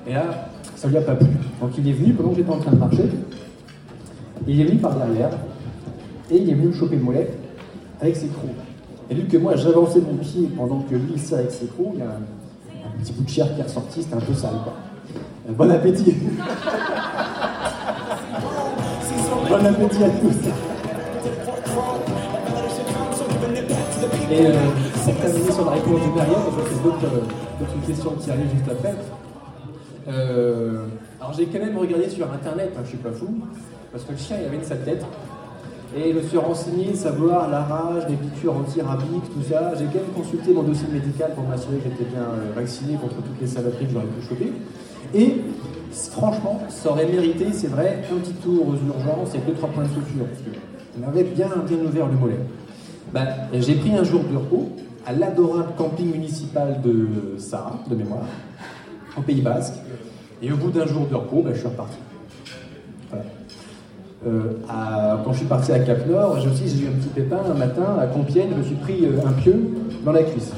et 0.05 0.13
là, 0.13 0.49
ça 0.75 0.87
lui 0.87 0.97
a 0.97 1.01
pas 1.01 1.15
plu. 1.15 1.27
Donc 1.59 1.71
il 1.79 1.87
est 1.87 1.93
venu 1.93 2.13
pendant 2.13 2.29
que 2.29 2.35
j'étais 2.35 2.51
en 2.51 2.59
train 2.59 2.71
de 2.71 2.77
marcher. 2.77 3.09
Il 4.47 4.61
est 4.61 4.65
venu 4.65 4.77
par 4.77 4.95
derrière, 4.95 5.31
et 6.29 6.37
il 6.37 6.47
est 6.49 6.53
venu 6.53 6.67
me 6.67 6.73
choper 6.73 6.95
le 6.97 7.01
mollet 7.01 7.31
avec 7.99 8.15
ses 8.15 8.27
crocs. 8.27 8.51
Et 9.09 9.15
vu 9.15 9.23
que 9.23 9.37
moi 9.37 9.55
j'avançais 9.55 9.99
mon 9.99 10.15
pied 10.17 10.47
pendant 10.55 10.79
que 10.81 10.93
lui 10.93 11.13
il 11.15 11.33
avec 11.33 11.49
ses 11.51 11.65
crocs, 11.65 11.93
il 11.95 11.99
y 11.99 12.03
a 12.03 12.05
un, 12.05 12.21
petit 13.01 13.13
bout 13.13 13.23
de 13.23 13.29
chair 13.29 13.51
qui 13.55 13.61
est 13.61 13.63
ressorti, 13.63 14.03
c'était 14.03 14.15
un 14.15 14.19
peu 14.19 14.33
sale. 14.35 14.51
Quoi. 14.63 14.73
Bon 15.49 15.71
appétit 15.71 16.15
Bon 19.49 19.65
appétit 19.65 20.03
à 20.03 20.09
tous 20.09 20.70
Et 24.31 24.45
euh, 24.45 24.51
pour 25.03 25.53
sur 25.53 25.65
la 25.65 25.71
réponse 25.71 25.99
je 26.05 26.19
vais 26.19 26.83
d'autres, 26.83 27.05
euh, 27.05 27.19
d'autres 27.59 27.85
questions 27.85 28.11
qui 28.11 28.31
arrivent 28.31 28.51
juste 28.55 28.71
après. 28.71 28.95
Euh, 30.07 30.85
alors 31.19 31.33
j'ai 31.33 31.47
quand 31.47 31.59
même 31.59 31.77
regardé 31.77 32.09
sur 32.09 32.31
internet, 32.31 32.71
hein, 32.77 32.81
je 32.85 32.89
suis 32.89 32.97
pas 32.97 33.11
fou, 33.11 33.27
parce 33.91 34.05
que 34.05 34.13
le 34.13 34.17
chien 34.17 34.37
il 34.41 34.45
avait 34.45 34.55
une 34.55 34.63
sale 34.63 34.83
tête. 34.85 35.05
Et 35.97 36.13
je 36.13 36.17
me 36.17 36.21
suis 36.21 36.37
renseigné, 36.37 36.93
savoir 36.95 37.49
la 37.49 37.63
rage, 37.63 38.03
les 38.07 38.15
piqûres 38.15 38.55
anti-rabiques, 38.55 39.33
tout 39.33 39.43
ça. 39.49 39.73
J'ai 39.77 39.83
quand 39.85 39.95
même 39.95 40.15
consulté 40.15 40.53
mon 40.53 40.63
dossier 40.63 40.87
médical 40.89 41.33
pour 41.35 41.43
m'assurer 41.43 41.77
que 41.77 41.89
j'étais 41.89 42.09
bien 42.09 42.21
euh, 42.21 42.55
vacciné 42.55 42.93
contre 42.93 43.15
toutes 43.15 43.41
les 43.41 43.47
saloperies 43.47 43.87
que 43.87 43.91
j'aurais 43.91 44.05
pu 44.05 44.25
choper. 44.29 44.53
Et 45.13 45.41
franchement, 45.91 46.61
ça 46.69 46.91
aurait 46.91 47.07
mérité, 47.07 47.47
c'est 47.51 47.67
vrai, 47.67 48.01
un 48.09 48.19
petit 48.19 48.31
tour 48.35 48.69
aux 48.69 48.87
urgences 48.87 49.35
et 49.35 49.39
deux 49.39 49.53
trois 49.55 49.67
points 49.67 49.83
de 49.83 49.89
suture. 49.89 50.25
Parce 50.25 50.41
qu'on 50.95 51.09
avait 51.09 51.25
bien, 51.25 51.49
bien 51.67 51.85
ouvert 51.85 52.07
le 52.07 52.13
mollet. 52.13 52.39
Ben, 53.13 53.27
j'ai 53.53 53.75
pris 53.75 53.91
un 53.91 54.03
jour 54.03 54.21
de 54.23 54.37
repos 54.37 54.69
à 55.05 55.11
l'adorable 55.11 55.73
camping 55.77 56.11
municipal 56.11 56.81
de 56.81 57.37
Sarre, 57.37 57.79
de 57.89 57.95
mémoire, 57.95 58.25
au 59.17 59.21
Pays 59.21 59.41
Basque. 59.41 59.73
Et 60.41 60.51
au 60.51 60.55
bout 60.55 60.71
d'un 60.71 60.85
jour 60.85 61.07
de 61.07 61.15
repos, 61.15 61.41
ben, 61.43 61.53
je 61.53 61.59
suis 61.59 61.67
reparti. 61.67 61.97
Euh, 64.25 64.53
quand 65.25 65.33
je 65.33 65.39
suis 65.39 65.47
parti 65.47 65.71
à 65.71 65.79
Cap 65.79 66.07
Nord, 66.07 66.39
j'ai 66.39 66.49
aussi 66.49 66.83
eu 66.83 66.87
un 66.87 66.91
petit 66.91 67.09
pépin 67.09 67.39
un 67.49 67.55
matin 67.55 67.97
à 67.99 68.05
Compiègne, 68.05 68.49
je 68.51 68.57
me 68.57 68.63
suis 68.63 68.75
pris 68.75 69.05
euh, 69.05 69.27
un 69.27 69.31
pieu 69.31 69.55
dans 70.05 70.11
la 70.11 70.21
cuisse. 70.21 70.51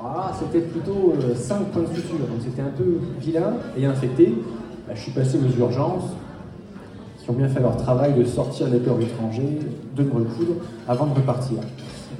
Ah, 0.00 0.32
c'était 0.38 0.66
plutôt 0.66 1.14
5 1.34 1.54
euh, 1.54 1.58
points 1.72 1.82
de 1.82 1.94
suture, 1.94 2.18
donc 2.18 2.40
c'était 2.42 2.62
un 2.62 2.72
peu 2.76 2.98
vilain 3.20 3.54
et 3.78 3.86
infecté. 3.86 4.34
Bah, 4.88 4.94
je 4.96 5.02
suis 5.02 5.12
passé 5.12 5.38
aux 5.38 5.60
urgences, 5.60 6.10
qui 7.26 7.30
ont 7.32 7.34
bien 7.34 7.48
fait 7.48 7.60
leur 7.60 7.76
travail 7.76 8.14
de 8.14 8.24
sortir 8.24 8.68
les 8.68 8.78
peurs 8.78 9.00
étrangers, 9.00 9.58
de 9.96 10.02
me 10.04 10.10
recoudre 10.10 10.54
avant 10.86 11.06
de 11.06 11.14
repartir. 11.14 11.58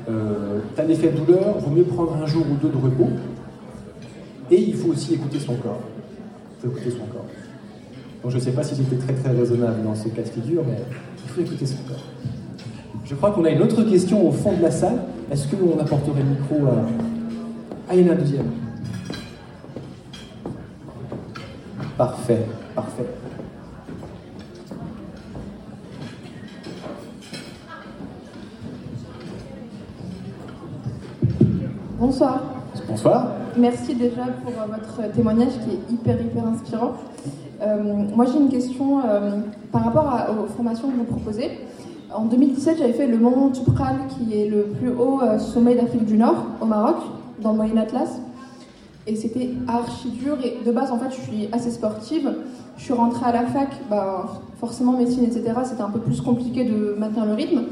Euh, 0.08 0.58
T'as 0.74 0.84
de 0.84 0.94
douleur, 0.94 1.58
vaut 1.60 1.70
mieux 1.70 1.84
prendre 1.84 2.16
un 2.16 2.26
jour 2.26 2.44
ou 2.50 2.54
deux 2.60 2.70
de 2.70 2.76
repos. 2.76 3.10
Et 4.50 4.60
il 4.60 4.74
faut 4.74 4.88
aussi 4.88 5.14
écouter 5.14 5.38
son 5.38 5.54
corps. 5.54 5.80
Il 6.58 6.68
faut 6.68 6.76
écouter 6.76 6.90
son 6.90 7.06
corps. 7.06 7.26
Donc 8.20 8.32
je 8.32 8.36
ne 8.36 8.42
sais 8.42 8.50
pas 8.50 8.64
si 8.64 8.74
j'étais 8.74 8.96
très 8.96 9.12
très 9.12 9.30
raisonnable 9.30 9.84
dans 9.84 9.94
ce 9.94 10.08
cas 10.08 10.22
de 10.22 10.28
figure, 10.28 10.64
mais 10.66 10.78
il 11.24 11.30
faut 11.30 11.40
écouter 11.40 11.66
son 11.66 11.84
corps. 11.86 12.02
Je 13.04 13.14
crois 13.14 13.30
qu'on 13.30 13.44
a 13.44 13.50
une 13.50 13.62
autre 13.62 13.84
question 13.84 14.26
au 14.26 14.32
fond 14.32 14.56
de 14.56 14.62
la 14.62 14.72
salle. 14.72 14.98
Est-ce 15.30 15.46
qu'on 15.46 15.78
apporterait 15.78 16.22
le 16.22 16.30
micro 16.30 16.66
à... 16.66 16.84
Ah, 17.88 17.94
il 17.94 18.04
y 18.04 18.08
en 18.08 18.10
a 18.10 18.14
un 18.14 18.18
deuxième. 18.18 18.50
Parfait, 21.96 22.44
parfait. 22.74 23.06
Bonsoir. 31.98 32.42
Bonsoir. 32.86 33.28
Merci 33.56 33.94
déjà 33.94 34.24
pour 34.44 34.52
euh, 34.52 34.66
votre 34.66 35.10
témoignage 35.14 35.52
qui 35.64 35.70
est 35.70 35.94
hyper 35.94 36.20
hyper 36.20 36.46
inspirant. 36.46 36.92
Euh, 37.62 37.82
moi 38.14 38.26
j'ai 38.26 38.38
une 38.38 38.50
question 38.50 39.00
euh, 39.00 39.40
par 39.72 39.84
rapport 39.84 40.26
aux 40.30 40.46
formations 40.52 40.90
que 40.90 40.96
vous 40.96 41.04
proposez. 41.04 41.52
En 42.14 42.26
2017, 42.26 42.76
j'avais 42.78 42.92
fait 42.92 43.06
le 43.06 43.16
mont 43.16 43.48
Toubkal, 43.48 43.96
qui 44.10 44.38
est 44.38 44.46
le 44.46 44.64
plus 44.64 44.90
haut 44.90 45.20
sommet 45.38 45.74
d'Afrique 45.74 46.04
du 46.04 46.18
Nord, 46.18 46.44
au 46.60 46.66
Maroc, 46.66 46.96
dans 47.40 47.52
le 47.52 47.56
Moyen 47.56 47.78
Atlas. 47.78 48.20
Et 49.06 49.16
c'était 49.16 49.50
archi 49.66 50.10
dur. 50.10 50.36
Et 50.44 50.58
de 50.64 50.72
base, 50.72 50.92
en 50.92 50.98
fait, 50.98 51.10
je 51.10 51.20
suis 51.20 51.48
assez 51.52 51.70
sportive. 51.70 52.30
Je 52.76 52.84
suis 52.84 52.92
rentrée 52.92 53.24
à 53.24 53.32
la 53.32 53.46
fac, 53.46 53.68
bah, 53.90 54.40
forcément 54.60 54.92
médecine, 54.92 55.24
etc. 55.24 55.52
C'était 55.64 55.82
un 55.82 55.90
peu 55.90 56.00
plus 56.00 56.20
compliqué 56.20 56.64
de 56.64 56.94
maintenir 56.98 57.24
le 57.24 57.34
rythme. 57.34 57.62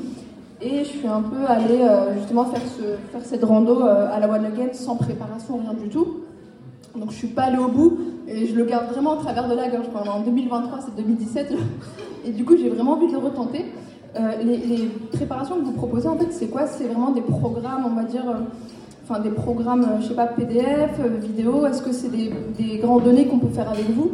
Et 0.61 0.79
je 0.79 0.85
suis 0.85 1.07
un 1.07 1.21
peu 1.21 1.45
allée 1.47 1.83
euh, 1.83 2.14
justement 2.17 2.45
faire, 2.45 2.62
ce, 2.62 2.83
faire 3.12 3.25
cette 3.25 3.45
rando 3.45 3.83
euh, 3.83 4.09
à 4.12 4.21
la 4.21 4.29
One 4.29 4.45
Again 4.45 4.73
sans 4.73 4.97
préparation, 4.97 5.59
rien 5.59 5.75
du 5.75 5.88
tout. 5.88 6.21
Donc 6.97 7.11
je 7.11 7.17
suis 7.17 7.29
pas 7.29 7.45
allée 7.45 7.59
au 7.59 7.69
bout 7.69 7.99
et 8.29 8.47
je 8.47 8.55
le 8.55 8.64
garde 8.64 8.87
vraiment 8.93 9.14
au 9.14 9.17
travers 9.17 9.49
de 9.49 9.55
la 9.55 9.69
gorge. 9.69 9.87
En 9.95 10.21
2023, 10.21 10.79
c'est 10.81 10.97
2017. 10.97 11.55
Et 12.27 12.31
du 12.31 12.45
coup, 12.45 12.57
j'ai 12.57 12.71
vraiment 12.71 12.93
envie 12.93 13.09
de 13.09 13.12
le 13.12 13.19
retenter. 13.19 13.67
Euh, 14.17 14.31
les, 14.43 14.88
préparations 15.12 15.57
que 15.57 15.64
vous 15.64 15.73
proposez, 15.73 16.09
en 16.09 16.17
fait, 16.17 16.29
c'est 16.31 16.47
quoi? 16.47 16.67
C'est 16.67 16.85
vraiment 16.85 17.11
des 17.11 17.21
programmes, 17.21 17.85
on 17.85 17.95
va 17.95 18.05
dire, 18.05 18.25
enfin 19.03 19.21
des 19.21 19.31
programmes, 19.31 19.99
je 20.01 20.07
sais 20.07 20.14
pas, 20.14 20.27
PDF, 20.27 21.01
vidéo. 21.21 21.67
Est-ce 21.67 21.83
que 21.83 21.93
c'est 21.93 22.09
des, 22.09 22.33
des 22.57 22.79
grands 22.79 23.01
données 23.01 23.27
qu'on 23.27 23.38
peut 23.38 23.53
faire 23.53 23.69
avec 23.69 23.90
vous? 23.90 24.12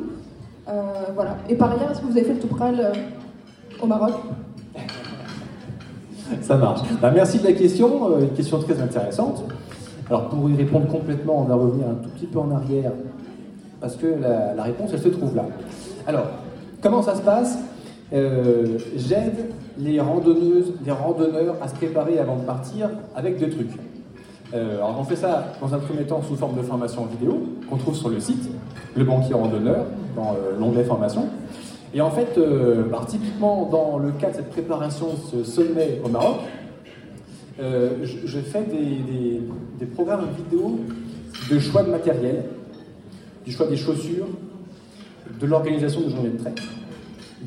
Voilà. 1.14 1.36
Et 1.48 1.54
par 1.54 1.72
ailleurs, 1.72 1.90
est-ce 1.90 2.00
que 2.00 2.06
vous 2.06 2.16
avez 2.16 2.24
fait 2.24 2.34
le 2.34 2.40
Toupral 2.40 2.92
au 3.80 3.86
Maroc? 3.86 4.14
Ça 6.42 6.56
marche. 6.56 6.80
Bah, 7.00 7.10
merci 7.14 7.38
de 7.38 7.44
la 7.44 7.52
question, 7.52 8.12
euh, 8.12 8.20
une 8.20 8.30
question 8.30 8.58
très 8.58 8.80
intéressante. 8.80 9.44
Alors 10.08 10.28
pour 10.28 10.48
y 10.50 10.56
répondre 10.56 10.88
complètement, 10.88 11.40
on 11.42 11.44
va 11.44 11.54
revenir 11.54 11.86
un 11.88 11.94
tout 11.94 12.10
petit 12.10 12.26
peu 12.26 12.38
en 12.38 12.50
arrière, 12.50 12.92
parce 13.80 13.96
que 13.96 14.06
la, 14.56 14.62
réponse, 14.62 14.90
elle 14.92 15.00
se 15.00 15.08
trouve 15.08 15.36
là. 15.36 15.44
Alors, 16.06 16.26
comment 16.82 17.02
ça 17.02 17.14
se 17.14 17.22
passe? 17.22 17.58
Euh, 18.12 18.78
J'aide 18.96 19.50
les 19.78 20.00
randonneuses, 20.00 20.72
les 20.84 20.90
randonneurs 20.90 21.56
à 21.62 21.68
se 21.68 21.74
préparer 21.74 22.18
avant 22.18 22.36
de 22.36 22.42
partir 22.42 22.90
avec 23.14 23.38
deux 23.38 23.50
trucs. 23.50 23.70
Euh, 24.52 24.78
alors 24.78 24.96
on 24.98 25.04
fait 25.04 25.14
ça 25.14 25.52
dans 25.60 25.72
un 25.72 25.78
premier 25.78 26.02
temps 26.02 26.20
sous 26.22 26.34
forme 26.34 26.56
de 26.56 26.62
formation 26.62 27.06
vidéo 27.06 27.44
qu'on 27.68 27.76
trouve 27.76 27.94
sur 27.94 28.08
le 28.08 28.18
site, 28.18 28.50
le 28.96 29.04
banquier 29.04 29.34
randonneur, 29.34 29.84
dans 30.16 30.34
l'onglet 30.58 30.82
formation. 30.82 31.26
Et 31.92 32.00
en 32.00 32.10
fait, 32.10 32.38
euh, 32.38 32.84
bah, 32.84 33.04
typiquement 33.06 33.68
dans 33.70 33.98
le 33.98 34.12
cas 34.12 34.30
de 34.30 34.36
cette 34.36 34.50
préparation, 34.50 35.08
ce 35.30 35.42
sommet 35.42 36.00
au 36.04 36.08
Maroc, 36.08 36.38
euh, 37.60 37.90
je, 38.04 38.38
fais 38.38 38.62
des, 38.64 39.86
programmes 39.86 40.28
vidéo 40.36 40.80
de 41.50 41.58
choix 41.58 41.82
de 41.82 41.90
matériel, 41.90 42.44
du 43.44 43.52
choix 43.52 43.66
des 43.66 43.76
chaussures, 43.76 44.26
de 45.40 45.46
l'organisation 45.46 46.02
de 46.02 46.10
journées 46.10 46.30
de 46.30 46.38
trek, 46.38 46.54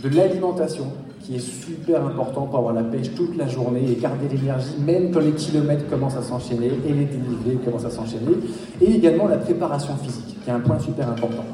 de 0.03 0.09
l'alimentation, 0.09 0.87
qui 1.21 1.35
est 1.35 1.39
super 1.39 2.05
important 2.05 2.45
pour 2.45 2.59
avoir 2.59 2.73
la 2.73 2.83
pêche 2.83 3.13
toute 3.15 3.37
la 3.37 3.47
journée 3.47 3.89
et 3.89 3.95
garder 3.95 4.27
l'énergie, 4.27 4.75
même 4.85 5.11
quand 5.11 5.21
les 5.21 5.31
kilomètres 5.31 5.87
commencent 5.89 6.17
à 6.17 6.21
s'enchaîner 6.21 6.69
et 6.85 6.93
les 6.93 7.05
dénivelés 7.05 7.55
commencent 7.63 7.85
à 7.85 7.89
s'enchaîner, 7.89 8.33
et 8.81 8.91
également 8.91 9.27
la 9.27 9.37
préparation 9.37 9.95
physique, 9.95 10.37
qui 10.43 10.49
est 10.49 10.53
un 10.53 10.59
point 10.59 10.79
super 10.79 11.07
important. 11.07 11.45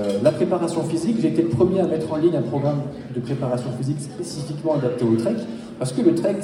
Euh, 0.00 0.18
la 0.22 0.32
préparation 0.32 0.82
physique, 0.82 1.16
j'ai 1.20 1.28
été 1.28 1.42
le 1.42 1.48
premier 1.48 1.80
à 1.80 1.86
mettre 1.86 2.10
en 2.12 2.16
ligne 2.16 2.36
un 2.36 2.42
programme 2.42 2.80
de 3.14 3.20
préparation 3.20 3.70
physique 3.78 4.00
spécifiquement 4.00 4.74
adapté 4.74 5.04
au 5.04 5.14
trek, 5.16 5.36
parce 5.78 5.92
que 5.92 6.00
le 6.00 6.14
trek, 6.14 6.36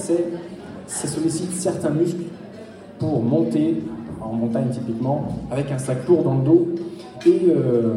ça 0.86 1.08
sollicite 1.08 1.52
certains 1.52 1.90
muscles 1.90 2.24
pour 2.98 3.22
monter, 3.22 3.82
en 4.20 4.32
montagne 4.32 4.68
typiquement, 4.70 5.28
avec 5.50 5.70
un 5.70 5.78
sac 5.78 6.06
lourd 6.06 6.22
dans 6.22 6.34
le 6.34 6.44
dos. 6.44 6.68
Et 7.24 7.42
euh, 7.48 7.94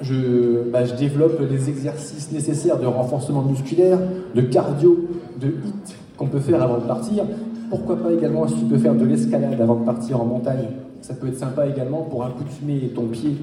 je, 0.00 0.70
bah, 0.70 0.84
je, 0.84 0.94
développe 0.94 1.40
les 1.50 1.68
exercices 1.68 2.30
nécessaires 2.30 2.78
de 2.78 2.86
renforcement 2.86 3.42
musculaire, 3.42 3.98
de 4.34 4.40
cardio, 4.42 5.08
de 5.40 5.48
hit 5.48 5.96
qu'on 6.16 6.26
peut 6.26 6.40
faire 6.40 6.62
avant 6.62 6.78
de 6.78 6.84
partir. 6.84 7.24
Pourquoi 7.70 7.96
pas 7.96 8.12
également 8.12 8.46
si 8.46 8.54
tu 8.54 8.64
peux 8.64 8.78
faire 8.78 8.94
de 8.94 9.04
l'escalade 9.04 9.60
avant 9.60 9.76
de 9.76 9.84
partir 9.84 10.20
en 10.20 10.24
montagne 10.24 10.68
ça 11.02 11.14
peut 11.14 11.28
être 11.28 11.38
sympa 11.38 11.66
également 11.66 12.02
pour 12.02 12.24
accoutumer 12.24 12.90
ton 12.94 13.06
pied 13.06 13.36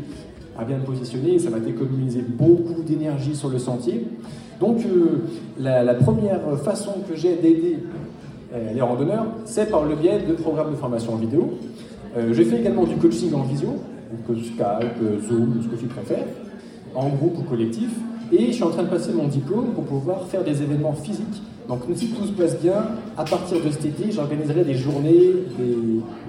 à 0.58 0.66
bien 0.66 0.78
le 0.78 0.84
positionner 0.84 1.40
ça 1.40 1.50
va 1.50 1.60
t'économiser 1.60 2.22
beaucoup 2.22 2.82
d'énergie 2.84 3.36
sur 3.36 3.50
le 3.50 3.60
sentier. 3.60 4.08
Donc 4.60 4.80
euh, 4.86 5.24
la, 5.60 5.94
première 5.94 6.42
façon 6.64 6.94
que 7.08 7.16
j'ai 7.16 7.36
d'aider 7.36 7.80
euh, 8.54 8.74
les 8.74 8.82
randonneurs, 8.82 9.28
c'est 9.46 9.70
par 9.70 9.86
le 9.86 9.96
biais 9.96 10.20
de 10.28 10.34
programmes 10.34 10.72
de 10.72 10.76
formation 10.76 11.14
en 11.14 11.18
vidéo. 11.18 11.58
Euh, 12.18 12.34
je 12.34 12.44
fais 12.44 12.60
également 12.60 12.86
du 12.86 12.96
coaching 12.96 13.34
en 13.34 13.44
visio, 13.44 13.76
donc 14.28 14.38
Skype, 14.38 15.28
Zoom, 15.28 15.62
ce 15.62 15.68
que 15.68 15.76
tu 15.76 15.86
préfères, 15.86 16.26
en 16.96 17.10
groupe 17.10 17.38
ou 17.40 17.44
collectif. 17.44 17.90
Et 18.32 18.48
je 18.48 18.52
suis 18.52 18.64
en 18.64 18.70
train 18.70 18.84
de 18.84 18.90
passer 18.90 19.14
mon 19.14 19.28
diplôme 19.28 19.68
pour 19.74 19.86
pouvoir 19.86 20.24
faire 20.28 20.44
des 20.44 20.62
événements 20.62 20.94
physiques. 20.94 21.42
Donc 21.68 21.82
si 21.96 22.08
tout 22.10 22.26
se 22.26 22.32
passe 22.32 22.60
bien, 22.60 22.86
à 23.18 23.26
partir 23.26 23.62
de 23.64 23.70
cet 23.70 23.86
été, 23.86 24.12
j'organiserai 24.12 24.64
des 24.64 24.76
journées, 24.76 25.34
des 25.58 25.76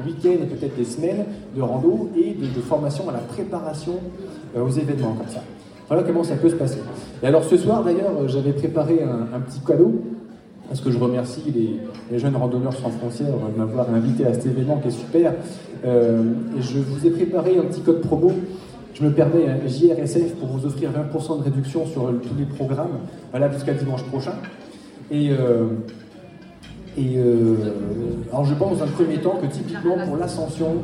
week-ends 0.04 0.42
et 0.42 0.46
peut-être 0.46 0.76
des 0.76 0.84
semaines 0.84 1.24
de 1.56 1.62
rando 1.62 2.10
et 2.16 2.34
de, 2.34 2.60
formation 2.60 3.08
à 3.08 3.12
la 3.12 3.20
préparation 3.20 3.94
euh, 4.56 4.64
aux 4.64 4.70
événements 4.70 5.14
comme 5.14 5.28
ça. 5.28 5.42
Voilà 5.86 6.02
comment 6.02 6.24
ça 6.24 6.34
peut 6.36 6.50
se 6.50 6.56
passer. 6.56 6.78
Et 7.22 7.26
alors 7.26 7.44
ce 7.44 7.56
soir 7.56 7.84
d'ailleurs, 7.84 8.12
euh, 8.20 8.28
j'avais 8.28 8.52
préparé 8.52 9.00
un, 9.02 9.40
petit 9.40 9.60
cadeau 9.60 10.02
parce 10.68 10.80
que 10.80 10.90
je 10.90 10.98
remercie 10.98 11.42
les, 12.10 12.18
jeunes 12.18 12.36
randonneurs 12.36 12.74
sans 12.74 12.90
frontières 12.90 13.28
de 13.28 13.58
m'avoir 13.58 13.88
invité 13.94 14.26
à 14.26 14.34
cet 14.34 14.46
événement 14.46 14.78
qui 14.78 14.88
est 14.88 14.90
super. 14.90 15.32
Euh, 15.84 16.24
et 16.58 16.62
je 16.62 16.78
vous 16.78 17.06
ai 17.06 17.10
préparé 17.10 17.56
un 17.58 17.62
petit 17.62 17.80
code 17.80 18.00
promo 18.00 18.32
je 18.94 19.04
me 19.04 19.12
permets, 19.12 19.46
JRSF, 19.66 20.34
pour 20.36 20.48
vous 20.48 20.66
offrir 20.66 20.90
20% 20.90 21.38
de 21.38 21.44
réduction 21.44 21.86
sur 21.86 22.12
tous 22.22 22.34
les 22.36 22.46
programmes, 22.46 22.98
voilà, 23.30 23.50
jusqu'à 23.52 23.74
dimanche 23.74 24.02
prochain. 24.04 24.34
Et, 25.10 25.30
euh, 25.30 25.68
euh, 26.98 27.56
je 28.44 28.54
pense 28.54 28.78
dans 28.78 28.84
un 28.84 28.88
premier 28.88 29.18
temps 29.18 29.38
que 29.40 29.46
typiquement 29.46 29.96
pour 30.04 30.16
l'ascension 30.16 30.76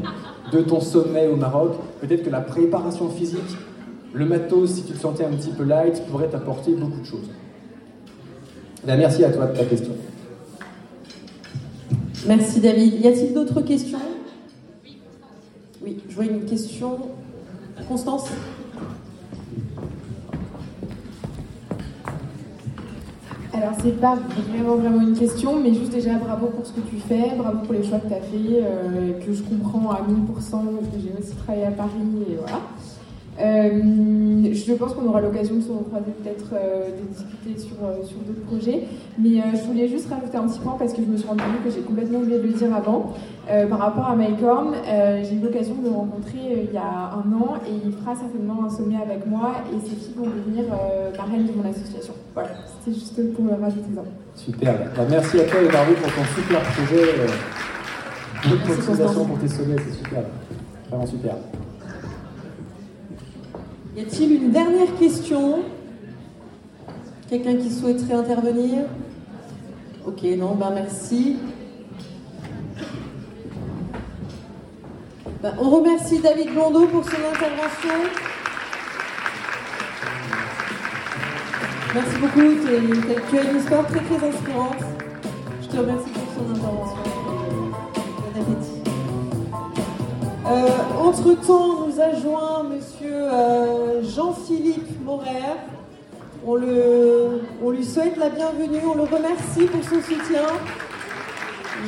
de 0.53 0.61
ton 0.61 0.81
sommet 0.81 1.27
au 1.27 1.37
Maroc, 1.37 1.73
peut-être 2.01 2.23
que 2.23 2.31
la 2.31 2.41
préparation 2.41 3.09
physique, 3.09 3.41
le 4.13 4.25
matos, 4.25 4.71
si 4.71 4.83
tu 4.85 4.93
te 4.93 5.01
sentais 5.01 5.25
un 5.25 5.31
petit 5.31 5.51
peu 5.51 5.65
light, 5.65 6.03
pourrait 6.09 6.29
t'apporter 6.29 6.73
beaucoup 6.73 7.01
de 7.01 7.07
choses. 7.07 7.31
Ben, 8.87 8.97
merci 8.97 9.25
à 9.25 9.31
toi 9.31 9.47
de 9.47 9.57
ta 9.57 9.65
question. 9.65 9.93
Merci 12.27 12.61
David. 12.61 13.01
Y 13.03 13.09
a-t-il 13.09 13.35
d'autres 13.35 13.61
questions? 13.63 13.99
Oui, 15.83 15.99
je 16.09 16.15
vois 16.15 16.25
une 16.25 16.45
question 16.45 16.97
Constance 17.89 18.31
Alors, 23.53 23.71
c'est 23.83 24.01
pas 24.01 24.17
vraiment, 24.17 24.77
vraiment 24.77 25.01
une 25.01 25.17
question, 25.17 25.61
mais 25.61 25.73
juste 25.73 25.93
déjà 25.93 26.15
bravo 26.15 26.47
pour 26.49 26.67
ce 26.67 26.73
que 26.73 26.81
tu 26.81 26.97
fais, 26.97 27.33
bravo 27.37 27.59
pour 27.59 27.73
les 27.73 27.85
choix 27.85 27.99
que 27.99 28.09
tu 28.09 28.15
as 28.15 28.21
fait, 28.21 28.63
euh, 28.63 29.13
que 29.25 29.33
je 29.33 29.43
comprends 29.43 29.91
à 29.91 30.03
1000%, 30.03 30.27
parce 30.27 30.43
que 30.43 31.01
j'ai 31.01 31.15
aussi 31.19 31.37
travaillé 31.37 31.67
à 31.67 31.71
Paris, 31.71 31.91
et 32.29 32.37
voilà. 32.37 32.61
Euh, 33.41 34.53
je 34.53 34.73
pense 34.75 34.95
qu'on 34.95 35.07
aura 35.07 35.21
l'occasion 35.21 35.57
de 35.57 35.61
se 35.61 35.73
recroiser 35.73 36.13
peut-être 36.23 36.47
euh, 36.53 36.91
de 36.91 37.09
discuter 37.09 37.59
sur, 37.59 37.85
euh, 37.85 38.05
sur 38.05 38.19
d'autres 38.19 38.47
projets. 38.47 38.87
Mais 39.19 39.43
je 39.55 39.63
voulais 39.67 39.89
juste 39.89 40.09
rajouter 40.09 40.37
un 40.37 40.47
petit 40.47 40.61
point 40.61 40.77
parce 40.79 40.93
que 40.93 41.03
je 41.03 41.07
me 41.07 41.17
suis 41.17 41.27
rendu 41.27 41.43
compte 41.43 41.65
que 41.65 41.71
j'ai 41.71 41.83
complètement 41.83 42.19
oublié 42.19 42.39
de 42.39 42.43
le 42.43 42.53
dire 42.53 42.75
avant. 42.75 43.13
par 43.69 43.79
rapport 43.79 44.07
à 44.07 44.17
Mycorn, 44.17 44.75
j'ai 45.23 45.37
eu 45.37 45.41
l'occasion 45.41 45.77
de 45.77 45.89
le 45.89 45.95
rencontrer 45.95 46.67
il 46.69 46.75
y 46.75 46.77
a 46.77 47.13
un 47.15 47.33
an 47.33 47.55
et 47.67 47.87
il 47.87 47.93
fera 47.93 48.15
certainement 48.17 48.65
un 48.65 48.71
sommet 48.71 48.97
avec 48.97 49.27
moi 49.27 49.63
et 49.71 49.79
ses 49.89 49.95
filles 49.95 50.15
vont 50.17 50.27
devenir 50.27 50.65
marraines 51.17 51.47
de 51.47 51.53
mon 51.53 51.69
association. 51.69 52.15
Voilà, 52.35 52.51
c'était 52.81 52.99
juste 52.99 53.35
pour 53.35 53.47
rajouter 53.49 53.95
ça. 53.95 54.03
Super, 54.35 54.75
bah, 54.97 55.07
merci 55.09 55.41
à 55.41 55.45
toi 55.45 55.63
et 55.63 55.69
bravo 55.69 55.93
pour 55.95 56.13
ton 56.13 56.25
super 56.35 56.61
projet. 56.61 57.05
Bonne 58.49 58.59
pour 59.27 59.39
tes 59.39 59.49
sommets, 59.49 59.77
c'est 59.79 60.05
super. 60.05 60.23
Vraiment 60.91 61.07
super. 61.07 61.35
Y 63.97 64.01
a-t-il 64.01 64.43
une 64.43 64.51
dernière 64.51 64.93
question? 64.99 65.61
Quelqu'un 67.31 67.55
qui 67.57 67.71
souhaiterait 67.71 68.15
intervenir? 68.15 68.87
Ok, 70.05 70.23
non, 70.37 70.57
ben 70.57 70.71
merci. 70.75 71.37
Ben, 75.41 75.55
on 75.61 75.71
remercie 75.71 76.19
David 76.19 76.53
Blondeau 76.53 76.87
pour 76.87 77.05
son 77.05 77.11
intervention. 77.11 77.95
Merci 81.95 82.17
beaucoup, 82.21 82.41
tu 82.41 83.39
as 83.39 83.51
une 83.53 83.59
histoire 83.59 83.87
très 83.87 84.01
très 84.01 84.29
inspirante. 84.29 84.83
Je 85.63 85.69
te 85.69 85.77
remercie 85.77 86.11
pour 86.11 86.25
son 86.35 86.51
intervention. 86.51 87.14
Euh, 90.47 90.69
entre-temps, 91.01 91.87
nous 91.87 92.01
a 92.01 92.21
joint 92.21 92.65
Monsieur 92.65 93.15
euh, 93.15 94.03
Jean-Philippe 94.03 95.03
Morer. 95.03 95.31
On, 96.47 96.57
lui 97.71 97.85
souhaite 97.85 98.19
la 98.19 98.29
bienvenue, 98.29 98.81
on 98.87 98.95
le 98.95 99.05
remercie 99.05 99.65
pour 99.65 99.83
son 99.83 100.03
soutien. 100.03 100.43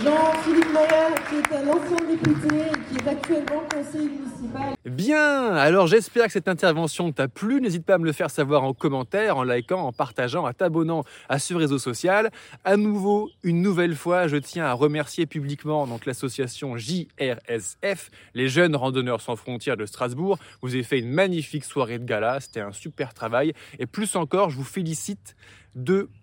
Jean-Philippe 0.03 0.73
Morel, 0.73 1.15
qui 1.29 1.37
est 1.37 1.57
un 1.57 1.69
ancien 1.69 1.97
député 2.09 2.57
et 2.57 2.95
qui 2.95 3.05
est 3.05 3.09
actuellement 3.09 3.63
conseiller 3.73 4.09
municipal. 4.09 4.75
Bien, 4.85 5.55
alors 5.55 5.87
j'espère 5.87 6.27
que 6.27 6.33
cette 6.33 6.49
intervention 6.49 7.13
t'a 7.13 7.29
plu. 7.29 7.61
N'hésite 7.61 7.85
pas 7.85 7.95
à 7.95 7.99
me 7.99 8.05
le 8.05 8.13
faire 8.13 8.31
savoir 8.31 8.65
en 8.65 8.73
commentaire, 8.73 9.37
en 9.37 9.45
likant, 9.45 9.83
en 9.83 9.93
partageant, 9.93 10.47
en 10.47 10.53
t'abonnant 10.53 11.05
à 11.29 11.39
ce 11.39 11.55
réseau 11.55 11.79
social. 11.79 12.31
À 12.65 12.77
nouveau, 12.77 13.31
une 13.45 13.63
nouvelle 13.63 13.95
fois, 13.95 14.27
je 14.27 14.37
tiens 14.37 14.67
à 14.67 14.73
remercier 14.73 15.27
publiquement 15.27 15.87
l'association 16.05 16.77
JRSF, 16.77 18.11
les 18.35 18.49
jeunes 18.49 18.75
randonneurs 18.75 19.21
sans 19.21 19.37
frontières 19.37 19.77
de 19.77 19.87
Strasbourg. 19.87 20.39
Vous 20.63 20.75
avez 20.75 20.83
fait 20.83 20.99
une 20.99 21.11
magnifique 21.11 21.65
soirée 21.65 21.99
de 21.99 22.05
gala, 22.05 22.41
c'était 22.41 22.61
un 22.61 22.73
super 22.73 23.15
travail. 23.15 23.53
Et 23.79 23.87
plus 23.87 24.17
encore, 24.17 24.51
je 24.51 24.57
vous 24.57 24.65
félicite 24.65 25.37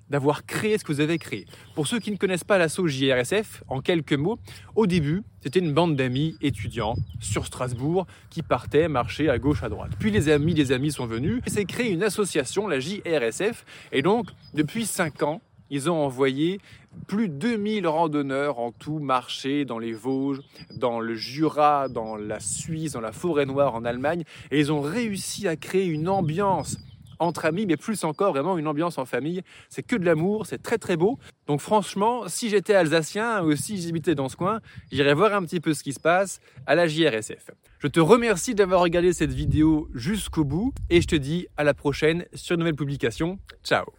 d'avoir 0.09 0.45
créé 0.45 0.77
ce 0.77 0.83
que 0.83 0.91
vous 0.91 0.99
avez 0.99 1.17
créé. 1.17 1.45
Pour 1.75 1.87
ceux 1.87 1.99
qui 1.99 2.11
ne 2.11 2.17
connaissent 2.17 2.43
pas 2.43 2.57
l'assaut 2.57 2.87
JRSF, 2.87 3.63
en 3.67 3.81
quelques 3.81 4.13
mots, 4.13 4.39
au 4.75 4.87
début, 4.87 5.23
c'était 5.41 5.59
une 5.59 5.73
bande 5.73 5.95
d'amis 5.95 6.35
étudiants 6.41 6.95
sur 7.19 7.45
Strasbourg 7.45 8.07
qui 8.29 8.41
partaient 8.41 8.87
marcher 8.87 9.29
à 9.29 9.37
gauche, 9.37 9.63
à 9.63 9.69
droite. 9.69 9.91
Puis 9.99 10.11
les 10.11 10.29
amis 10.29 10.53
des 10.53 10.71
amis 10.71 10.91
sont 10.91 11.05
venus 11.05 11.41
et 11.45 11.49
s'est 11.49 11.65
créé 11.65 11.91
une 11.91 12.03
association, 12.03 12.67
la 12.67 12.79
JRSF, 12.79 13.65
et 13.91 14.01
donc 14.01 14.27
depuis 14.53 14.85
5 14.85 15.23
ans, 15.23 15.41
ils 15.69 15.89
ont 15.89 16.03
envoyé 16.03 16.59
plus 17.07 17.29
de 17.29 17.33
2000 17.33 17.87
randonneurs 17.87 18.59
en 18.59 18.71
tout 18.71 18.99
marcher 18.99 19.65
dans 19.65 19.79
les 19.79 19.93
Vosges, 19.93 20.41
dans 20.75 20.99
le 20.99 21.15
Jura, 21.15 21.89
dans 21.89 22.15
la 22.15 22.39
Suisse, 22.39 22.91
dans 22.91 23.01
la 23.01 23.11
forêt 23.11 23.45
noire 23.45 23.73
en 23.73 23.83
Allemagne, 23.83 24.23
et 24.51 24.59
ils 24.59 24.71
ont 24.71 24.81
réussi 24.81 25.47
à 25.47 25.55
créer 25.55 25.85
une 25.85 26.09
ambiance 26.09 26.77
entre 27.19 27.45
amis, 27.45 27.65
mais 27.65 27.77
plus 27.77 28.03
encore 28.03 28.33
vraiment 28.33 28.57
une 28.57 28.67
ambiance 28.67 28.97
en 28.97 29.05
famille. 29.05 29.41
C'est 29.69 29.83
que 29.83 29.95
de 29.95 30.05
l'amour, 30.05 30.45
c'est 30.45 30.61
très 30.61 30.77
très 30.77 30.97
beau. 30.97 31.19
Donc 31.47 31.61
franchement, 31.61 32.27
si 32.27 32.49
j'étais 32.49 32.75
alsacien 32.75 33.43
ou 33.43 33.55
si 33.55 33.81
j'habitais 33.81 34.15
dans 34.15 34.29
ce 34.29 34.35
coin, 34.35 34.59
j'irais 34.91 35.13
voir 35.13 35.33
un 35.33 35.43
petit 35.43 35.59
peu 35.59 35.73
ce 35.73 35.83
qui 35.83 35.93
se 35.93 35.99
passe 35.99 36.39
à 36.65 36.75
la 36.75 36.87
JRSF. 36.87 37.51
Je 37.79 37.87
te 37.87 37.99
remercie 37.99 38.55
d'avoir 38.55 38.81
regardé 38.81 39.13
cette 39.13 39.33
vidéo 39.33 39.89
jusqu'au 39.93 40.45
bout 40.45 40.73
et 40.89 41.01
je 41.01 41.07
te 41.07 41.15
dis 41.15 41.47
à 41.57 41.63
la 41.63 41.73
prochaine 41.73 42.25
sur 42.33 42.55
une 42.55 42.59
nouvelle 42.59 42.75
publication. 42.75 43.39
Ciao 43.63 43.93